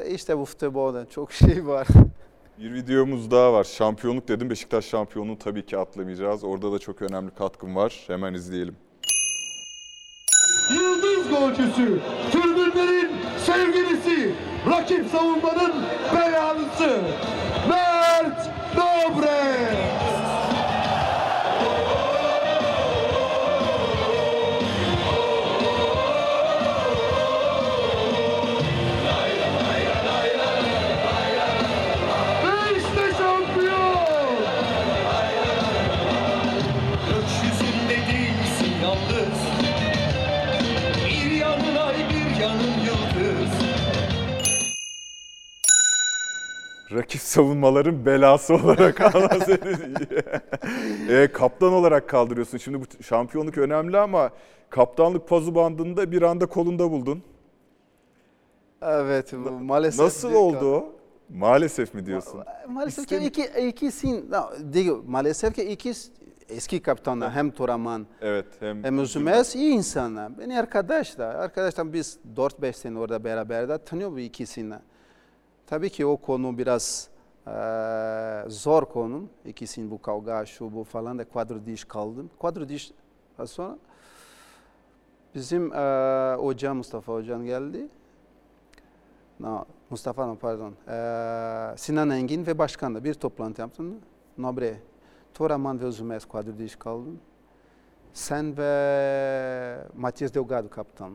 işte 0.09 0.37
bu 0.37 0.45
futbolda 0.45 1.09
çok 1.09 1.31
şey 1.31 1.67
var. 1.67 1.87
Bir 2.59 2.73
videomuz 2.73 3.31
daha 3.31 3.53
var. 3.53 3.63
Şampiyonluk 3.63 4.27
dedim. 4.27 4.49
Beşiktaş 4.49 4.85
şampiyonluğu 4.85 5.37
tabii 5.37 5.65
ki 5.65 5.77
atlamayacağız. 5.77 6.43
Orada 6.43 6.71
da 6.71 6.79
çok 6.79 7.01
önemli 7.01 7.31
katkım 7.31 7.75
var. 7.75 8.03
Hemen 8.07 8.33
izleyelim. 8.33 8.75
Golcüsü, 11.39 11.99
tribünlerin 12.31 13.11
sevgilisi, 13.45 14.31
rakip 14.71 15.05
savunmanın 15.11 15.73
belalısı 16.15 16.99
Rakip 46.95 47.21
savunmaların 47.21 48.05
belası 48.05 48.53
olarak 48.53 49.01
Allah 49.15 49.39
seni. 49.45 49.59
e, 51.09 51.27
kaptan 51.31 51.73
olarak 51.73 52.09
kaldırıyorsun. 52.09 52.57
Şimdi 52.57 52.81
bu 52.81 53.03
şampiyonluk 53.03 53.57
önemli 53.57 53.97
ama 53.97 54.29
kaptanlık 54.69 55.27
pazu 55.29 55.55
bandında 55.55 56.11
bir 56.11 56.21
anda 56.21 56.45
kolunda 56.45 56.91
buldun. 56.91 57.23
Evet 58.81 59.33
bu 59.33 59.51
maalesef. 59.51 59.99
Nasıl 60.05 60.33
oldu 60.33 60.75
o? 60.75 60.93
Maalesef 61.29 61.93
mi 61.93 62.05
diyorsun? 62.05 62.43
Maalesef 62.67 63.07
ki 63.07 63.15
İstem- 63.15 63.27
iki, 63.27 63.67
ikisin, 63.67 64.31
değil, 64.59 64.91
maalesef 65.07 65.55
ki 65.55 65.63
iki 65.63 65.91
eski 66.49 66.81
kaptanlar 66.81 67.31
hem 67.31 67.51
Toraman 67.51 68.05
Evet. 68.21 68.45
Hem, 68.59 68.83
hem 68.83 68.99
Üzümez 68.99 69.55
iyi 69.55 69.73
insanlar. 69.73 70.37
Beni 70.39 70.59
arkadaşlar, 70.59 71.35
arkadaşlar 71.35 71.93
biz 71.93 72.19
4-5 72.35 72.73
sene 72.73 72.99
orada 72.99 73.23
beraber 73.23 73.69
de 73.69 73.77
tanıyor 73.77 74.11
bu 74.11 74.19
ikisini. 74.19 74.75
Tabii 75.67 75.89
ki 75.89 76.05
o 76.05 76.17
konu 76.17 76.57
biraz 76.57 77.09
eee, 77.47 78.43
zor 78.47 78.85
konu. 78.85 79.23
İkisinin 79.45 79.91
bu 79.91 80.01
kavga, 80.01 80.45
şu 80.45 80.75
bu 80.75 80.83
falan 80.83 81.19
da 81.19 81.29
kadro 81.29 81.65
diş 81.65 81.83
kaldım. 81.85 82.29
Kadro 82.41 82.69
diş 82.69 82.91
sonra 83.45 83.77
bizim 85.35 85.71
eee 85.73 86.35
hocam 86.39 86.77
Mustafa 86.77 87.13
hocam 87.13 87.45
geldi. 87.45 87.87
No, 89.39 89.65
Mustafa 89.89 90.25
no, 90.27 90.35
pardon. 90.35 90.73
Eee, 90.87 91.77
Sinan 91.77 92.09
Engin 92.09 92.45
ve 92.47 92.57
başkan 92.57 92.95
da 92.95 93.03
bir 93.03 93.13
toplantı 93.13 93.61
yaptım. 93.61 93.95
Nobre, 94.37 94.79
Toraman 95.33 95.79
ve 95.81 95.85
Üzümez 95.85 96.25
kadro 96.25 96.57
diş 96.57 96.75
kaldım. 96.75 97.19
Sen 98.13 98.57
ve 98.57 99.77
Matias 99.95 100.33
Delgado 100.33 100.69
kaptan. 100.69 101.13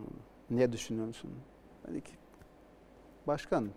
Ne 0.51 0.73
düşünüyorsun? 0.73 1.31
Dedi 1.89 2.01
ki, 2.01 2.13
başkan 3.27 3.69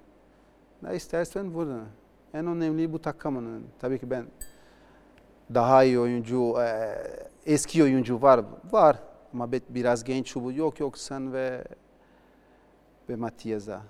ne 0.83 0.95
istersen 0.95 1.53
burada. 1.53 1.79
En 2.33 2.47
önemli 2.47 2.93
bu 2.93 3.01
takımın. 3.01 3.63
Tabii 3.79 3.99
ki 3.99 4.09
ben 4.09 4.25
daha 5.53 5.83
iyi 5.83 5.99
oyuncu, 5.99 6.55
e, 6.61 6.95
eski 7.45 7.83
oyuncu 7.83 8.21
var. 8.21 8.45
Var 8.71 8.99
ama 9.33 9.51
biraz 9.51 10.03
genç 10.03 10.35
bu. 10.35 10.51
Yok 10.51 10.79
yok 10.79 10.97
sen 10.97 11.33
ve 11.33 11.63
ve 13.09 13.15
Matias'a. 13.15 13.81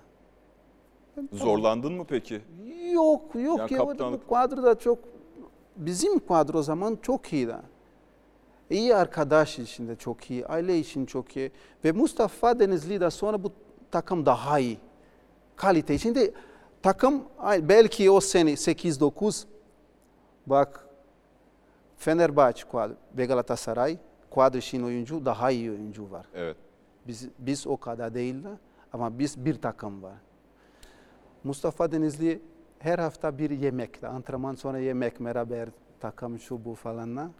Zorlandın 1.32 1.92
mı 1.92 2.04
peki? 2.08 2.40
Yok 2.92 3.34
yok 3.34 3.58
Yani 3.58 3.72
ya 3.72 3.78
kaptanlık- 3.78 4.28
bu 4.28 4.34
kadroda 4.34 4.78
çok 4.78 4.98
bizim 5.76 6.26
kadro 6.26 6.62
zaman 6.62 6.98
çok 7.02 7.32
iyiydi. 7.32 7.56
İyi 8.70 8.94
arkadaş 8.96 9.58
içinde 9.58 9.96
çok 9.96 10.30
iyi, 10.30 10.46
aile 10.46 10.78
için 10.78 11.06
çok 11.06 11.36
iyi 11.36 11.50
ve 11.84 11.92
Mustafa 11.92 12.60
Denizli 12.60 13.00
de 13.00 13.10
sonra 13.10 13.42
bu 13.44 13.52
takım 13.90 14.26
daha 14.26 14.58
iyi. 14.58 14.78
Kalite 15.56 15.94
içinde 15.94 16.32
takım 16.84 17.24
belki 17.62 18.10
o 18.10 18.20
sene 18.20 18.52
8-9 18.52 19.44
bak 20.46 20.86
Fenerbahçe 21.96 22.64
kuadro 22.64 22.94
ve 23.16 23.26
Galatasaray 23.26 23.98
kuadro 24.30 24.58
için 24.58 24.82
oyuncu 24.82 25.24
daha 25.24 25.50
iyi 25.50 25.70
oyuncu 25.70 26.10
var. 26.10 26.26
Evet. 26.34 26.56
Biz, 27.06 27.28
biz 27.38 27.66
o 27.66 27.76
kadar 27.76 28.14
değil 28.14 28.44
de 28.44 28.48
ama 28.92 29.18
biz 29.18 29.44
bir 29.44 29.62
takım 29.62 30.02
var. 30.02 30.16
Mustafa 31.44 31.92
Denizli 31.92 32.42
her 32.78 32.98
hafta 32.98 33.38
bir 33.38 33.50
yemekle, 33.50 34.08
antrenman 34.08 34.54
sonra 34.54 34.78
yemek 34.78 35.20
beraber 35.20 35.68
takım 36.00 36.38
şu 36.38 36.64
bu 36.64 36.74
falanla. 36.74 37.30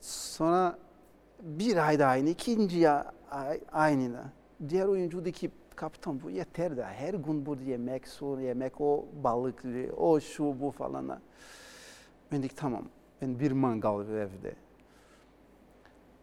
Sonra 0.00 0.78
bir 1.40 1.76
ayda 1.88 2.06
aynı, 2.06 2.28
ikinci 2.28 2.88
ay 3.30 3.60
aynı. 3.72 4.22
Diğer 4.68 4.86
oyuncu 4.86 5.20
dedi 5.20 5.32
ki 5.32 5.50
kaptan 5.76 6.22
bu 6.22 6.30
yeter 6.30 6.76
de 6.76 6.84
her 6.84 7.14
gün 7.14 7.46
burada 7.46 7.62
yemek, 7.62 8.08
su 8.08 8.40
yemek, 8.40 8.80
o 8.80 9.04
balık, 9.24 9.64
o 9.96 10.20
şu 10.20 10.60
bu 10.60 10.70
falan. 10.70 11.08
da." 11.08 11.20
Ben 12.32 12.38
dedik 12.38 12.56
tamam, 12.56 12.84
ben 13.22 13.40
bir 13.40 13.52
mangal 13.52 14.08
evde. 14.08 14.54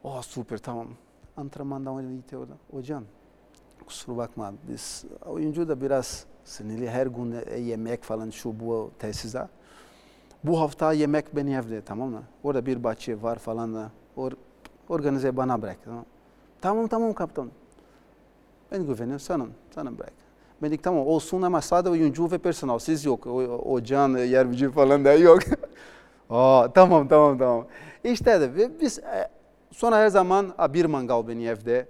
Oh 0.03 0.21
süper 0.21 0.57
tamam. 0.57 0.87
Antrenmandan 1.37 1.97
öyle 1.97 2.15
gitti 2.15 2.37
orada. 2.37 2.53
Hocam 2.71 3.03
kusura 3.85 4.17
bakma 4.17 4.53
biz 4.67 5.05
oyuncu 5.25 5.67
da 5.67 5.81
biraz 5.81 6.25
sinirli 6.43 6.89
her 6.89 7.07
gün 7.07 7.35
yemek 7.57 8.03
falan 8.03 8.29
şu 8.29 8.59
bu 8.59 8.91
tesiste. 8.99 9.47
Bu 10.43 10.59
hafta 10.59 10.93
yemek 10.93 11.35
beni 11.35 11.53
evde 11.53 11.81
tamam 11.81 12.09
mı? 12.09 12.23
Orada 12.43 12.65
bir 12.65 12.83
bahçe 12.83 13.21
var 13.21 13.39
falan 13.39 13.75
da 13.75 13.91
or, 14.15 14.31
organize 14.89 15.37
bana 15.37 15.61
bırak. 15.61 15.77
Tamam 15.83 16.05
tamam, 16.61 16.87
tamam 16.87 17.13
kaptan. 17.13 17.51
Ben 18.72 18.86
güveniyorum 18.86 19.20
sana, 19.20 19.45
sana 19.76 19.97
bırak. 19.97 20.13
Ben 20.61 20.70
dedik 20.70 20.84
tamam 20.84 21.07
olsun 21.07 21.41
ama 21.41 21.61
sadece 21.61 21.89
oyuncu 21.91 22.32
ve 22.32 22.38
personel 22.38 22.80
siz 22.80 23.05
yok. 23.05 23.28
O, 23.28 23.32
o 23.74 23.84
can, 23.84 24.17
yardımcı 24.17 24.72
falan 24.72 25.05
da 25.05 25.13
yok. 25.13 25.39
Aa, 26.30 26.67
tamam 26.74 27.07
tamam 27.07 27.38
tamam. 27.38 27.67
İşte 28.03 28.41
de 28.41 28.80
biz 28.82 28.99
e, 28.99 29.30
sonra 29.72 29.97
her 29.97 30.07
zaman 30.09 30.53
"Aa, 30.57 30.74
bir 30.74 30.86
mangal 30.86 31.28
beni 31.28 31.45
evde. 31.47 31.88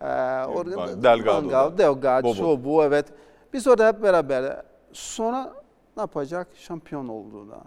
Ee, 0.00 0.06
orada 0.46 1.02
Delgado'da. 1.02 1.40
mangal, 1.40 1.78
Delgado, 1.78 2.34
şu 2.34 2.64
bu 2.64 2.84
evet. 2.84 3.06
Biz 3.52 3.68
orada 3.68 3.88
hep 3.88 4.02
beraber. 4.02 4.62
Sonra 4.92 5.52
ne 5.96 6.00
yapacak? 6.00 6.48
Şampiyon 6.54 7.08
oldu 7.08 7.50
da. 7.50 7.60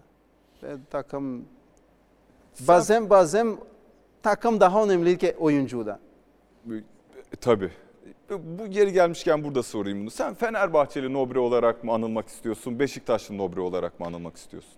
Ve 0.64 0.76
takım 0.90 1.46
bazen 2.68 3.10
bazen 3.10 3.58
takım 4.24 4.60
daha 4.60 4.84
önemli 4.84 5.18
ki 5.18 5.36
oyuncu 5.40 5.86
da. 5.86 6.00
E, 7.34 7.36
Tabii. 7.42 7.72
Bu 8.30 8.68
geri 8.68 8.94
gelmişken 8.94 9.44
burada 9.44 9.64
sorayım 9.64 10.02
bunu. 10.02 10.10
Sen 10.12 10.34
Fenerbahçeli 10.34 11.14
Nobre 11.14 11.40
olarak 11.40 11.84
mı 11.84 11.94
anılmak 11.94 12.28
istiyorsun? 12.28 12.80
Beşiktaşlı 12.80 13.38
Nobre 13.38 13.62
olarak 13.62 14.00
mı 14.00 14.06
anılmak 14.06 14.36
istiyorsun? 14.38 14.74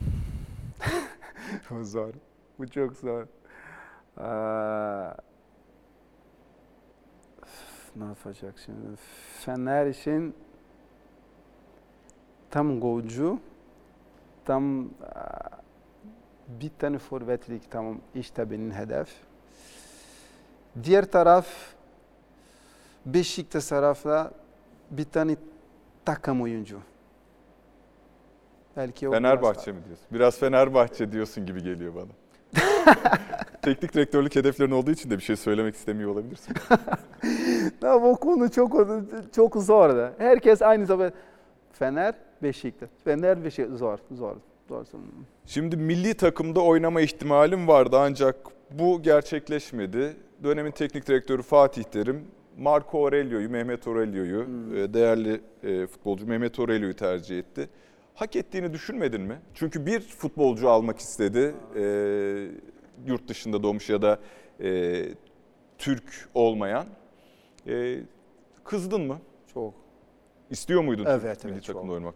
Bu 1.70 1.84
zor. 1.84 2.14
Bu 2.58 2.68
çok 2.68 2.96
zor. 2.96 3.26
Aa, 4.16 5.14
ne 7.96 8.04
yapacak 8.04 8.54
şimdi? 8.64 8.96
Fener 9.40 9.86
için 9.86 10.34
tam 12.50 12.80
golcü, 12.80 13.38
tam 14.44 14.88
bir 16.48 16.70
tane 16.78 16.98
forvetlik 16.98 17.70
tamam 17.70 18.00
işte 18.14 18.50
benim 18.50 18.70
hedef. 18.70 19.08
Diğer 20.82 21.04
taraf 21.04 21.46
Beşiktaş 23.06 23.66
tarafta 23.66 24.30
bir 24.90 25.04
tane 25.04 25.36
takım 26.04 26.42
oyuncu. 26.42 26.78
Belki 28.76 29.08
o 29.08 29.12
biraz 29.12 29.22
Fenerbahçe 29.22 29.72
mi 29.72 29.78
diyorsun? 29.86 30.06
Biraz 30.12 30.38
Fenerbahçe 30.38 31.12
diyorsun 31.12 31.46
gibi 31.46 31.62
geliyor 31.62 31.92
bana. 31.94 32.08
Teknik 33.62 33.94
direktörlük 33.94 34.36
hedeflerin 34.36 34.70
olduğu 34.70 34.90
için 34.90 35.10
de 35.10 35.16
bir 35.18 35.22
şey 35.22 35.36
söylemek 35.36 35.74
istemiyor 35.74 36.10
olabilirsin. 36.10 36.54
Ya 37.82 38.02
bu 38.02 38.16
konu 38.16 38.50
çok 38.50 38.86
çok 39.34 39.56
zor 39.56 39.96
da. 39.96 40.12
Herkes 40.18 40.62
aynı 40.62 40.86
zaman 40.86 41.12
Fener, 41.72 42.14
Beşiktaş. 42.42 42.88
Fener, 43.04 43.44
Beşiktaş 43.44 43.78
zor, 43.78 43.98
zor, 44.10 44.36
zor. 44.68 44.84
Şimdi 45.46 45.76
milli 45.76 46.14
takımda 46.14 46.60
oynama 46.60 47.00
ihtimalim 47.00 47.68
vardı 47.68 47.96
ancak 48.00 48.36
bu 48.70 49.02
gerçekleşmedi. 49.02 50.16
dönemin 50.44 50.70
teknik 50.70 51.06
direktörü 51.06 51.42
Fatih 51.42 51.82
Terim, 51.82 52.24
Marco 52.58 52.98
Aurelio'yu, 53.04 53.50
Mehmet 53.50 53.88
Aurelio'yu, 53.88 54.42
e, 54.76 54.94
değerli 54.94 55.40
e, 55.62 55.86
futbolcu 55.86 56.26
Mehmet 56.26 56.58
Aurelio'yu 56.58 56.96
tercih 56.96 57.38
etti. 57.38 57.68
Hak 58.14 58.36
ettiğini 58.36 58.72
düşünmedin 58.72 59.20
mi? 59.20 59.38
Çünkü 59.54 59.86
bir 59.86 60.00
futbolcu 60.00 60.70
almak 60.70 60.98
istedi. 60.98 61.54
E, 61.76 61.82
yurt 63.06 63.28
dışında 63.28 63.62
doğmuş 63.62 63.90
ya 63.90 64.02
da 64.02 64.18
e, 64.60 65.04
Türk 65.78 66.28
olmayan. 66.34 66.86
E, 67.66 67.98
kızdın 68.64 69.00
mı? 69.00 69.18
Çok. 69.54 69.74
İstiyor 70.50 70.82
muydun 70.82 71.04
Evet, 71.04 71.34
Türk 71.34 71.44
milli 71.44 71.54
evet, 71.54 71.66
takımda 71.66 71.86
çok. 71.86 71.92
oynamak? 71.94 72.14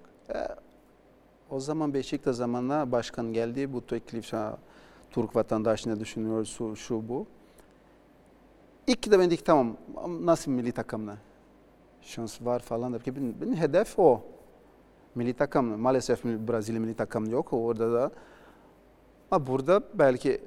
O 1.50 1.60
zaman 1.60 1.94
Beşiktaş 1.94 2.36
zamanla 2.36 2.92
başkan 2.92 3.32
geldi. 3.32 3.72
Bu 3.72 3.86
teklif 3.86 4.32
Türk 5.10 5.36
vatandaş 5.36 5.86
ne 5.86 6.00
düşünüyor 6.00 6.44
şu, 6.44 6.76
şu 6.76 7.08
bu. 7.08 7.26
İlk 8.86 9.10
de 9.10 9.18
ben 9.18 9.26
dedik 9.26 9.46
tamam 9.46 9.76
nasıl 10.20 10.50
milli 10.50 10.72
takımla 10.72 11.16
şans 12.02 12.42
var 12.42 12.60
falan 12.60 12.92
benim, 13.06 13.40
benim 13.40 13.56
hedef 13.56 13.98
o. 13.98 14.20
Milli 15.14 15.34
takım 15.34 15.80
maalesef 15.80 16.24
Brezilya 16.24 16.80
milli 16.80 16.94
takım 16.94 17.30
yok 17.30 17.52
orada 17.52 17.92
da. 17.92 18.10
Ama 19.30 19.46
burada 19.46 19.82
belki 19.94 20.40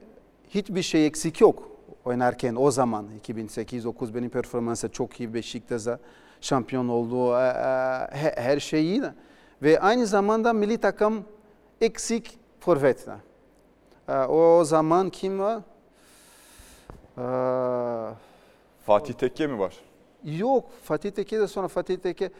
hiçbir 0.49 0.81
şey 0.81 1.05
eksik 1.07 1.41
yok 1.41 1.69
oynarken 2.05 2.55
o 2.55 2.71
zaman 2.71 3.05
2008-9 3.27 4.15
benim 4.15 4.29
performansı 4.29 4.89
çok 4.89 5.19
iyi 5.19 5.33
Beşiktaş'a 5.33 5.99
şampiyon 6.41 6.87
oldu 6.87 7.33
e, 7.37 7.39
e, 7.41 8.17
he- 8.17 8.35
her 8.41 8.59
şey 8.59 8.85
iyi 8.85 9.03
ve 9.61 9.79
aynı 9.79 10.05
zamanda 10.07 10.53
milli 10.53 10.77
takım 10.77 11.23
eksik 11.81 12.39
forvetle. 12.59 13.15
E, 14.07 14.13
O 14.17 14.63
zaman 14.63 15.09
kim 15.09 15.39
var? 15.39 15.61
E, 17.17 17.21
Fatih 18.85 19.13
Tekke 19.13 19.47
mi 19.47 19.59
var? 19.59 19.75
Yok 20.23 20.71
Fatih 20.83 21.11
Tekke 21.11 21.39
de 21.39 21.47
sonra 21.47 21.67
Fatih 21.67 21.97
Tekke 21.97 22.31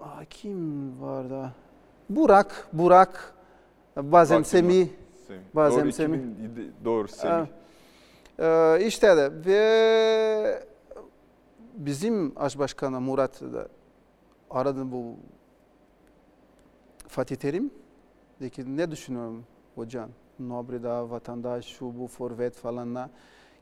Aa, 0.00 0.24
kim 0.30 0.92
var 1.00 1.30
da? 1.30 1.52
Burak, 2.08 2.68
Burak, 2.72 3.34
bazen 3.96 4.36
Burak? 4.36 4.46
Semih. 4.46 4.88
Semih. 5.26 5.40
Bazen 5.54 5.84
doğru, 5.84 5.92
Semih. 5.92 6.18
2007 6.18 6.72
doğru 6.84 7.08
Semih. 7.08 7.46
Ee, 8.38 8.78
işte 8.86 9.16
de 9.16 9.32
ve 9.46 10.64
bizim 11.74 12.32
aş 12.36 12.58
başkanı 12.58 13.00
Murat 13.00 13.40
da 13.40 13.68
aradı 14.50 14.92
bu 14.92 15.16
Fatih 17.08 17.36
Terim. 17.36 17.70
Dedi 18.40 18.50
ki 18.50 18.76
ne 18.76 18.90
düşünüyorum 18.90 19.44
hocam? 19.74 20.08
Nobre'da 20.48 21.10
vatandaş 21.10 21.66
şu 21.66 21.98
bu 21.98 22.06
forvet 22.06 22.56
falan 22.56 22.94
da. 22.94 23.10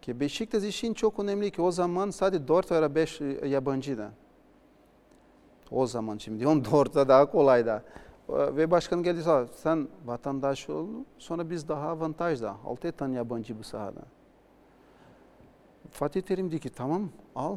Ki 0.03 0.21
Beşiktaş 0.21 0.65
için 0.65 0.95
çok 0.95 1.19
önemli 1.19 1.51
ki 1.51 1.63
o 1.63 1.71
zaman 1.71 2.11
sadece 2.11 2.49
4 2.49 2.71
veya 2.71 2.95
5 2.95 3.21
yabancıydı. 3.47 4.11
O 5.71 5.87
zaman 5.87 6.19
şimdi 6.19 6.45
14'te 6.45 7.09
daha 7.09 7.31
kolay 7.31 7.67
da. 7.67 7.83
Ee, 8.29 8.57
Ve 8.57 8.71
başkan 8.71 9.03
geldi 9.03 9.23
sen 9.55 9.89
vatandaş 10.05 10.71
ol 10.71 10.87
sonra 11.19 11.51
biz 11.51 11.69
daha 11.69 11.89
avantajda. 11.89 12.57
6 12.67 12.93
tane 12.93 13.17
yabancı 13.17 13.59
bu 13.59 13.65
sahada. 13.65 14.01
Fatih 15.91 16.23
Terim 16.23 16.49
dedi 16.51 16.61
ki 16.61 16.71
tamam 16.71 17.11
al. 17.35 17.57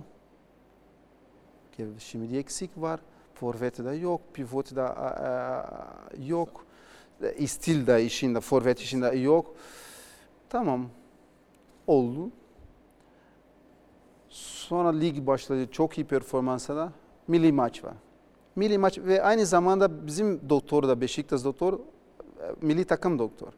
Ki 1.71 1.87
Şimdi 1.99 2.37
eksik 2.37 2.71
var. 2.77 2.99
Forvet 3.33 3.85
de 3.85 3.91
yok, 3.91 4.21
pivot 4.33 4.75
da 4.75 4.87
e, 4.87 6.21
e, 6.21 6.25
yok. 6.25 6.65
E, 7.27 7.47
Stil 7.47 7.87
de 7.87 8.05
işinde, 8.05 8.39
forvet 8.39 8.79
işinde 8.79 9.07
yok. 9.07 9.55
Tamam. 10.49 10.89
Oldu. 11.87 12.31
Sonra 14.29 14.89
lig 14.89 15.27
başladı. 15.27 15.67
Çok 15.71 15.97
iyi 15.97 16.05
performansa 16.05 16.75
da 16.75 16.91
milli 17.27 17.51
maç 17.51 17.83
var. 17.83 17.93
Milli 18.55 18.77
maç 18.77 18.99
ve 18.99 19.23
aynı 19.23 19.45
zamanda 19.45 20.07
bizim 20.07 20.49
doktor 20.49 20.87
da 20.87 21.01
Beşiktaş 21.01 21.43
doktor, 21.43 21.73
e, 21.73 21.79
milli 22.61 22.85
takım 22.85 23.19
doktor. 23.19 23.53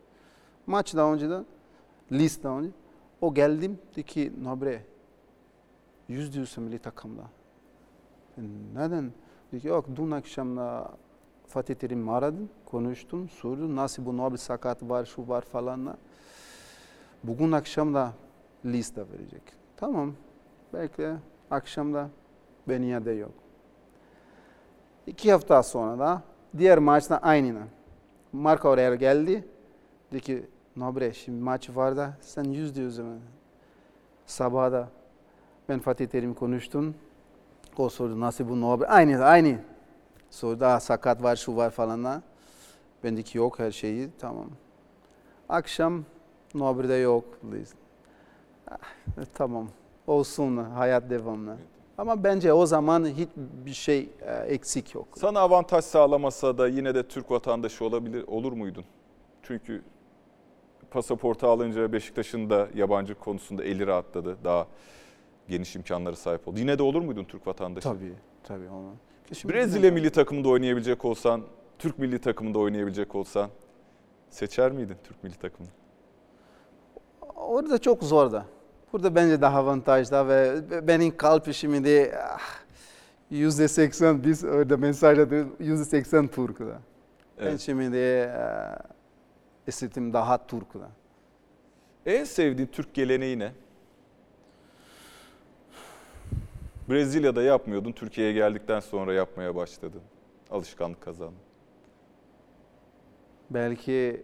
Maç 0.68 0.96
daha 0.96 1.14
önce 1.14 1.30
de, 1.30 1.44
list 2.12 2.44
daha 2.44 2.60
önce. 2.60 2.70
O 3.22 3.34
geldim 3.34 3.80
dedi 3.92 4.04
ki 4.04 4.34
Nobre 4.44 4.86
yüz 6.08 6.34
diyorsun 6.34 6.64
milli 6.64 6.80
takımda. 6.80 7.24
E, 8.38 8.42
Neden? 8.76 9.12
Dedi 9.52 9.62
ki 9.62 9.68
yok 9.68 9.86
dün 9.96 10.12
akşam 10.12 10.58
da 10.58 10.92
Fatih 11.48 11.76
Terim'i 11.76 12.12
aradım, 12.12 12.50
konuştum, 12.66 13.30
sordum 13.30 13.76
nasıl 13.76 14.06
bu 14.06 14.18
Nobre 14.18 14.38
sakat 14.38 14.84
var, 14.84 15.06
şu 15.06 15.28
var 15.28 15.42
falan 15.42 15.86
da. 15.86 15.98
Bugün 17.24 17.52
akşam 17.52 17.94
da 17.94 18.14
liste 18.66 19.02
verecek. 19.14 19.42
Tamam, 19.78 20.14
belki 20.74 21.08
akşamda 21.52 22.10
Benia'da 22.68 23.12
yok. 23.12 23.32
İki 25.08 25.32
hafta 25.32 25.64
sonra 25.64 26.00
da 26.00 26.22
diğer 26.58 26.78
maçta 26.78 27.18
aynı. 27.18 27.62
Marco 28.34 28.70
Aurelio 28.70 28.96
geldi. 28.96 29.46
Dedi 30.12 30.22
ki 30.22 30.46
Nobre 30.76 31.14
şimdi 31.14 31.44
maç 31.44 31.70
var 31.70 31.98
da 31.98 32.18
sen 32.22 32.44
yüz 32.44 32.76
diyorsun. 32.76 33.20
Sabah 34.26 34.72
da 34.72 34.90
ben 35.70 35.80
Fatih 35.80 36.08
Terim 36.08 36.34
konuştum. 36.34 36.96
O 37.78 37.90
sordu 37.90 38.20
nasıl 38.20 38.50
bu 38.50 38.62
Nobre? 38.62 38.88
Aynı 38.88 39.24
aynı. 39.24 39.60
Sordu 40.36 40.60
daha 40.60 40.80
sakat 40.80 41.24
var 41.24 41.36
şu 41.36 41.56
var 41.56 41.70
falan 41.70 42.04
da. 42.04 42.22
Ben 43.04 43.14
dedim 43.14 43.24
ki 43.24 43.38
yok 43.38 43.60
her 43.60 43.72
şeyi 43.72 44.10
tamam. 44.20 44.50
Akşam 45.50 46.06
Nobre'de 46.54 46.94
yok. 46.94 47.26
Ah, 48.72 48.78
tamam 49.34 49.70
olsun 50.08 50.58
hayat 50.58 51.10
devamlı. 51.10 51.58
Ama 51.98 52.24
bence 52.24 52.54
o 52.54 52.66
zaman 52.66 53.06
hiçbir 53.06 53.74
şey 53.74 54.10
e, 54.22 54.34
eksik 54.34 54.96
yok. 54.96 55.08
Sana 55.16 55.40
avantaj 55.40 55.86
sağlamasa 55.86 56.58
da 56.58 56.68
yine 56.68 56.96
de 56.96 57.08
Türk 57.08 57.32
vatandaşı 57.32 57.86
olabilir 57.86 58.24
olur 58.28 58.54
muydun? 58.54 58.86
Çünkü 59.44 59.84
pasaportu 60.92 61.48
alınca 61.48 61.94
Beşiktaş'ın 61.94 62.50
da 62.50 62.68
yabancı 62.76 63.16
konusunda 63.16 63.64
eli 63.64 63.88
rahatladı. 63.88 64.38
Daha 64.44 64.68
geniş 65.50 65.76
imkanlara 65.76 66.16
sahip 66.16 66.48
oldu. 66.48 66.60
Yine 66.60 66.78
de 66.78 66.84
olur 66.84 67.02
muydun 67.02 67.24
Türk 67.24 67.48
vatandaşı? 67.48 67.90
Tabii, 67.90 68.14
tabii 68.44 68.70
onu. 68.70 68.92
Şimdi 69.34 69.54
Brezilya 69.54 69.92
milli 69.92 70.10
takımında 70.10 70.50
oynayabilecek 70.50 71.06
olsan, 71.06 71.42
Türk 71.80 72.00
milli 72.00 72.20
takımında 72.20 72.60
oynayabilecek 72.60 73.16
olsan 73.16 73.50
seçer 74.30 74.72
miydin 74.72 74.96
Türk 75.04 75.24
milli 75.24 75.36
takımını? 75.36 75.72
Orada 77.36 77.78
çok 77.78 78.04
zor 78.04 78.32
da. 78.32 78.46
Burada 78.94 79.16
bence 79.16 79.42
daha 79.42 79.60
avantajlı 79.60 80.28
ve 80.28 80.62
benim 80.88 81.18
kalp 81.18 81.54
şimdi 81.54 82.16
ah, 82.24 82.40
yüzde 83.30 83.68
seksen 83.68 84.24
biz 84.24 84.44
orada 84.44 84.78
mesajda 84.78 85.46
yüzde 85.60 85.86
seksen 85.86 86.28
Türk'da. 86.28 86.80
Ben 87.40 87.46
Evet. 87.46 87.60
şimdi 87.60 87.98
e, 87.98 88.30
daha 90.14 90.48
Türk'da. 90.48 90.90
En 92.06 92.24
sevdiğin 92.24 92.68
Türk 92.68 92.94
geleneği 92.94 93.40
ne? 93.40 93.52
Brezilya'da 96.90 97.42
yapmıyordun, 97.44 97.92
Türkiye'ye 97.92 98.34
geldikten 98.34 98.80
sonra 98.80 99.14
yapmaya 99.14 99.56
başladın. 99.56 100.02
Alışkanlık 100.52 101.02
kazandın. 101.02 101.38
Belki 103.50 104.24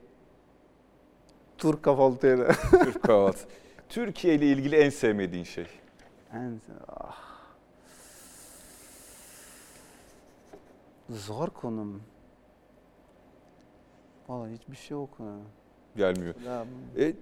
Türk 1.57 1.84
kahvaltıyla. 1.84 2.47
Türk 2.84 3.03
kahvaltı. 3.03 3.39
Türkiye 3.89 4.36
ile 4.36 4.45
ilgili 4.45 4.76
en 4.76 4.89
sevmediğin 4.89 5.43
şey. 5.43 5.68
En- 6.34 6.62
ah. 6.88 7.32
Zor 11.09 11.47
konum. 11.49 12.03
Vallahi 14.28 14.53
hiçbir 14.53 14.76
şey 14.76 14.97
yok. 14.97 15.18
Gelmiyor. 15.97 16.36
Ya, 16.45 16.66
E, 16.99 17.14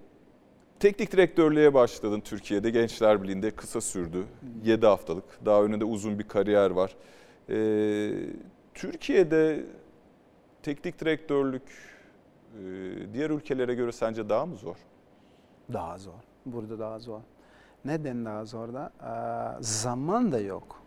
teknik 0.79 1.11
direktörlüğe 1.11 1.73
başladın 1.73 2.19
Türkiye'de. 2.19 2.69
Gençler 2.69 3.23
Birliği'nde 3.23 3.51
kısa 3.51 3.81
sürdü. 3.81 4.25
7 4.63 4.85
haftalık. 4.85 5.45
Daha 5.45 5.63
önünde 5.63 5.85
uzun 5.85 6.19
bir 6.19 6.27
kariyer 6.27 6.71
var. 6.71 6.95
E, 7.49 7.57
Türkiye'de 8.73 9.65
teknik 10.63 10.99
direktörlük 10.99 11.63
e, 12.53 12.63
diğer 13.13 13.29
ülkelere 13.29 13.75
göre 13.75 13.91
sence 13.91 14.29
daha 14.29 14.45
mı 14.45 14.55
zor? 14.55 14.75
Daha 15.73 15.97
zor. 15.97 16.13
Burada 16.45 16.79
daha 16.79 16.99
zor. 16.99 17.19
Neden 17.85 18.25
daha 18.25 18.45
zor 18.45 18.73
da? 18.73 18.91
Ee, 19.03 19.63
zaman 19.63 20.31
da 20.31 20.39
yok. 20.39 20.81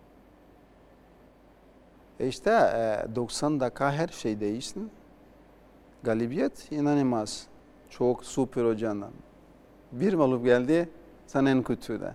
E 2.21 2.27
İşte 2.29 2.51
e, 2.51 3.15
90 3.17 3.61
dakika 3.61 3.93
her 3.93 4.09
şey 4.09 4.41
değişti. 4.41 4.81
Galibiyet 6.03 6.73
inanılmaz. 6.73 7.47
Çok 7.91 8.25
süper 8.25 8.65
hocanın. 8.65 9.13
Bir 9.93 10.15
mağlup 10.15 10.45
geldi, 10.45 10.89
sen 11.27 11.45
en 11.45 11.63
kötü 11.63 12.01
de. 12.01 12.15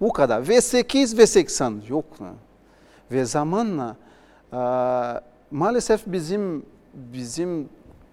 Bu 0.00 0.12
kadar. 0.12 0.48
Ve 0.48 0.60
8 0.60 1.18
ve 1.18 1.26
80 1.26 1.82
yok. 1.88 2.20
mu? 2.20 2.26
Ve 3.12 3.24
zamanla 3.24 3.96
e, 4.52 4.56
maalesef 5.50 6.02
bizim 6.06 6.66
bizim 6.94 7.68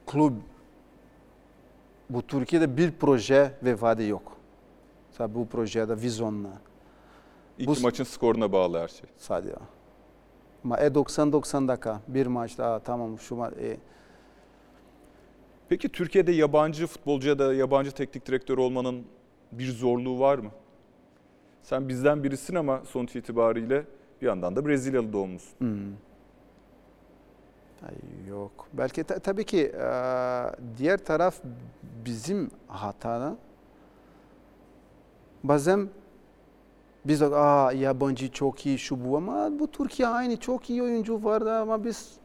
kulüp 0.05 0.33
bu 2.09 2.21
Türkiye'de 2.27 2.77
bir 2.77 2.91
proje 2.91 3.51
ve 3.63 3.81
vaadi 3.81 4.03
yok. 4.03 4.31
Tabii 5.17 5.35
bu 5.35 5.47
projede 5.47 6.01
vizyonla 6.01 6.49
İki 7.59 7.67
Bu- 7.67 7.81
maçın 7.83 8.03
skoruna 8.03 8.51
bağlı 8.51 8.79
her 8.79 8.87
şey. 8.87 9.09
sadece. 9.17 9.55
Ama 10.65 10.77
e 10.77 10.87
90-90 10.95 11.67
dakika 11.67 11.99
bir 12.07 12.27
maçta 12.27 12.65
"Aa, 12.65 12.79
tamam 12.79 13.19
şu 13.19 13.35
ma 13.35 13.51
e, 13.61 13.77
Peki 15.71 15.89
Türkiye'de 15.89 16.31
yabancı 16.31 16.87
futbolcu 16.87 17.29
ya 17.29 17.39
da 17.39 17.53
yabancı 17.53 17.91
teknik 17.91 18.25
direktör 18.25 18.57
olmanın 18.57 19.05
bir 19.51 19.71
zorluğu 19.71 20.19
var 20.19 20.37
mı? 20.37 20.51
Sen 21.63 21.89
bizden 21.89 22.23
birisin 22.23 22.55
ama 22.55 22.81
sonuç 22.85 23.15
itibariyle 23.15 23.85
bir 24.21 24.27
yandan 24.27 24.55
da 24.55 24.65
Brezilyalı 24.67 25.13
doğumlusun. 25.13 25.59
hmm. 25.59 25.93
Ay, 27.87 27.95
yok. 28.29 28.67
Belki 28.73 29.03
ta- 29.03 29.19
tabii 29.19 29.43
ki 29.45 29.61
e, 29.65 29.87
diğer 30.77 30.97
taraf 30.97 31.35
bizim 32.05 32.51
hata. 32.67 33.37
Bazen 35.43 35.89
biz 37.05 37.21
aa 37.21 37.71
yabancı 37.71 38.31
çok 38.31 38.65
iyi 38.65 38.79
şu 38.79 39.05
bu 39.05 39.17
ama 39.17 39.59
bu 39.59 39.71
Türkiye 39.71 40.07
aynı 40.07 40.37
çok 40.37 40.69
iyi 40.69 40.83
oyuncu 40.83 41.23
vardı 41.23 41.53
ama 41.53 41.83
biz 41.83 42.20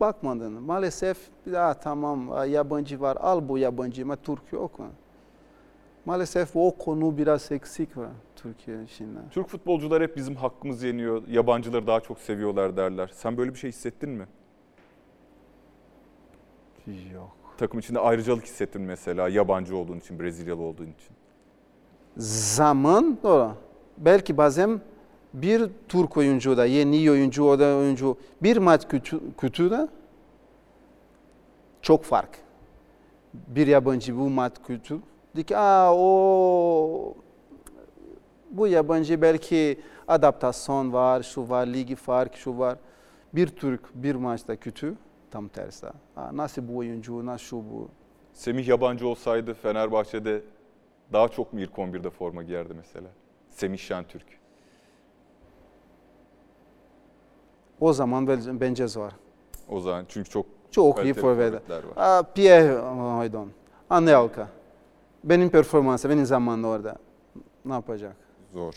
bakmadın. 0.00 0.52
Maalesef 0.62 1.18
daha 1.52 1.74
tamam 1.74 2.48
yabancı 2.50 3.00
var 3.00 3.16
al 3.20 3.48
bu 3.48 3.58
yabancı 3.58 4.02
ama 4.02 4.16
Türk 4.16 4.52
yok. 4.52 4.80
Maalesef 6.04 6.56
o 6.56 6.70
konu 6.78 7.18
biraz 7.18 7.52
eksik 7.52 7.96
var 7.96 8.08
Türkiye 8.36 8.82
içinde. 8.84 9.18
Türk 9.30 9.48
futbolcular 9.48 10.02
hep 10.02 10.16
bizim 10.16 10.36
hakkımız 10.36 10.82
yeniyor, 10.82 11.26
yabancıları 11.28 11.86
daha 11.86 12.00
çok 12.00 12.18
seviyorlar 12.18 12.76
derler. 12.76 13.10
Sen 13.14 13.36
böyle 13.36 13.54
bir 13.54 13.58
şey 13.58 13.70
hissettin 13.70 14.10
mi? 14.10 14.26
Yok. 17.14 17.36
Takım 17.58 17.80
içinde 17.80 17.98
ayrıcalık 17.98 18.44
hissettin 18.44 18.82
mesela 18.82 19.28
yabancı 19.28 19.76
olduğun 19.76 19.98
için, 19.98 20.20
Brezilyalı 20.20 20.62
olduğun 20.62 20.84
için. 20.86 21.16
zaman 22.56 23.18
doğru. 23.22 23.52
Belki 23.98 24.36
bazen 24.36 24.80
bir 25.42 25.70
Türk 25.88 26.16
oyuncu 26.16 26.56
da 26.56 26.66
yeni 26.66 27.10
oyuncu 27.10 27.44
o 27.44 27.58
da 27.58 27.76
oyuncu 27.76 28.16
bir 28.42 28.56
maç 28.56 28.88
kötü, 28.88 29.20
kötü 29.38 29.70
de 29.70 29.88
çok 31.82 32.04
fark. 32.04 32.38
Bir 33.34 33.66
yabancı 33.66 34.18
bu 34.18 34.30
maç 34.30 34.52
kötü. 34.66 34.98
Dik 35.36 35.52
aa 35.52 35.94
o 35.94 37.14
bu 38.50 38.66
yabancı 38.66 39.22
belki 39.22 39.80
adaptasyon 40.08 40.92
var, 40.92 41.22
şu 41.22 41.48
var, 41.48 41.66
ligi 41.66 41.94
fark, 41.94 42.36
şu 42.36 42.58
var. 42.58 42.78
Bir 43.34 43.48
Türk 43.48 43.80
bir 43.94 44.14
maçta 44.14 44.56
kötü, 44.56 44.94
tam 45.30 45.48
tersi. 45.48 45.86
Aa, 46.16 46.36
nasıl 46.36 46.68
bu 46.68 46.76
oyuncu, 46.76 47.26
nasıl 47.26 47.44
şu 47.44 47.56
bu. 47.56 47.88
Semih 48.32 48.68
yabancı 48.68 49.08
olsaydı 49.08 49.54
Fenerbahçe'de 49.54 50.42
daha 51.12 51.28
çok 51.28 51.52
mu 51.52 51.60
ilk 51.60 51.72
11'de 51.72 52.10
forma 52.10 52.42
giyerdi 52.42 52.74
mesela? 52.76 53.08
Semih 53.50 53.78
Şentürk. 53.78 54.45
O 57.80 57.92
zaman 57.92 58.26
bence- 58.60 58.86
zor. 58.86 59.10
O 59.68 59.80
zaman 59.80 60.04
çünkü 60.08 60.30
çok 60.30 60.46
Çok 60.70 61.04
iyi 61.04 61.14
forvetler 61.14 61.82
var. 61.96 62.32
Pierre 62.34 62.78
Haydon, 62.78 63.48
Anelka. 63.90 64.48
Benim 65.24 65.50
performansı, 65.50 66.10
benim 66.10 66.26
zamanında 66.26 66.66
orada. 66.68 66.96
Ne 67.64 67.72
yapacak? 67.72 68.16
Zor. 68.52 68.74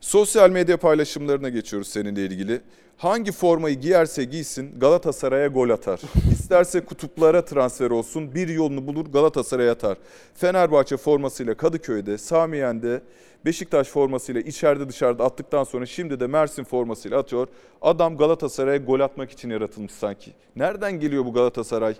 Sosyal 0.00 0.50
medya 0.50 0.76
paylaşımlarına 0.76 1.48
geçiyoruz 1.48 1.88
seninle 1.88 2.26
ilgili. 2.26 2.60
Hangi 2.96 3.32
formayı 3.32 3.80
giyerse 3.80 4.24
giysin 4.24 4.80
Galatasaray'a 4.80 5.46
gol 5.46 5.70
atar. 5.70 6.00
İsterse 6.32 6.84
kutuplara 6.84 7.44
transfer 7.44 7.90
olsun 7.90 8.34
bir 8.34 8.48
yolunu 8.48 8.86
bulur 8.86 9.06
Galatasaray'a 9.06 9.72
atar. 9.72 9.98
Fenerbahçe 10.34 10.96
formasıyla 10.96 11.56
Kadıköy'de, 11.56 12.18
Samiyen'de, 12.18 13.02
Beşiktaş 13.44 13.88
formasıyla 13.88 14.40
içeride 14.40 14.88
dışarıda 14.88 15.24
attıktan 15.24 15.64
sonra 15.64 15.86
şimdi 15.86 16.20
de 16.20 16.26
Mersin 16.26 16.64
formasıyla 16.64 17.18
atıyor. 17.18 17.48
Adam 17.82 18.16
Galatasaray'a 18.16 18.76
gol 18.76 19.00
atmak 19.00 19.30
için 19.30 19.50
yaratılmış 19.50 19.92
sanki. 19.92 20.32
Nereden 20.56 21.00
geliyor 21.00 21.24
bu 21.24 21.32
Galatasaray 21.32 21.94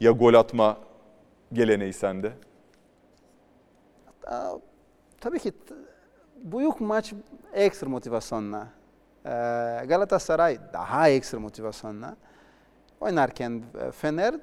ya 0.00 0.10
gol 0.10 0.34
atma 0.34 0.76
geleneği 1.52 1.92
sende? 1.92 2.32
Tabii 5.20 5.38
ki 5.38 5.52
büyük 6.44 6.80
maç 6.80 7.12
ekstra 7.52 7.88
motivasyonla. 7.88 8.77
Ee, 9.26 9.30
Galatasaray 9.88 10.58
daha 10.72 11.08
ekstra 11.08 11.40
motivasyonla. 11.40 12.16
Oynarken 13.00 13.62
e, 13.80 13.90
Fener 13.90 14.34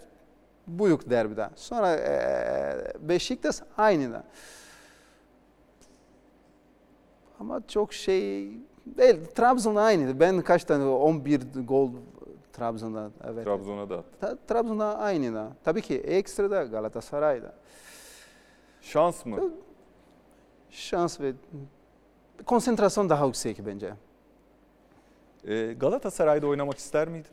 büyük 0.67 1.09
derbide. 1.09 1.49
Sonra 1.55 1.95
e, 1.95 2.93
Beşiktaş 2.99 3.55
aynı 3.77 4.13
da. 4.13 4.23
Ama 7.39 7.61
çok 7.67 7.93
şey 7.93 8.51
değil. 8.85 9.19
Trabzon 9.35 9.75
aynıydı. 9.75 10.19
Ben 10.19 10.41
kaç 10.41 10.63
tane 10.63 10.85
11 10.85 11.41
gol 11.67 11.91
Trabzon'da 12.53 13.11
evet. 13.23 13.45
Trabzon'a 13.45 13.89
da. 13.89 14.03
Ta- 14.21 14.37
Trabzon'da 14.47 14.97
aynı 14.97 15.33
da. 15.35 15.47
Tabii 15.63 15.81
ki 15.81 15.97
ekstra 15.99 16.51
da 16.51 16.63
Galatasaray'da. 16.63 17.53
Şans 18.81 19.25
mı? 19.25 19.39
Şans 20.69 21.21
ve 21.21 21.33
konsantrasyon 22.45 23.09
daha 23.09 23.25
yüksek 23.25 23.65
bence. 23.65 23.93
Ee, 25.47 25.73
Galatasaray'da 25.73 26.47
oynamak 26.47 26.77
ister 26.77 27.07
miydin? 27.07 27.31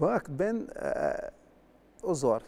Bak 0.00 0.26
ben 0.28 0.68
eee, 0.82 1.30
o 2.02 2.14
zor. 2.14 2.40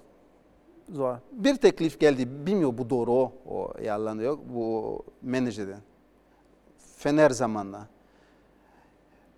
Zor. 0.93 1.17
Bir 1.33 1.57
teklif 1.57 2.01
geldi. 2.01 2.47
Bilmiyorum 2.47 2.79
bu 2.79 2.91
doğru 2.91 3.13
o, 3.13 3.33
o 3.49 3.73
yalan 3.83 4.19
yok. 4.19 4.41
Bu 4.49 5.03
menajerden. 5.23 5.81
Fener 6.97 7.31
zamanla. 7.31 7.87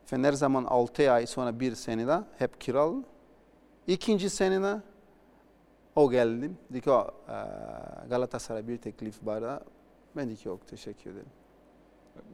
Fener 0.07 0.33
zaman 0.33 0.65
6 0.65 1.13
ay 1.13 1.27
sonra 1.27 1.61
bir 1.61 1.75
senede 1.75 2.19
hep 2.39 2.61
kiralı. 2.61 3.03
İkinci 3.87 4.31
senede 4.31 4.81
o 5.97 6.11
geldi. 6.11 6.51
Dedi 6.71 6.81
ki 6.81 6.91
eee, 6.91 7.05
Galatasaray 8.11 8.69
bir 8.69 8.79
teklif 8.79 9.27
var. 9.27 9.63
Ben 10.17 10.27
dedim 10.27 10.37
ki 10.37 10.49
yok 10.49 10.69
teşekkür 10.69 11.11
ederim. 11.11 11.29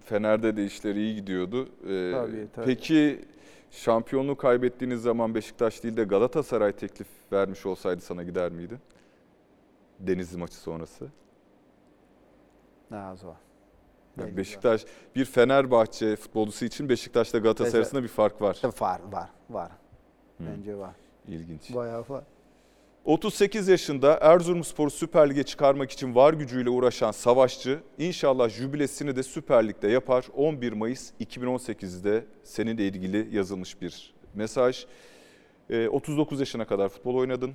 Fener'de 0.04 0.56
de 0.56 0.64
işleri 0.64 1.00
iyi 1.00 1.14
gidiyordu. 1.14 1.68
Ee, 1.88 2.12
Tabii, 2.12 2.48
tabii. 2.54 2.66
Peki 2.66 3.24
şampiyonluğu 3.70 4.36
kaybettiğiniz 4.36 5.02
zaman 5.02 5.34
Beşiktaş 5.34 5.82
değil 5.82 5.96
de 5.96 6.04
Galatasaray 6.04 6.72
teklif 6.72 7.06
vermiş 7.32 7.66
olsaydı 7.66 8.00
sana 8.00 8.22
gider 8.22 8.52
miydin? 8.52 8.78
Denizli 10.00 10.38
maçı 10.38 10.56
sonrası. 10.56 11.08
Daha 12.90 13.16
zor. 13.16 13.34
Yani 14.20 14.36
Beşiktaş 14.36 14.84
bir 15.16 15.24
Fenerbahçe 15.24 16.16
futbolcusu 16.16 16.64
için 16.64 16.88
Beşiktaş'ta 16.88 17.38
Galatasaray 17.38 17.78
arasında 17.80 18.02
bir 18.02 18.08
fark 18.08 18.42
var. 18.42 18.60
Var, 18.80 19.00
var, 19.12 19.28
var. 19.50 19.72
Bence 20.40 20.76
var. 20.76 20.94
İlginç. 21.28 21.74
Bayağı 21.74 22.04
var. 22.08 22.24
38 23.04 23.68
yaşında 23.68 24.18
Erzurumspor'u 24.20 24.90
Süper 24.90 25.30
Lig'e 25.30 25.42
çıkarmak 25.42 25.90
için 25.90 26.14
var 26.14 26.34
gücüyle 26.34 26.70
uğraşan 26.70 27.10
savaşçı 27.10 27.80
inşallah 27.98 28.48
jübilesini 28.48 29.16
de 29.16 29.22
Süper 29.22 29.68
Lig'de 29.68 29.88
yapar. 29.88 30.26
11 30.36 30.72
Mayıs 30.72 31.12
2018'de 31.20 32.24
seninle 32.44 32.86
ilgili 32.86 33.36
yazılmış 33.36 33.80
bir 33.80 34.14
mesaj. 34.34 34.86
Ee, 35.70 35.88
39 35.88 36.40
yaşına 36.40 36.64
kadar 36.64 36.88
futbol 36.88 37.14
oynadın. 37.14 37.52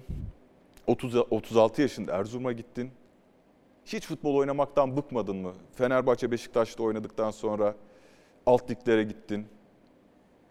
30, 0.88 1.16
36 1.16 1.82
yaşında 1.82 2.14
Erzurum'a 2.14 2.52
gittin. 2.52 2.92
Hiç 3.86 4.08
futbol 4.08 4.36
oynamaktan 4.36 4.98
bıkmadın 4.98 5.36
mı? 5.36 5.54
Fenerbahçe 5.76 6.32
Beşiktaş'ta 6.32 6.84
oynadıktan 6.84 7.32
sonra 7.32 7.76
alt 8.46 8.72
liglere 8.72 9.04
gittin. 9.04 9.46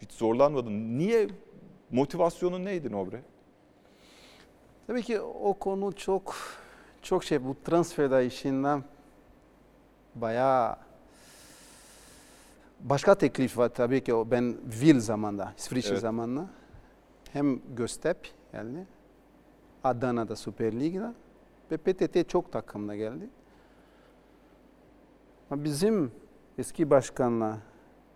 Hiç 0.01 0.11
zorlanmadın. 0.11 0.97
Niye? 0.97 1.27
Motivasyonun 1.91 2.65
neydi 2.65 2.91
Nobre? 2.91 3.21
Tabii 4.89 5.03
ki 5.03 5.21
o 5.21 5.53
konu 5.53 5.91
çok 5.95 6.35
çok 7.01 7.23
şey 7.23 7.43
bu 7.43 7.55
transfer 7.63 8.21
işinden 8.21 8.83
bayağı 10.15 10.75
başka 12.79 13.15
teklif 13.15 13.57
var 13.57 13.69
tabii 13.69 14.03
ki 14.03 14.13
o 14.13 14.31
ben 14.31 14.57
Vil 14.81 14.99
zamanda, 14.99 15.53
İsviçre 15.57 15.91
Evet. 15.91 16.01
zamanında 16.01 16.47
hem 17.33 17.75
Göztepe 17.75 18.29
geldi, 18.51 18.87
Adana'da 19.83 20.35
Süper 20.35 20.79
Lig'de 20.79 21.13
ve 21.71 21.77
PTT 21.77 22.29
çok 22.29 22.51
takımda 22.51 22.95
geldi. 22.95 23.29
Ama 25.51 25.63
bizim 25.63 26.11
eski 26.57 26.89
başkanla 26.89 27.57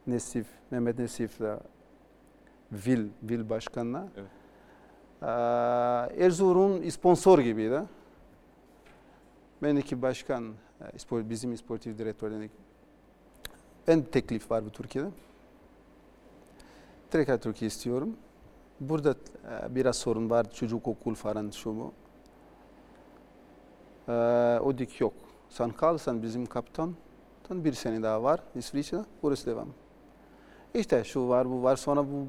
Nesif, 0.07 0.47
Mehmet 0.71 0.99
Nesif'le 0.99 1.59
Vil, 2.71 3.09
Vil 3.23 3.49
başkanla 3.49 4.07
Evet. 4.17 4.42
Ee, 5.23 5.27
Erzurum 6.25 6.91
sponsor 6.91 7.39
gibiydi. 7.39 7.81
Ben 9.63 9.75
iki 9.75 10.01
başkan, 10.01 10.53
e, 11.11 11.29
bizim 11.29 11.57
sportif 11.57 11.97
direktörden 11.97 12.49
ben 13.87 14.01
teklif 14.01 14.51
var 14.51 14.65
bu 14.65 14.69
Türkiye'de. 14.69 15.09
Tekrar 17.11 17.37
Türkiye 17.37 17.67
istiyorum. 17.67 18.15
Burada 18.79 19.11
e, 19.11 19.75
biraz 19.75 19.95
sorun 19.95 20.29
var, 20.29 20.51
çocuk 20.51 20.87
okul 20.87 21.15
falan 21.15 21.49
şu 21.49 21.75
bu. 21.75 21.93
Ee, 24.09 24.59
o 24.63 24.77
dik 24.77 25.01
yok. 25.01 25.13
Sen 25.49 25.69
kalırsan 25.69 26.23
bizim 26.23 26.45
kaptan 26.45 26.95
bir 27.49 27.73
sene 27.73 28.03
daha 28.03 28.23
var 28.23 28.39
İsviçre. 28.55 28.99
Burası 29.23 29.45
devam. 29.45 29.67
İşte 30.73 31.03
şu 31.03 31.29
var 31.29 31.49
bu 31.49 31.63
var. 31.63 31.75
Sonra 31.75 32.05
bu 32.05 32.27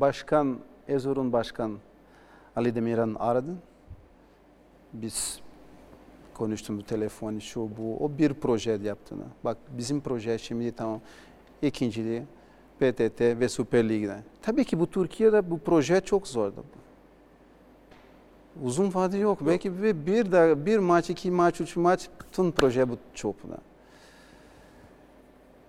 başkan, 0.00 0.58
Ezur'un 0.88 1.32
başkan 1.32 1.78
Ali 2.56 2.74
Demirhan 2.74 3.16
aradı. 3.18 3.54
Biz 4.92 5.40
konuştum 6.34 6.78
bu 6.78 6.82
telefon 6.82 7.38
şu 7.38 7.60
bu. 7.60 8.04
O 8.04 8.18
bir 8.18 8.34
proje 8.34 8.78
yaptı. 8.82 9.14
Bak 9.44 9.58
bizim 9.78 10.00
proje 10.00 10.38
şimdi 10.38 10.72
tamam. 10.72 11.00
İkinciliği 11.62 12.22
PTT 12.78 13.20
ve 13.20 13.48
Süper 13.48 13.88
Lig'de. 13.88 14.16
Tabii 14.42 14.64
ki 14.64 14.80
bu 14.80 14.90
Türkiye'de 14.90 15.50
bu 15.50 15.58
proje 15.58 16.00
çok 16.00 16.28
zordu. 16.28 16.64
Uzun 18.62 18.94
vade 18.94 19.18
yok. 19.18 19.38
Belki 19.46 19.82
bir, 19.82 20.06
bir, 20.06 20.32
de, 20.32 20.66
bir 20.66 20.78
maç, 20.78 21.10
iki 21.10 21.30
maç, 21.30 21.60
üç 21.60 21.76
maç 21.76 22.08
bütün 22.20 22.52
proje 22.52 22.88
bu 22.88 22.98
çöpüne. 23.14 23.56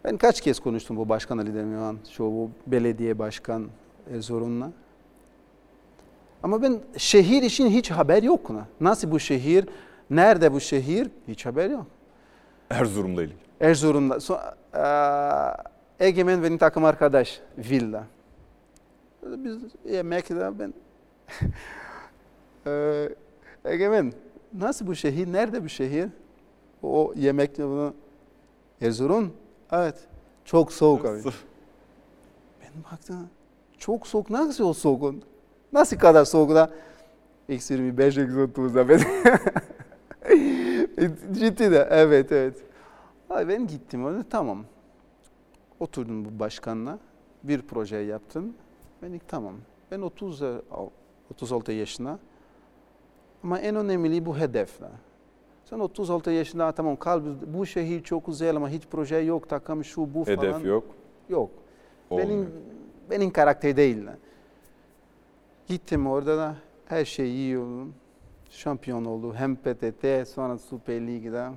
Ben 0.04 0.18
kaç 0.18 0.42
kez 0.42 0.60
konuştum 0.60 0.98
bu 0.98 1.10
başkan 1.10 1.38
Ali 1.38 1.54
Demirhan, 1.54 1.98
şu 2.10 2.24
bu 2.24 2.52
belediye 2.68 3.20
başkan 3.20 3.68
Erzurum'la. 4.14 4.72
Ama 6.44 6.62
ben 6.62 6.80
şehir 6.98 7.44
için 7.44 7.68
hiç 7.70 7.92
haber 7.92 8.24
yok. 8.24 8.52
Nasıl 8.82 9.12
bu 9.12 9.20
şehir, 9.20 9.70
nerede 10.10 10.54
bu 10.54 10.60
şehir 10.60 11.10
hiç 11.28 11.46
haber 11.46 11.70
yok. 11.70 11.86
Erzurum'la 12.70 13.24
ilgili. 13.24 13.38
Erzurum'da. 13.62 14.20
So, 14.20 14.38
eee, 14.76 15.54
Egemen 16.00 16.44
benim 16.44 16.58
takım 16.58 16.86
arkadaş 16.86 17.42
Villa. 17.58 18.04
Biz 19.24 19.58
yemekte 19.86 20.60
ben 20.60 20.74
Eee, 22.66 23.16
Egemen 23.66 24.14
nasıl 24.54 24.88
bu 24.88 24.96
şehir? 24.96 25.34
Nerede 25.34 25.64
bu 25.64 25.70
şehir? 25.70 26.10
O 26.84 27.14
yemekte 27.16 27.64
bunu 27.66 27.94
Erzurum. 28.82 29.34
Evet. 29.72 29.96
Çok 30.46 30.74
soğuk 30.74 31.06
abi. 31.06 31.22
Ben 32.62 32.84
baktım. 32.92 33.30
Çok 33.78 34.08
soğuk. 34.08 34.30
Nasıl 34.30 34.64
o 34.64 34.74
soğuk? 34.74 35.16
Nasıl 35.78 35.98
kadar 35.98 36.26
soğuk 36.26 36.50
da? 36.50 36.70
Eksi 37.50 37.74
25, 37.74 38.18
eksi 38.18 38.36
30'da 38.36 38.90
ben. 38.90 39.00
Ciddi 41.34 41.72
de. 41.72 41.88
Evet, 41.92 42.32
evet. 42.32 42.64
Ay 43.30 43.48
ben 43.48 43.68
gittim 43.68 44.06
orada. 44.06 44.24
Tamam. 44.30 44.66
Oturdum 45.80 46.26
bu 46.26 46.40
başkanla. 46.40 47.00
Bir 47.44 47.62
proje 47.62 47.98
yaptım. 47.98 48.54
Ben 49.02 49.10
dedim 49.10 49.22
tamam. 49.28 49.54
Ben 49.92 50.02
30 50.02 50.42
36 51.32 51.72
yaşında. 51.72 52.20
Ama 53.44 53.60
en 53.60 53.76
önemli 53.76 54.26
bu 54.26 54.38
hedefler. 54.38 54.90
Sen 55.66 55.80
36 55.80 56.32
yaşında 56.32 56.72
tamam 56.72 56.96
kal 56.96 57.22
bu 57.48 57.66
şehir 57.66 58.04
çok 58.04 58.26
güzel 58.26 58.56
ama 58.56 58.70
hiç 58.70 58.84
proje 58.92 59.18
yok 59.18 59.50
takım 59.50 59.84
şu 59.84 60.14
bu 60.14 60.24
falan. 60.24 60.38
Hedef 60.38 60.66
yok. 60.66 60.84
Yok. 61.30 61.50
Olmuyor. 62.10 62.30
Benim 62.30 62.50
benim 63.10 63.32
karakter 63.32 63.78
değil. 63.78 64.06
Gittim 65.68 66.08
orada 66.08 66.38
da 66.38 66.56
her 66.86 67.06
şeyi 67.06 67.34
iyi 67.34 67.58
oldu. 67.58 67.88
Şampiyon 68.50 69.06
oldu. 69.06 69.34
Hem 69.34 69.56
PTT 69.56 70.28
sonra 70.28 70.58
Süper 70.58 71.08
Lig'de. 71.08 71.48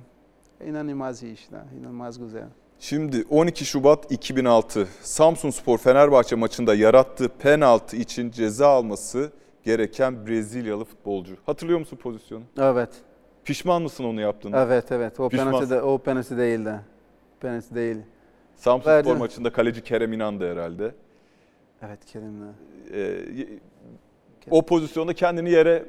İnanılmaz 0.65 1.23
iyi 1.23 1.33
işler. 1.33 1.61
İnanılmaz 1.79 2.19
güzel. 2.19 2.47
Şimdi 2.79 3.25
12 3.29 3.65
Şubat 3.65 4.11
2006 4.11 4.87
Samsun 5.01 5.49
Spor 5.49 5.77
Fenerbahçe 5.77 6.35
maçında 6.35 6.75
yarattığı 6.75 7.29
penaltı 7.29 7.97
için 7.97 8.31
ceza 8.31 8.67
alması 8.67 9.31
gereken 9.63 10.27
Brezilyalı 10.27 10.85
futbolcu. 10.85 11.35
Hatırlıyor 11.45 11.79
musun 11.79 11.97
pozisyonu? 11.97 12.43
Evet. 12.57 12.89
Pişman 13.45 13.81
mısın 13.81 14.03
onu 14.03 14.21
yaptığına? 14.21 14.61
Evet 14.61 14.91
evet. 14.91 15.19
O 15.19 15.29
Pişman. 15.29 15.51
penaltı 15.51 15.69
de, 15.69 15.81
o 15.81 15.97
penaltı 15.97 16.37
değildi. 16.37 16.79
Penaltı 17.39 17.75
değil. 17.75 17.97
Samsun 18.55 18.91
Verdi. 18.91 19.07
Spor 19.07 19.17
maçında 19.17 19.51
kaleci 19.53 19.83
Kerem 19.83 20.13
İnan'dı 20.13 20.51
herhalde. 20.51 20.91
Evet 21.81 22.05
Kerim'le. 22.05 22.53
Ee, 22.93 23.59
o 24.51 24.65
pozisyonda 24.65 25.13
kendini 25.13 25.49
yere 25.51 25.85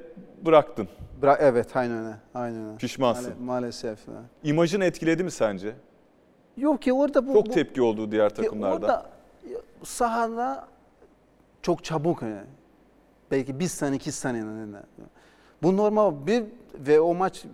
bıraktın. 0.46 0.88
Bıra- 1.22 1.36
evet 1.40 1.76
aynen 1.76 2.04
öyle. 2.04 2.16
Aynen 2.34 2.66
öyle. 2.66 2.76
Pişmansın. 2.76 3.32
Maal- 3.34 3.44
maalesef. 3.44 3.98
İmajını 4.44 4.84
etkiledi 4.84 5.24
mi 5.24 5.30
sence? 5.30 5.74
Yok 6.56 6.82
ki 6.82 6.92
orada 6.92 7.28
bu, 7.28 7.32
Çok 7.32 7.46
bu- 7.46 7.50
tepki 7.50 7.82
olduğu 7.82 8.12
diğer 8.12 8.30
takımlarda. 8.30 8.74
orada 8.76 9.06
sahada 9.82 10.68
çok 11.62 11.84
çabuk 11.84 12.22
yani. 12.22 12.40
Belki 13.30 13.60
bir 13.60 13.66
sene 13.66 13.96
iki 13.96 14.12
sene. 14.12 14.44
Bu 15.62 15.76
normal 15.76 16.26
bir 16.26 16.44
ve 16.74 17.00
o 17.00 17.14
maç 17.14 17.44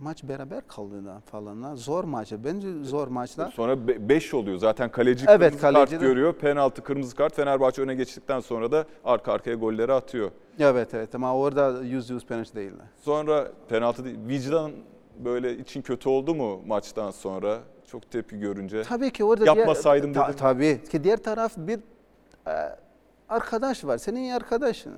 maç 0.00 0.24
beraber 0.24 0.66
kaldı 0.68 1.04
da 1.04 1.20
falan. 1.26 1.62
ha. 1.62 1.76
Zor 1.76 2.04
maç. 2.04 2.32
Bence 2.44 2.82
zor 2.82 3.08
maçlar. 3.08 3.50
Sonra 3.50 3.88
5 4.08 4.34
oluyor. 4.34 4.58
Zaten 4.58 4.90
kaleci 4.90 5.24
Evet, 5.28 5.38
kırmızı 5.40 5.60
kaleci 5.60 5.90
kart 5.90 6.02
de- 6.02 6.06
görüyor. 6.06 6.32
Penaltı, 6.32 6.82
kırmızı 6.82 7.16
kart. 7.16 7.34
Fenerbahçe 7.34 7.82
öne 7.82 7.94
geçtikten 7.94 8.40
sonra 8.40 8.72
da 8.72 8.84
arka 9.04 9.32
arkaya 9.32 9.54
golleri 9.56 9.92
atıyor. 9.92 10.30
Evet 10.58 10.94
evet 10.94 11.14
ama 11.14 11.36
orada 11.36 11.82
yüz 11.82 12.10
yüz 12.10 12.26
penaltı 12.26 12.54
değildi. 12.54 12.82
Sonra 13.02 13.48
penaltı 13.68 14.04
değil. 14.04 14.18
Vicdan 14.28 14.72
böyle 15.18 15.58
için 15.58 15.82
kötü 15.82 16.08
oldu 16.08 16.34
mu 16.34 16.60
maçtan 16.66 17.10
sonra? 17.10 17.58
Çok 17.86 18.10
tepki 18.10 18.38
görünce. 18.38 18.82
Tabii 18.82 19.10
ki 19.10 19.24
orada 19.24 19.44
Yapmasaydım 19.44 20.14
diğer, 20.14 20.26
dedim. 20.28 20.38
tabii 20.38 20.82
ki 20.90 21.04
diğer 21.04 21.16
taraf 21.22 21.52
bir 21.56 21.78
e, 22.46 22.52
arkadaş 23.28 23.84
var. 23.84 23.98
Senin 23.98 24.30
arkadaşın. 24.32 24.94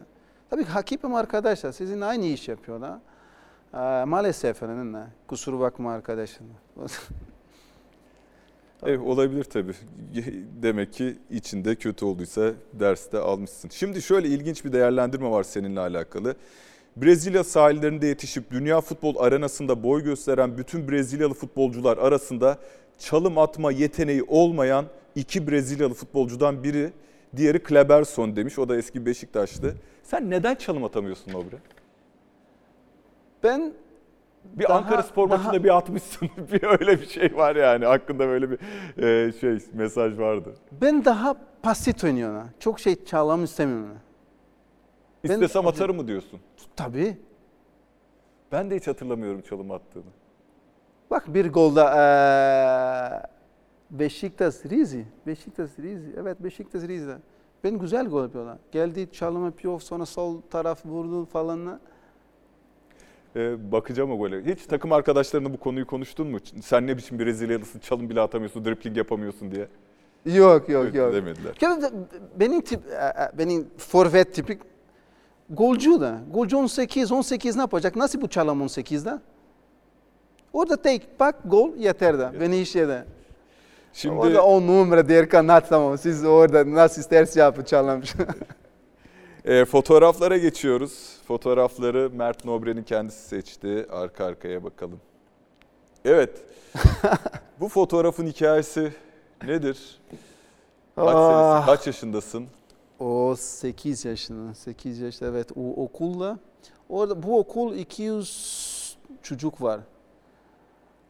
Tabii 0.51 0.64
ki 0.64 0.70
hakim 0.70 1.14
arkadaşlar. 1.14 1.72
Sizin 1.72 2.01
aynı 2.01 2.24
iş 2.24 2.49
yapıyorlar. 2.49 2.99
E, 3.74 4.04
maalesef 4.04 4.56
efendim. 4.56 4.96
Kusura 5.26 5.60
bakma 5.60 5.92
arkadaşım. 5.92 6.46
Evet, 8.82 9.00
olabilir 9.00 9.44
tabii. 9.44 9.72
Demek 10.62 10.92
ki 10.92 11.16
içinde 11.30 11.74
kötü 11.74 12.04
olduysa 12.04 12.52
derste 12.72 13.18
almışsın. 13.18 13.70
Şimdi 13.72 14.02
şöyle 14.02 14.28
ilginç 14.28 14.64
bir 14.64 14.72
değerlendirme 14.72 15.30
var 15.30 15.42
seninle 15.42 15.80
alakalı. 15.80 16.34
Brezilya 16.96 17.44
sahillerinde 17.44 18.06
yetişip 18.06 18.50
dünya 18.50 18.80
futbol 18.80 19.16
arenasında 19.16 19.82
boy 19.82 20.04
gösteren 20.04 20.58
bütün 20.58 20.88
Brezilyalı 20.88 21.34
futbolcular 21.34 21.98
arasında 21.98 22.58
çalım 22.98 23.38
atma 23.38 23.72
yeteneği 23.72 24.22
olmayan 24.22 24.84
iki 25.14 25.48
Brezilyalı 25.50 25.94
futbolcudan 25.94 26.64
biri, 26.64 26.92
diğeri 27.36 27.62
Kleberson 27.62 28.36
demiş. 28.36 28.58
O 28.58 28.68
da 28.68 28.76
eski 28.76 29.06
Beşiktaşlı. 29.06 29.74
Sen 30.02 30.30
neden 30.30 30.54
çalım 30.54 30.84
atamıyorsun 30.84 31.32
Nobre? 31.32 31.56
Ben 33.43 33.72
Bir 34.45 34.64
Daha- 34.64 34.78
Ankara 34.78 35.03
Spor 35.03 35.30
daha- 35.30 35.36
maçında 35.43 35.64
bir 35.64 35.76
atmışsın. 35.76 36.30
bir 36.53 36.62
öyle 36.80 37.01
bir 37.01 37.07
şey 37.07 37.36
var 37.36 37.57
yani. 37.57 37.84
Hakkında 37.86 38.18
böyle 38.28 38.51
bir 38.51 38.59
e, 39.03 39.32
şey 39.32 39.59
mesaj 39.72 40.18
vardı. 40.18 40.55
ben 40.72 41.05
daha 41.05 41.36
basit 41.64 42.05
oynuyorum. 42.05 42.51
Çok 42.61 42.80
şey 42.80 43.05
çalmam 43.05 43.45
istemiyorum. 43.45 43.89
Ben- 45.24 45.30
İstesem 45.30 45.66
atarım 45.66 45.97
mı 45.97 46.09
diyorsun? 46.09 46.41
Tabii. 46.76 47.18
Ben 48.53 48.70
de 48.70 48.76
hiç 48.76 48.86
hatırlamıyorum 48.86 49.41
çalım 49.41 49.70
attığını. 49.70 50.03
Bak 51.11 51.34
bir 51.34 51.53
golda 51.53 51.84
eee 51.95 53.22
Beşiktaş 53.91 54.55
Rizi. 54.70 55.05
Beşiktaş 55.26 55.70
Rizi. 55.78 56.14
Evet 56.20 56.41
Beşiktaş 56.45 56.82
Rizi. 56.82 57.14
Ben 57.64 57.78
güzel 57.78 58.07
gol 58.09 58.22
yapıyorlar. 58.22 58.59
Geldi 58.72 59.09
çalım 59.12 59.45
yapıyor 59.45 59.80
sonra 59.80 60.07
sol 60.07 60.41
taraf 60.51 60.86
vurdu 60.86 61.24
falan. 61.24 61.80
Ee, 63.39 63.72
bakacağım 63.72 64.12
o 64.12 64.18
gole. 64.18 64.45
Hiç 64.45 64.66
takım 64.66 64.93
arkadaşlarına 64.93 65.53
bu 65.53 65.57
konuyu 65.57 65.86
konuştun 65.86 66.26
mu? 66.26 66.39
Sen 66.62 66.86
ne 66.86 66.97
biçim 66.97 67.18
Brezilyalısın, 67.18 67.78
çalım 67.78 68.11
bile 68.11 68.20
atamıyorsun, 68.20 68.64
dripling 68.64 68.97
yapamıyorsun 68.97 69.51
diye. 69.51 69.68
Yok 70.26 70.68
yok 70.68 70.95
yok. 70.95 71.14
Demediler. 71.14 71.61
Da 71.61 71.91
Benim 72.41 72.61
tip, 72.61 72.80
e, 72.86 72.95
e, 72.95 73.39
benim 73.39 73.66
forvet 73.78 74.34
tipik 74.34 74.61
golcü 75.51 76.01
de. 76.01 76.14
Golcü 76.32 76.57
18, 76.57 77.12
18 77.12 77.57
ne 77.57 77.62
yapacak? 77.62 77.97
Nasıl 77.97 78.20
bu 78.20 78.28
çalım 78.28 78.62
18'de? 78.62 79.18
Orada 80.53 80.76
tek 80.82 81.20
bak 81.20 81.34
gol 81.45 81.76
yeter 81.76 82.18
de. 82.18 82.41
Beni 82.41 82.59
işe 82.59 82.89
de. 82.89 83.05
Şimdi 83.93 84.14
Orada 84.14 84.45
on 84.45 84.66
numara 84.66 85.09
diğer 85.09 85.28
kanat 85.28 85.68
tamam. 85.68 85.99
Siz 85.99 86.24
orada 86.24 86.74
nasıl 86.74 87.01
isterse 87.01 87.41
yapın 87.41 87.64
çalım. 87.64 88.03
e, 89.49 89.64
fotoğraflara 89.64 90.36
geçiyoruz. 90.38 91.16
Fotoğrafları 91.28 92.11
Mert 92.14 92.44
Nobre'nin 92.44 92.82
kendisi 92.82 93.28
seçti. 93.28 93.86
Arka 93.90 94.24
arkaya 94.24 94.64
bakalım. 94.64 95.01
Evet. 96.05 96.42
bu 97.61 97.68
fotoğrafın 97.68 98.26
hikayesi 98.26 98.92
nedir? 99.46 100.01
Kaç, 100.96 101.07
Ah. 101.16 101.53
senesi, 101.55 101.66
kaç 101.66 101.86
yaşındasın? 101.86 102.46
O 102.99 103.34
8 103.38 104.05
yaşında. 104.05 104.55
8 104.55 104.99
yaşında 104.99 105.28
evet 105.30 105.49
o 105.57 105.82
okulda. 105.84 106.38
Orada 106.88 107.22
bu 107.22 107.38
okul 107.38 107.74
200 107.76 108.96
çocuk 109.22 109.62
var. 109.62 109.80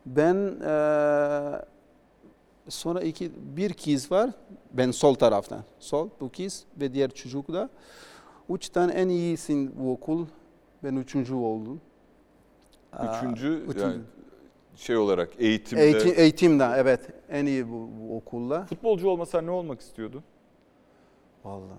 Ben 0.07 0.35
eee, 0.61 1.63
sonra 2.69 3.01
iki 3.01 3.33
bir 3.57 3.73
kız 3.73 4.13
var. 4.13 4.31
Ben 4.73 4.91
sol 4.91 5.15
taraftan. 5.15 5.65
Sol 5.79 6.09
bu 6.21 6.31
kız 6.33 6.65
ve 6.81 6.95
diğer 6.95 7.11
çocuk 7.11 7.53
da. 7.53 7.69
Üç 8.51 8.69
tane 8.69 8.93
en 8.93 9.09
iyisin 9.09 9.75
bu 9.79 9.93
okul. 9.93 10.27
Ben 10.85 10.97
üçüncü 10.97 11.35
oldum. 11.35 11.81
Aa, 12.93 13.17
Üçüncü, 13.19 13.49
üçüncü. 13.49 13.81
yani 13.81 14.01
şey 14.77 14.97
olarak 14.97 15.29
eğitimde. 15.39 15.83
Eğitim, 15.85 16.13
eğitimde 16.17 16.69
evet 16.77 17.01
en 17.31 17.47
iyi 17.47 17.69
bu, 17.69 17.89
bu 18.01 18.17
okulda. 18.17 18.67
Futbolcu 18.67 19.09
olmasan 19.09 19.47
ne 19.47 19.51
olmak 19.51 19.81
istiyordun? 19.81 20.23
Vallahi 21.45 21.79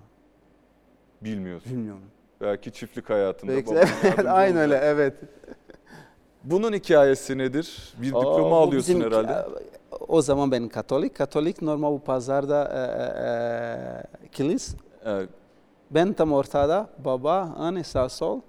Bilmiyorsun. 1.21 1.71
bilmiyorum. 1.71 2.01
Belki 2.41 2.71
çiftlik 2.71 3.09
hayatında. 3.09 3.51
Belki, 3.51 3.73
evet, 3.73 3.89
yardımcı 4.03 4.31
aynen 4.31 4.57
öyle 4.57 4.73
olacak. 4.73 4.83
evet. 4.95 5.13
Bunun 6.43 6.73
hikayesi 6.73 7.37
nedir? 7.37 7.93
Bir 8.01 8.07
diploma 8.07 8.47
Aa, 8.47 8.51
bu 8.51 8.55
alıyorsun 8.55 8.95
bizim- 8.95 9.11
herhalde. 9.11 9.45
O 10.07 10.21
zaman 10.21 10.51
ben 10.51 10.67
Katolik. 10.69 11.15
Katolik 11.15 11.61
normal 11.61 11.91
bu 11.93 11.99
pazarda 12.03 12.63
e, 12.73 12.79
e, 12.81 14.25
e, 14.25 14.29
kilis. 14.29 14.75
Evet, 15.05 15.29
Ben 15.91 16.13
tam 16.13 16.33
ortada. 16.33 16.89
Baba, 17.05 17.53
anne 17.57 17.83
sağ 17.83 18.09
sol 18.09 18.41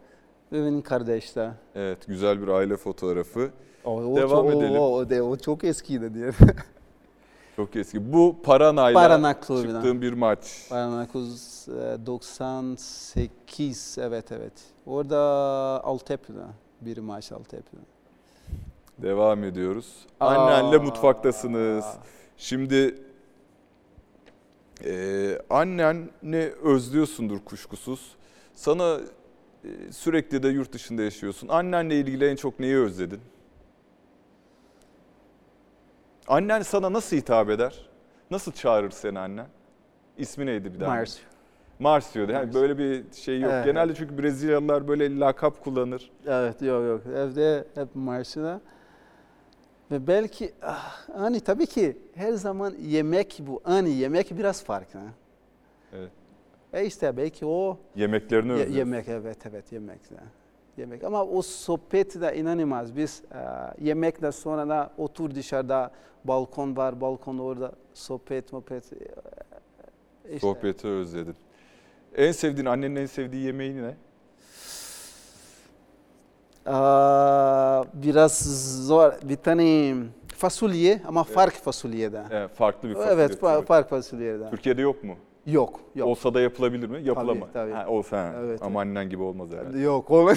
ve 0.52 0.64
benim 0.66 0.82
kardeş 0.82 1.36
de. 1.36 1.50
evet, 1.74 1.98
güzel 2.06 2.42
bir 2.42 2.48
aile 2.48 2.76
fotoğrafı. 2.76 3.50
O, 3.84 3.96
o, 4.02 4.16
Devam 4.16 4.46
o, 4.46 4.52
edelim. 4.52 4.78
O, 4.80 4.92
o, 4.92 5.10
de- 5.10 5.22
o 5.22 5.36
çok 5.36 5.64
eskiydi 5.64 6.14
diye. 6.14 6.30
Çok 7.56 7.76
eski. 7.76 8.12
Bu 8.12 8.36
Parana'yla 8.42 9.00
Paraná 9.00 9.46
Clube'dan. 9.46 9.74
çıktığın 9.74 10.02
bir 10.02 10.12
maç. 10.12 10.68
E, 10.70 10.74
98 12.06 13.98
evet 14.00 14.32
evet. 14.32 14.52
Orada 14.86 15.18
Altepe'de 15.84 16.42
bir 16.80 16.98
maç 16.98 17.32
Altepe'de. 17.32 17.80
Devam 18.98 19.44
ediyoruz. 19.44 20.06
Aa. 20.20 20.26
Annenle 20.26 20.78
mutfaktasınız. 20.78 21.84
Şimdi 22.36 22.94
e, 24.84 25.38
annen 25.50 26.10
ne 26.22 26.44
özlüyorsundur 26.62 27.38
kuşkusuz. 27.44 28.16
Sana 28.54 29.00
e, 29.64 29.92
sürekli 29.92 30.42
de 30.42 30.48
yurt 30.48 30.72
dışında 30.72 31.02
yaşıyorsun. 31.02 31.48
Annenle 31.48 31.96
ilgili 32.00 32.26
en 32.26 32.36
çok 32.36 32.60
neyi 32.60 32.76
özledin? 32.76 33.20
Annen 36.28 36.62
sana 36.62 36.92
nasıl 36.92 37.16
hitap 37.16 37.50
eder? 37.50 37.88
Nasıl 38.30 38.52
çağırır 38.52 38.90
seni 38.90 39.18
annen? 39.18 39.46
İsmi 40.18 40.46
neydi 40.46 40.74
bir 40.74 40.80
daha? 40.80 40.88
Marcio. 40.94 41.24
Marcio. 41.78 42.20
Yani 42.20 42.32
Marcio. 42.32 42.60
böyle 42.60 42.78
bir 42.78 43.04
şey 43.12 43.40
yok. 43.40 43.52
Evet. 43.54 43.64
Genelde 43.64 43.94
çünkü 43.94 44.18
Brezilyalılar 44.22 44.88
böyle 44.88 45.18
lakap 45.18 45.64
kullanır. 45.64 46.10
Evet 46.26 46.62
yok 46.62 46.86
yok 46.86 47.02
evde 47.16 47.64
hep 47.74 47.88
Marcio'da. 47.94 48.60
Ve 49.90 50.06
belki 50.06 50.52
hani 51.14 51.40
tabii 51.40 51.66
ki 51.66 51.98
her 52.14 52.32
zaman 52.32 52.74
yemek 52.82 53.38
bu 53.46 53.60
hani 53.64 53.90
yemek 53.90 54.38
biraz 54.38 54.64
farklı. 54.64 55.00
Evet. 55.92 56.10
E 56.72 56.86
işte 56.86 57.16
belki 57.16 57.46
o 57.46 57.78
Yemeklerini 57.96 58.48
Ye- 58.48 58.54
özlüyorsun. 58.54 58.76
yemek 58.78 59.08
evet 59.08 59.46
evet 59.46 59.72
yemek. 59.72 60.00
Yemek 60.76 61.04
ama 61.04 61.24
o 61.24 61.42
sohbet 61.42 62.20
de 62.20 62.36
inanılmaz. 62.36 62.96
Biz 62.96 63.22
e, 63.32 63.38
yemekten 63.84 64.30
sonra 64.30 64.68
da 64.68 64.92
otur 64.98 65.34
dışarıda 65.34 65.90
balkon 66.24 66.76
var 66.76 67.00
balkon 67.00 67.38
orada 67.38 67.72
sohbet 67.94 68.52
muhabbet. 68.52 68.92
e, 68.92 68.96
işte. 70.24 70.38
Sohbeti 70.38 70.88
özledin. 70.88 71.34
En 72.16 72.32
sevdiğin, 72.32 72.66
annenin 72.66 72.96
en 72.96 73.06
sevdiği 73.06 73.44
yemeği 73.46 73.76
ne? 73.82 73.94
Biraz 77.94 78.38
zor 78.86 79.12
bir 79.22 79.36
tane 79.36 79.94
fasulye 80.36 81.00
ama 81.08 81.24
fark 81.24 81.52
fasulyede. 81.54 82.22
Evet, 82.30 82.50
farklı 82.54 82.88
bir 82.88 82.94
fasulye 82.94 83.12
Evet, 83.14 83.42
fa- 83.42 83.64
fark 83.64 83.88
fasulyede. 83.90 84.50
Türkiye'de 84.50 84.82
yok 84.82 85.04
mu? 85.04 85.14
Yok, 85.46 85.80
yok. 85.94 86.08
Olsa 86.08 86.34
da 86.34 86.40
yapılabilir 86.40 86.88
mi? 86.88 87.02
Yapılamaz. 87.02 87.48
tabii. 87.52 87.72
Ha, 87.72 87.86
olsa 87.88 88.18
ha. 88.18 88.32
Evet, 88.44 88.62
Ama 88.62 88.80
annen 88.80 89.08
gibi 89.10 89.22
olmaz 89.22 89.48
herhalde. 89.52 89.78
Yok, 89.78 90.10
olmadı. 90.10 90.36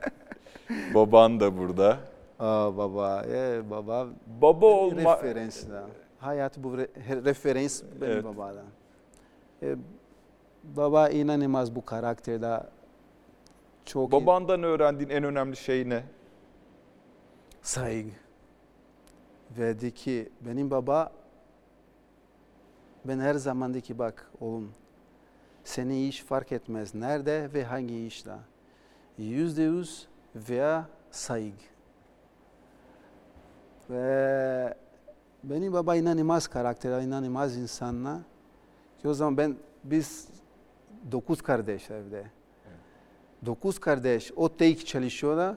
Baban 0.94 1.40
da 1.40 1.58
burada. 1.58 1.96
Aa, 2.38 2.76
baba, 2.76 3.24
e, 3.32 3.70
baba. 3.70 4.06
Baba 4.42 4.66
olma... 4.66 5.16
Referans 5.22 5.68
da. 5.70 5.82
Hayat 6.18 6.58
bu 6.58 6.68
re- 6.76 7.24
referans 7.24 7.82
benim 8.00 8.12
Evet. 8.12 8.24
babadan. 8.24 8.64
E, 9.62 9.76
baba 10.64 11.08
inanılmaz 11.08 11.74
bu 11.76 11.84
karakterde. 11.84 12.60
Çok 13.84 14.08
iyi. 14.08 14.12
Babandan 14.12 14.62
öğrendiğin 14.62 15.10
en 15.10 15.24
önemli 15.24 15.56
şey 15.56 15.88
ne? 15.88 16.04
saygı. 17.62 18.10
Ve 19.58 19.80
de 19.80 19.90
ki 19.90 20.32
benim 20.40 20.70
baba 20.70 21.12
ben 23.04 23.18
her 23.18 23.34
zaman 23.34 23.74
de 23.74 23.80
ki 23.80 23.98
bak 23.98 24.30
oğlum 24.40 24.72
seni 25.64 26.08
iş 26.08 26.22
fark 26.22 26.52
etmez 26.52 26.94
nerede 26.94 27.50
ve 27.54 27.64
hangi 27.64 28.06
işte. 28.06 28.32
Yüzde 29.18 29.62
yüz 29.62 30.06
veya 30.34 30.88
saygı. 31.10 31.56
Ve 33.90 34.74
benim 35.44 35.72
baba 35.72 35.96
inanılmaz 35.96 36.48
karakter, 36.48 37.02
inanılmaz 37.02 37.56
insanla. 37.56 38.20
Ki 38.98 39.08
o 39.08 39.14
zaman 39.14 39.36
ben 39.36 39.56
biz 39.84 40.28
dokuz 41.12 41.42
kardeş 41.42 41.90
evde. 41.90 42.26
Dokuz 43.46 43.78
kardeş 43.78 44.32
o 44.36 44.56
tek 44.56 44.86
çalışıyorlar 44.86 45.56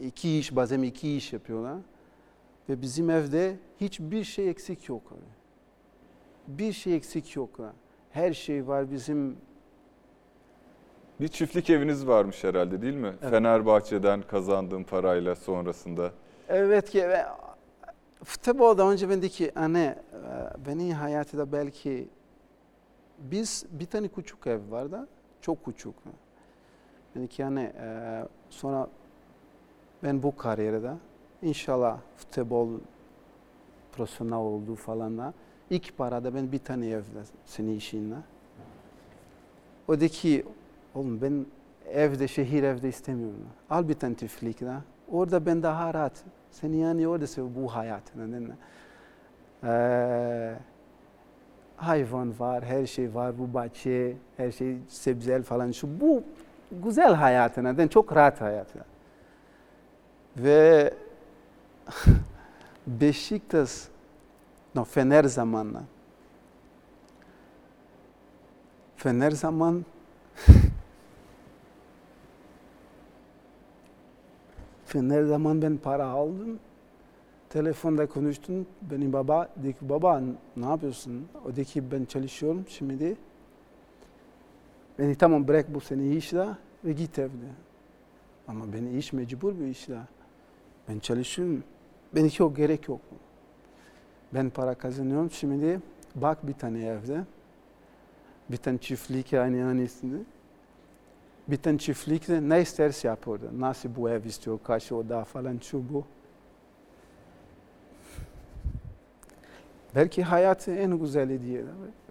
iki 0.00 0.38
iş 0.38 0.56
bazen 0.56 0.82
iki 0.82 1.16
iş 1.16 1.32
yapıyorlar. 1.32 1.78
Ve 2.68 2.82
bizim 2.82 3.10
evde 3.10 3.56
hiçbir 3.80 4.24
şey 4.24 4.50
eksik 4.50 4.88
yok. 4.88 5.12
Bir 6.46 6.72
şey 6.72 6.96
eksik 6.96 7.36
yok. 7.36 7.60
Her 8.10 8.32
şey 8.32 8.66
var 8.68 8.92
bizim. 8.92 9.36
Bir 11.20 11.28
çiftlik 11.28 11.70
eviniz 11.70 12.06
varmış 12.06 12.44
herhalde 12.44 12.82
değil 12.82 12.94
mi? 12.94 13.14
Evet. 13.22 13.30
Fenerbahçe'den 13.30 14.22
kazandığın 14.22 14.84
parayla 14.84 15.34
sonrasında. 15.34 16.12
Evet 16.48 16.90
ki 16.90 17.08
ve 17.08 17.26
futbolda 18.24 18.88
önce 18.88 19.10
ben 19.10 19.22
de 19.22 19.28
ki 19.28 19.52
anne 19.54 19.98
e, 20.12 20.66
benim 20.66 20.90
hayatımda 20.90 21.52
belki 21.52 22.08
biz 23.18 23.66
bir 23.70 23.86
tane 23.86 24.08
küçük 24.08 24.46
ev 24.46 24.70
var 24.70 24.92
da 24.92 25.08
çok 25.40 25.64
küçük. 25.64 25.94
Ben 27.14 27.22
de 27.22 27.26
ki 27.26 27.44
anne 27.44 27.72
e, 27.80 28.22
sonra 28.50 28.86
ben 30.02 30.22
bu 30.22 30.36
kariyerde 30.36 30.92
inşallah 31.42 31.98
futbol 32.16 32.68
profesyonel 33.92 34.34
oldu 34.34 34.74
falan 34.74 35.18
da 35.18 35.34
ilk 35.70 35.98
parada 35.98 36.34
ben 36.34 36.52
bir 36.52 36.58
tane 36.58 36.88
evde 36.88 37.22
senin 37.46 37.76
işinle. 37.76 38.16
O 39.88 40.00
de 40.00 40.08
ki 40.08 40.46
oğlum 40.94 41.20
ben 41.22 41.46
evde 41.90 42.28
şehir 42.28 42.62
evde 42.62 42.88
istemiyorum. 42.88 43.46
Al 43.70 43.88
bir 43.88 43.94
tane 43.94 44.14
çiftlik 44.14 44.60
de. 44.60 44.74
Orada 45.10 45.46
ben 45.46 45.62
daha 45.62 45.94
rahat. 45.94 46.24
Seni 46.50 46.76
yani 46.76 47.08
orada 47.08 47.26
sev 47.26 47.44
bu 47.56 47.74
hayat. 47.74 48.02
Neden? 48.16 48.56
Ee, 49.64 50.54
hayvan 51.76 52.38
var, 52.38 52.64
her 52.64 52.86
şey 52.86 53.14
var, 53.14 53.38
bu 53.38 53.54
bahçe, 53.54 54.16
her 54.36 54.52
şey 54.52 54.76
sebzel 54.88 55.42
falan. 55.42 55.70
Şu 55.70 56.00
bu 56.00 56.22
güzel 56.84 57.14
hayat. 57.14 57.56
Neden? 57.56 57.88
Çok 57.88 58.16
rahat 58.16 58.40
hayat. 58.40 58.66
Ve 60.36 60.94
Beşiktaş, 62.86 63.70
no, 64.74 64.84
Fener 64.84 65.24
zamanla. 65.24 65.82
Fener 68.96 69.30
zaman 69.30 69.84
Fener 74.86 75.24
zaman 75.24 75.62
ben 75.62 75.76
para 75.76 76.06
aldım. 76.06 76.58
Telefonda 77.50 78.06
konuştum. 78.06 78.66
Benim 78.82 79.12
baba 79.12 79.48
dedi 79.56 79.72
ki 79.72 79.88
baba 79.88 80.22
ne 80.56 80.66
yapıyorsun? 80.66 81.28
O 81.44 81.50
dedi 81.50 81.64
ki 81.64 81.92
ben 81.92 82.04
çalışıyorum 82.04 82.64
şimdi. 82.68 83.16
Ben 84.98 85.06
dedim, 85.06 85.16
tamam 85.18 85.48
bırak 85.48 85.74
bu 85.74 85.80
seni 85.80 86.16
işle 86.16 86.46
ve 86.84 86.92
git 86.92 87.18
evde. 87.18 87.46
Ama 88.48 88.72
ben 88.72 88.86
iş 88.86 89.12
mecbur 89.12 89.58
bir 89.58 89.66
işle. 89.66 89.98
Ben 90.88 90.98
çalışıyorum. 90.98 91.64
Ben 92.14 92.30
yok 92.38 92.56
gerek 92.56 92.88
yok. 92.88 93.00
Ben 94.34 94.50
para 94.50 94.74
kazanıyorum 94.74 95.30
şimdi. 95.30 95.80
Bak 96.14 96.46
bir 96.46 96.52
tane 96.52 96.86
evde. 96.86 97.24
Bir 98.50 98.56
tane 98.56 98.78
çiftlik 98.78 99.32
yani 99.32 99.64
annesinde. 99.64 100.16
Bir 101.48 101.56
tane 101.56 101.78
çiftlikte 101.78 102.48
ne 102.48 102.62
isterse 102.62 103.08
yap 103.08 103.28
orada. 103.28 103.46
Nasıl 103.58 103.96
bu 103.96 104.10
ev 104.10 104.24
istiyor, 104.24 104.58
kaç 104.64 104.92
oda 104.92 105.24
falan 105.24 105.58
şu 105.62 105.82
bu. 105.92 106.04
Belki 109.94 110.22
hayatı 110.22 110.70
en 110.74 110.98
güzeli 110.98 111.42
diye. 111.42 111.64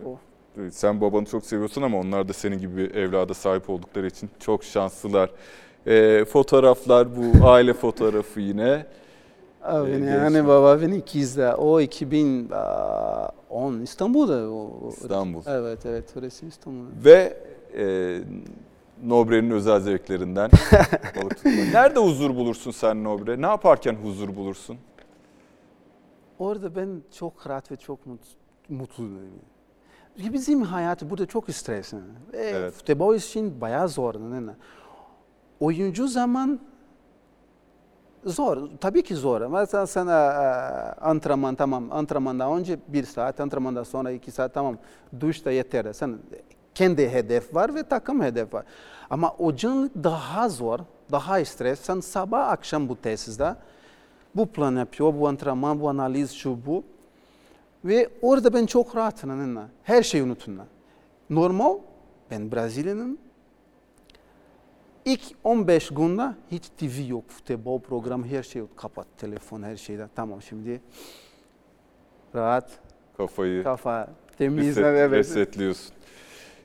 O. 0.06 0.20
Evet, 0.57 0.76
Sen 0.76 1.02
babanı 1.02 1.26
çok 1.26 1.45
seviyorsun 1.45 1.82
ama 1.82 1.99
onlar 1.99 2.28
da 2.28 2.34
senin 2.34 2.60
gibi 2.60 2.78
bir 2.78 2.95
evlada 2.95 3.34
sahip 3.34 3.69
oldukları 3.69 4.07
için 4.07 4.30
çok 4.40 4.64
şanslılar. 4.64 5.30
Ee, 5.88 6.26
fotoğraflar 6.26 7.07
bu 7.18 7.48
aile 7.48 7.73
fotoğrafı 7.73 8.40
yine. 8.40 8.86
Abi, 9.64 9.90
Ee, 9.91 10.06
yani 10.06 10.48
baba 10.48 10.82
beni 10.82 10.98
ikizde. 10.98 11.56
O 11.56 11.82
2010 11.82 13.82
İstanbul'da. 13.82 14.49
O, 14.52 14.90
İstanbul. 14.90 15.41
Evet 15.48 15.86
evet 15.86 16.14
orası 16.19 16.45
İstanbul. 16.45 16.86
Ve 17.06 17.38
e, 17.78 18.18
Nobre'nin 19.06 19.52
özel 19.52 19.80
zevklerinden. 19.80 20.52
balık 21.22 21.36
tutma. 21.36 21.52
Nerede 21.73 21.99
huzur 21.99 22.36
bulursun 22.36 22.72
sen 22.72 23.03
Nobre? 23.03 23.41
Ne 23.41 23.45
yaparken 23.45 23.95
huzur 24.03 24.36
bulursun? 24.36 24.78
Orada 26.40 26.76
ben 26.76 27.02
çok 27.18 27.48
rahat 27.49 27.72
ve 27.72 27.76
çok 27.76 28.06
mut, 28.06 28.22
mutluyum. 28.69 29.19
Bizim 30.17 30.61
hayat 30.61 31.01
burada 31.09 31.25
çok 31.25 31.49
stresli. 31.49 31.97
Ve 32.33 32.38
Evet. 32.38 32.73
Futbol 32.73 33.15
için 33.15 33.61
bayağı 33.61 33.89
zor. 33.89 34.15
Oyuncu 35.59 36.07
zaman 36.07 36.59
zor. 38.25 38.69
Tabii 38.81 39.03
ki 39.03 39.15
zor. 39.15 39.41
Mesela 39.41 39.88
sana 39.88 40.13
e, 40.13 40.45
antrenman 41.01 41.55
tamam. 41.55 41.91
Antrenmandan 41.91 42.59
önce 42.59 42.79
bir 42.88 43.03
saat, 43.03 43.39
antrenmandan 43.39 43.83
sonra 43.83 44.11
iki 44.11 44.31
saat 44.31 44.53
tamam. 44.53 44.77
Duşta 45.19 45.51
yeter. 45.51 45.93
Sen 45.93 46.17
kendi 46.75 47.09
hedef 47.09 47.55
var 47.55 47.75
ve 47.75 47.83
takım 47.83 48.21
hedef 48.21 48.53
var. 48.53 48.65
Ama 49.09 49.29
hocanın 49.29 49.91
daha 50.03 50.49
zor, 50.49 50.79
daha 51.11 51.45
stres. 51.45 51.79
Sen 51.79 51.99
sabah 51.99 52.49
akşam 52.49 52.89
bu 52.89 52.95
tesiste 53.01 53.55
bu 54.35 54.45
plan 54.47 54.75
yapıyor, 54.75 55.13
bu 55.19 55.27
antrenman, 55.27 55.81
bu 55.81 55.89
analiz, 55.89 56.31
şu 56.31 56.65
bu. 56.65 56.83
Ve 57.86 58.10
orada 58.22 58.53
ben 58.53 58.66
çok 58.66 58.95
rahatım. 58.95 59.32
mı? 59.32 59.70
Her 59.84 60.03
şeyi 60.03 60.24
unutun. 60.24 60.60
Normal, 61.30 61.78
ben 62.32 62.52
Brezilya'nın 62.52 63.20
ilk 65.06 65.22
15 65.44 65.90
günde 65.90 66.28
hiç 66.52 66.64
TV 66.78 67.08
yok, 67.10 67.24
futbol 67.30 67.80
programı, 67.80 68.28
her 68.28 68.44
şey 68.44 68.60
yok. 68.60 68.78
Kapat 68.78 69.08
telefon, 69.18 69.64
her 69.64 69.76
şeyde. 69.78 70.08
Tamam 70.16 70.41
şimdi 70.41 70.82
rahat, 72.36 72.70
Kafayı 73.18 73.64
kafa 73.64 74.08
temiz. 74.38 74.78
reset- 74.78 74.86
evet. 74.98 75.12
resetliyorsun. 75.12 75.94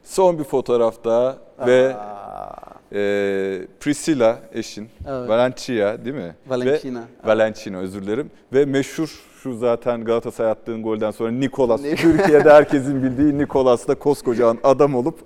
Son 0.05 0.39
bir 0.39 0.45
fotoğrafta 0.45 1.39
ve 1.67 1.95
Aa, 1.97 2.57
e, 2.93 3.67
Priscilla 3.81 4.39
eşin, 4.53 4.89
Evet. 5.09 5.29
Valencia 5.29 6.05
değil 6.05 6.17
mi? 6.17 6.35
Valentina. 6.47 7.01
Ve, 7.01 7.29
Valentina 7.29 7.79
özür 7.79 8.03
dilerim. 8.03 8.31
Ve 8.53 8.65
meşhur 8.65 9.25
şu 9.47 9.57
zaten 9.57 10.05
Galatasaray 10.05 10.51
attığın 10.51 10.83
golden 10.83 11.11
sonra 11.11 11.31
Nikolas. 11.31 11.83
Türkiye'de 11.83 12.51
herkesin 12.51 13.03
bildiği 13.03 13.39
Nikolas 13.39 13.89
da 13.89 13.95
koskocaman 13.95 14.59
adam 14.63 14.95
olup 14.95 15.19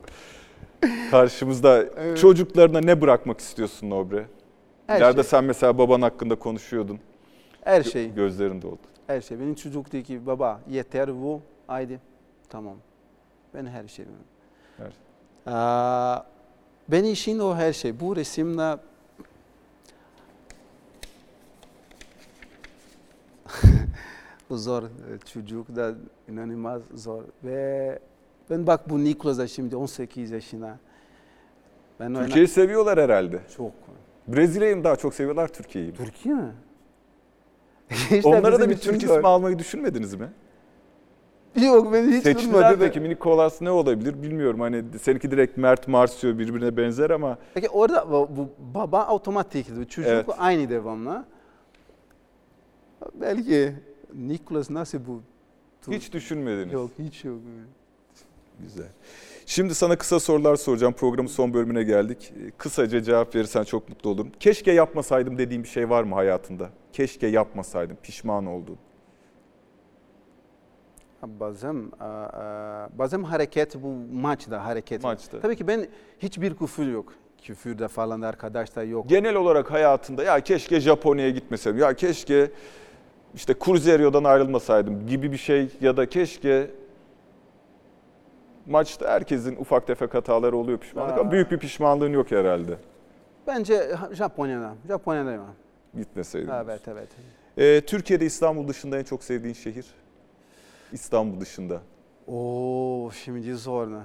karşımızda. 1.10 1.84
Çocuklarına 2.16 2.80
ne 2.80 3.00
bırakmak 3.00 3.40
istiyorsun 3.40 3.90
Nobre? 3.90 4.26
her 4.86 4.98
İleride 4.98 5.22
şey. 5.22 5.30
sen 5.30 5.44
mesela 5.44 5.78
baban 5.78 6.02
hakkında 6.02 6.34
konuşuyordun. 6.34 6.98
Her 7.64 7.82
şey. 7.82 8.12
Gözlerin 8.14 8.62
doldu. 8.62 8.78
Her 9.06 9.20
şey. 9.20 9.40
Benim 9.40 9.54
çocuk 9.54 9.92
diyor 9.92 10.04
ki 10.04 10.26
baba 10.26 10.60
yeter 10.70 11.22
bu. 11.22 11.40
Haydi. 11.66 12.00
Tamam. 12.48 12.76
Ben 13.54 13.66
her 13.66 13.88
şey. 13.88 14.04
Her- 14.76 15.52
Aa, 15.52 16.24
ben 16.88 17.04
işin 17.04 17.38
o 17.38 17.56
her 17.56 17.72
şey. 17.72 18.00
Bu 18.00 18.16
resimle 18.16 18.76
zor. 24.56 24.82
Çocuk 25.32 25.76
da 25.76 25.94
inanılmaz 26.28 26.82
zor. 26.94 27.22
Ve 27.44 27.98
ben 28.50 28.66
bak 28.66 28.90
bu 28.90 29.04
Niklas 29.04 29.38
da 29.38 29.48
şimdi 29.48 29.76
18 29.76 30.30
yaşında. 30.30 30.78
Ben 32.00 32.10
ona- 32.10 32.24
Türkiye'yi 32.24 32.48
seviyorlar 32.48 32.98
herhalde. 33.00 33.40
çok. 33.56 33.72
Brezilya'yı 34.28 34.84
daha 34.84 34.96
çok 34.96 35.14
seviyorlar 35.14 35.48
Türkiye'yi? 35.48 35.92
Türkiye 35.94 36.34
mi? 36.34 36.52
İşte 37.90 38.20
Onlara 38.24 38.60
da 38.60 38.70
bir 38.70 38.76
Türk 38.78 39.02
ismi 39.02 39.26
almayı 39.28 39.58
düşünmediniz 39.58 40.14
mi? 40.14 40.28
Yok 41.62 41.92
ben 41.92 42.08
hiç 42.08 42.22
Seçtiler 42.22 42.54
durmadım. 42.54 42.78
peki 42.80 43.02
Nikolas 43.02 43.60
ne 43.60 43.70
olabilir 43.70 44.22
bilmiyorum. 44.22 44.60
Hani 44.60 44.84
seninki 45.02 45.30
direkt 45.30 45.56
Mert 45.56 45.88
Marsio 45.88 46.38
birbirine 46.38 46.76
benzer 46.76 47.10
ama 47.10 47.38
Peki 47.54 47.68
orada 47.68 48.10
bu, 48.10 48.48
baba 48.74 49.08
otomatik, 49.08 49.76
bu 49.76 49.88
çocuk 49.88 50.10
Evet. 50.10 50.26
aynı 50.38 50.70
devamlı. 50.70 51.24
Belki 53.14 53.72
Nicholas 54.14 54.70
nasıl 54.70 54.98
bu? 55.06 55.22
Hiç 55.90 56.12
düşünmediniz. 56.12 56.72
Yok 56.72 56.90
hiç 56.98 57.24
yok. 57.24 57.38
Güzel. 58.60 58.88
Şimdi 59.46 59.74
sana 59.74 59.98
kısa 59.98 60.20
sorular 60.20 60.56
soracağım. 60.56 60.92
Programın 60.92 61.28
son 61.28 61.54
bölümüne 61.54 61.82
geldik. 61.82 62.32
Ee, 62.36 62.50
Kısaca 62.50 63.02
cevap 63.02 63.34
verirsen 63.34 63.64
çok 63.64 63.88
mutlu 63.88 64.10
olurum. 64.10 64.32
Keşke 64.40 64.72
yapmasaydım 64.72 65.38
dediğim 65.38 65.62
bir 65.62 65.68
şey 65.68 65.90
var 65.90 66.02
mı 66.02 66.14
hayatında? 66.14 66.70
Keşke 66.92 67.26
yapmasaydım, 67.26 67.96
pişman 68.02 68.46
oldun. 68.46 68.78
Bazen, 71.22 71.92
bazen 72.98 73.22
hareket 73.22 73.74
bu 73.82 73.94
maçta 74.12 74.64
hareket. 74.64 75.02
Maçta. 75.02 75.40
Tabii 75.40 75.56
ki 75.56 75.66
ben 75.66 75.86
hiçbir 76.18 76.54
küfür 76.54 76.92
yok. 76.92 77.12
Küfürde 77.42 77.88
falan 77.88 78.20
arkadaş 78.20 78.76
da 78.76 78.82
yok. 78.82 79.08
Genel 79.08 79.34
olarak 79.34 79.70
hayatında 79.70 80.24
ya 80.24 80.40
keşke 80.40 80.80
Japonya'ya 80.80 81.30
gitmesem, 81.30 81.78
ya 81.78 81.94
keşke 81.94 82.50
işte 83.34 83.54
Cruzeirio'dan 83.64 84.24
ayrılmasaydım 84.24 85.06
gibi 85.06 85.32
bir 85.32 85.36
şey 85.36 85.68
ya 85.80 85.96
da 85.96 86.08
keşke 86.08 86.70
maçta 88.66 89.08
herkesin 89.10 89.56
ufak 89.56 89.86
tefek 89.86 90.14
hataları 90.14 90.56
oluyor 90.56 90.78
pişmanlık 90.78 91.18
ama 91.18 91.32
büyük 91.32 91.50
bir 91.50 91.58
pişmanlığın 91.58 92.12
yok 92.12 92.30
herhalde. 92.30 92.76
Bence 93.46 93.92
ha- 93.92 94.14
Japonya'da. 94.14 94.74
Japonya'dayım. 94.88 95.42
Gitmeseydin. 95.96 96.48
Evet 96.64 96.80
evet. 96.88 97.08
Ee, 97.56 97.80
Türkiye'de 97.86 98.26
İstanbul 98.26 98.68
dışında 98.68 98.98
en 98.98 99.04
çok 99.04 99.24
sevdiğin 99.24 99.54
şehir? 99.54 99.86
İstanbul 100.92 101.40
dışında. 101.40 101.80
Oo 102.28 103.10
şimdi 103.24 103.54
zor 103.54 103.86
ne? 103.90 104.00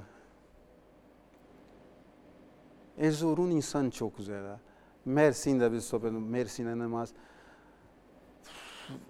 Erzurum 2.97 3.52
insan 3.52 3.89
çok 3.89 4.18
güzel. 4.18 4.43
Mersin'de 5.06 5.72
bir 5.72 5.80
sohbet, 5.80 6.11
Mersin 6.11 6.64
inanılmaz. 6.64 7.10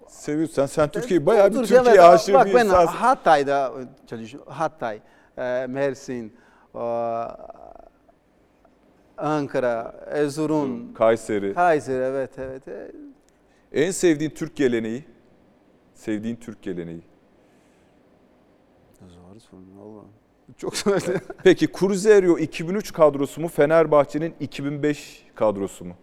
Seviyorsan 0.07 0.65
sen 0.65 0.91
Türkiye'yi 0.91 1.25
bayağı 1.25 1.49
bir 1.51 1.55
Türkiye 1.55 1.79
evet, 1.79 1.99
aşığı 1.99 2.33
Bak 2.33 2.45
bir 2.47 2.53
ben 2.53 2.65
insansın. 2.65 2.95
Hatay'da 2.95 3.73
çalışıyorum. 4.07 4.51
Hatay, 4.51 4.99
e, 5.37 5.65
Mersin, 5.69 6.33
e, 6.75 6.79
Ankara, 9.17 9.95
Erzurum, 10.11 10.93
Kayseri. 10.93 11.53
Kayseri 11.53 12.03
evet 12.03 12.31
evet. 12.39 12.67
E, 12.67 12.91
En 13.71 13.91
sevdiğin 13.91 14.29
Türk 14.29 14.55
geleneği? 14.55 15.05
Sevdiğin 15.93 16.35
Türk 16.35 16.61
geleneği. 16.61 17.03
Zor 19.07 19.39
sorun 19.39 19.67
Allah'ım. 19.81 20.09
Çok 20.57 20.77
zor. 20.77 21.01
Peki 21.43 21.67
Cruzeiro 21.79 22.37
2003 22.37 22.93
kadrosu 22.93 23.41
mu 23.41 23.47
Fenerbahçe'nin 23.47 24.35
2005 24.39 25.25
kadrosu 25.35 25.85
mu? 25.85 25.93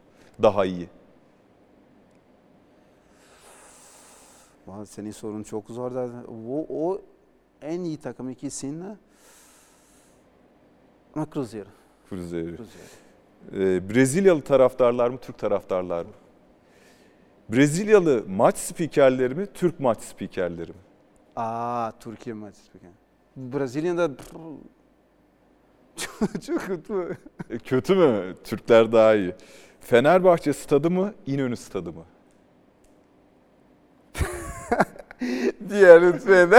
Daha 0.43 0.65
iyi. 0.65 0.89
Senin 4.87 5.11
sorun 5.11 5.43
çok 5.43 5.69
zor 5.71 5.95
da 5.95 6.09
o, 6.29 6.67
o 6.71 7.01
en 7.63 7.81
iyi 7.81 7.97
takım 7.97 8.31
ikisinde 8.31 8.97
ama 11.15 11.27
Cruzeiro. 11.35 11.69
Cruzeiro. 12.11 12.57
Ee, 13.53 13.91
Brezilyalı 13.91 14.43
taraftarlar 14.43 15.11
mı 15.11 15.19
Türk 15.19 15.39
taraftarlar 15.39 16.05
mı? 16.05 16.13
Brezilyalı 17.49 18.25
maç 18.29 18.57
spikerleri 18.57 19.35
mi 19.35 19.47
Türk 19.55 19.81
maç 19.81 20.01
spikerleri 20.01 20.71
mi? 20.71 20.79
Aa 21.37 21.91
Türkiye 22.01 22.35
maçı. 22.35 22.61
Brezilya'da 23.37 24.11
çok, 25.97 26.43
çok 26.47 26.61
kötü. 26.61 27.19
E, 27.51 27.59
kötü 27.59 27.95
mü? 27.95 28.37
Türkler 28.45 28.93
daha 28.93 29.15
iyi. 29.15 29.35
Fenerbahçe 29.81 30.53
stadı 30.53 30.91
mı 30.91 31.15
İnönü 31.27 31.57
stadı 31.57 31.93
mı? 31.93 32.05
Diğer 35.71 36.03
lütfen. 36.03 36.51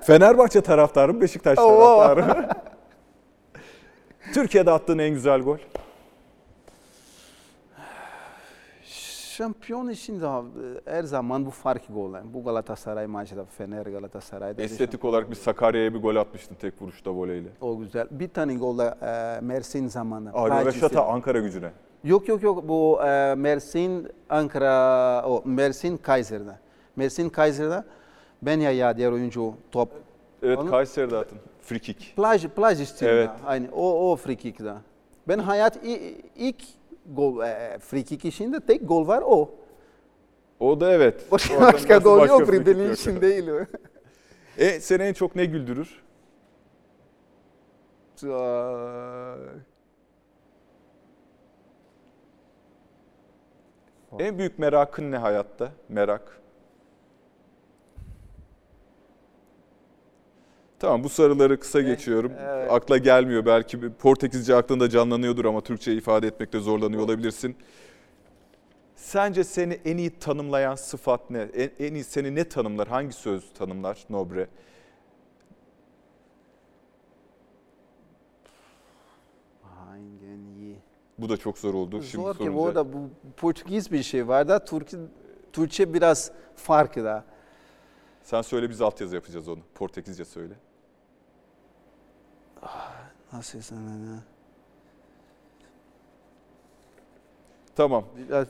Fenerbahçe 0.00 0.60
taraftarı 0.60 1.14
mı 1.14 1.20
Beşiktaş 1.20 1.56
taraftarı 1.56 2.24
mı? 2.26 2.48
Türkiye'de 4.34 4.70
attığın 4.70 4.98
en 4.98 5.10
güzel 5.10 5.40
gol? 5.40 5.58
Şampiyon 9.36 9.88
için 9.88 10.20
de 10.20 10.26
her 10.84 11.02
zaman 11.02 11.46
bu 11.46 11.50
fark 11.50 11.82
gol. 11.94 12.14
Yani 12.14 12.34
Bu 12.34 12.44
Galatasaray 12.44 13.06
maçı 13.06 13.36
da 13.36 13.44
Fener 13.44 13.86
Galatasaray'da. 13.86 14.62
Estetik 14.62 15.04
olarak 15.04 15.30
bir 15.30 15.36
Sakarya'ya 15.36 15.94
bir 15.94 16.02
gol 16.02 16.16
atmıştın 16.16 16.54
tek 16.54 16.82
vuruşta 16.82 17.10
voleyle. 17.10 17.48
O 17.60 17.78
güzel. 17.78 18.06
Bir 18.10 18.28
tane 18.28 18.54
gol 18.54 18.78
da 18.78 18.98
e, 19.02 19.40
Mersin 19.40 19.88
zamanı. 19.88 20.32
Plajisi. 20.32 20.66
Reşat'a 20.66 21.06
Ankara 21.06 21.38
gücüne. 21.40 21.70
Yok 22.04 22.28
yok 22.28 22.42
yok 22.42 22.68
bu 22.68 23.00
e, 23.02 23.34
Mersin 23.34 24.08
Ankara 24.30 25.22
o 25.26 25.42
Mersin 25.44 25.96
Kaiser'de. 25.96 26.65
Mersin 26.96 27.28
Kayseri'de 27.28 27.84
ben 28.42 28.60
ya 28.60 28.70
ya 28.70 28.96
diğer 28.96 29.12
oyuncu 29.12 29.54
top. 29.72 29.88
Evet 30.42 30.58
Onu, 30.58 30.70
Kayseri'de 30.70 31.16
attım. 31.16 31.38
Free 31.60 31.78
kick. 31.78 32.16
Plaj, 32.16 32.46
plaj 32.46 32.80
istiyor. 32.80 33.12
Evet. 33.12 33.30
Aynı 33.46 33.68
o, 33.72 34.12
o 34.12 34.16
free 34.16 34.36
kick'de. 34.36 34.74
Ben 35.28 35.38
hayat 35.38 35.78
ilk 36.36 36.62
gol 37.06 37.42
e, 37.42 37.78
free 37.78 38.02
kick 38.02 38.24
işinde 38.24 38.60
tek 38.60 38.88
gol 38.88 39.06
var 39.06 39.22
o. 39.26 39.50
O 40.60 40.80
da 40.80 40.92
evet. 40.92 41.32
Başka, 41.32 41.48
şey 41.48 41.60
başka 41.60 41.96
gol 41.96 42.18
başka 42.18 42.34
yok 42.34 42.52
Ribery'nin 42.52 42.92
için 42.92 43.20
değil. 43.20 43.48
o? 43.48 43.60
e 44.58 44.80
seni 44.80 45.02
en 45.02 45.12
çok 45.12 45.36
ne 45.36 45.44
güldürür? 45.44 46.02
en 54.18 54.38
büyük 54.38 54.58
merakın 54.58 55.12
ne 55.12 55.16
hayatta? 55.16 55.72
Merak. 55.88 56.40
Tamam 60.78 61.04
bu 61.04 61.08
soruları 61.08 61.60
kısa 61.60 61.80
geçiyorum. 61.80 62.32
evet. 62.40 62.72
Akla 62.72 62.98
gelmiyor 62.98 63.46
belki 63.46 63.82
bir 63.82 63.90
Portekizce 63.90 64.54
aklında 64.56 64.90
canlanıyordur 64.90 65.44
ama 65.44 65.60
Türkçe 65.60 65.94
ifade 65.94 66.26
etmekte 66.26 66.60
zorlanıyor 66.60 67.02
olabilirsin. 67.02 67.56
Sence 68.96 69.44
seni 69.44 69.72
en 69.84 69.96
iyi 69.96 70.10
tanımlayan 70.10 70.74
sıfat 70.74 71.30
ne? 71.30 71.38
En, 71.40 71.70
en 71.86 71.94
iyi 71.94 72.04
seni 72.04 72.34
ne 72.34 72.48
tanımlar? 72.48 72.88
Hangi 72.88 73.12
söz 73.12 73.52
tanımlar 73.54 73.98
Nobre? 74.10 74.48
Hangi 79.62 80.26
iyi? 80.60 80.76
Bu 81.18 81.28
da 81.28 81.36
çok 81.36 81.58
zor 81.58 81.74
oldu. 81.74 82.02
Şimdi 82.02 82.24
Zor 82.24 82.32
ki 82.32 82.38
sorunca- 82.38 82.58
orada 82.60 82.92
bu 82.92 82.98
Portekiz 83.36 83.92
bir 83.92 84.02
şey 84.02 84.28
var 84.28 84.48
da 84.48 84.64
Türk, 84.64 84.90
Türkçe 85.52 85.94
biraz 85.94 86.30
farklı 86.56 87.04
da. 87.04 87.24
Sen 88.22 88.42
söyle 88.42 88.70
biz 88.70 88.80
altyazı 88.82 89.14
yapacağız 89.14 89.48
onu. 89.48 89.60
Portekizce 89.74 90.24
söyle. 90.24 90.54
Nasıl 93.32 93.60
sana? 93.60 94.22
Tamam. 97.76 98.04
Biraz, 98.16 98.48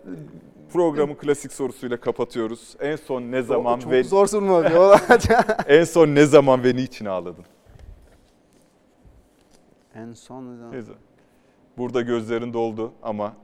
Programı 0.72 1.18
klasik 1.18 1.52
sorusuyla 1.52 2.00
kapatıyoruz. 2.00 2.76
En 2.80 2.96
son 2.96 3.22
ne 3.22 3.42
zaman 3.42 3.78
çok 3.78 3.92
ve 3.92 4.04
zor 4.04 4.26
sorma 4.26 4.70
diyorlar. 4.70 5.02
en 5.68 5.84
son 5.84 6.08
ne 6.08 6.26
zaman 6.26 6.64
ve 6.64 6.76
niçin 6.76 7.04
ağladın? 7.04 7.44
en 9.94 10.12
son 10.12 10.52
ne 10.52 10.56
zaman? 10.56 10.72
Ne 10.72 10.82
zaman? 10.82 11.00
Burada 11.78 12.02
gözlerin 12.02 12.52
doldu 12.52 12.92
ama 13.02 13.36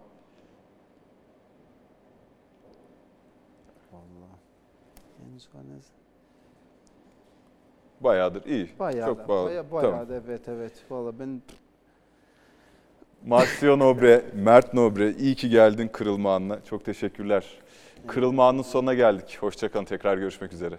Vallahi. 3.92 4.38
En 5.34 5.38
son 5.38 5.60
ne 5.60 5.80
zaman? 5.80 5.91
Bayağıdır 8.04 8.44
iyi. 8.46 8.68
Bayağı 8.78 9.06
Çok 9.06 9.18
da, 9.18 9.28
bağlı. 9.28 9.48
bayağı, 9.48 9.64
Tamam. 9.70 9.82
bayağı 9.92 10.08
da, 10.08 10.14
evet 10.26 10.48
evet. 10.48 10.72
Vallahi 10.90 11.14
ben 11.18 11.42
Marcio 13.26 13.78
Nobre, 13.78 14.22
Mert 14.34 14.74
Nobre 14.74 15.10
iyi 15.12 15.34
ki 15.34 15.48
geldin 15.48 15.88
kırılma 15.92 16.34
anına. 16.34 16.64
Çok 16.64 16.84
teşekkürler. 16.84 17.46
Kırılma 18.06 18.48
anının 18.48 18.62
sonuna 18.62 18.94
geldik. 18.94 19.38
Hoşçakalın 19.40 19.84
tekrar 19.84 20.18
görüşmek 20.18 20.52
üzere. 20.52 20.78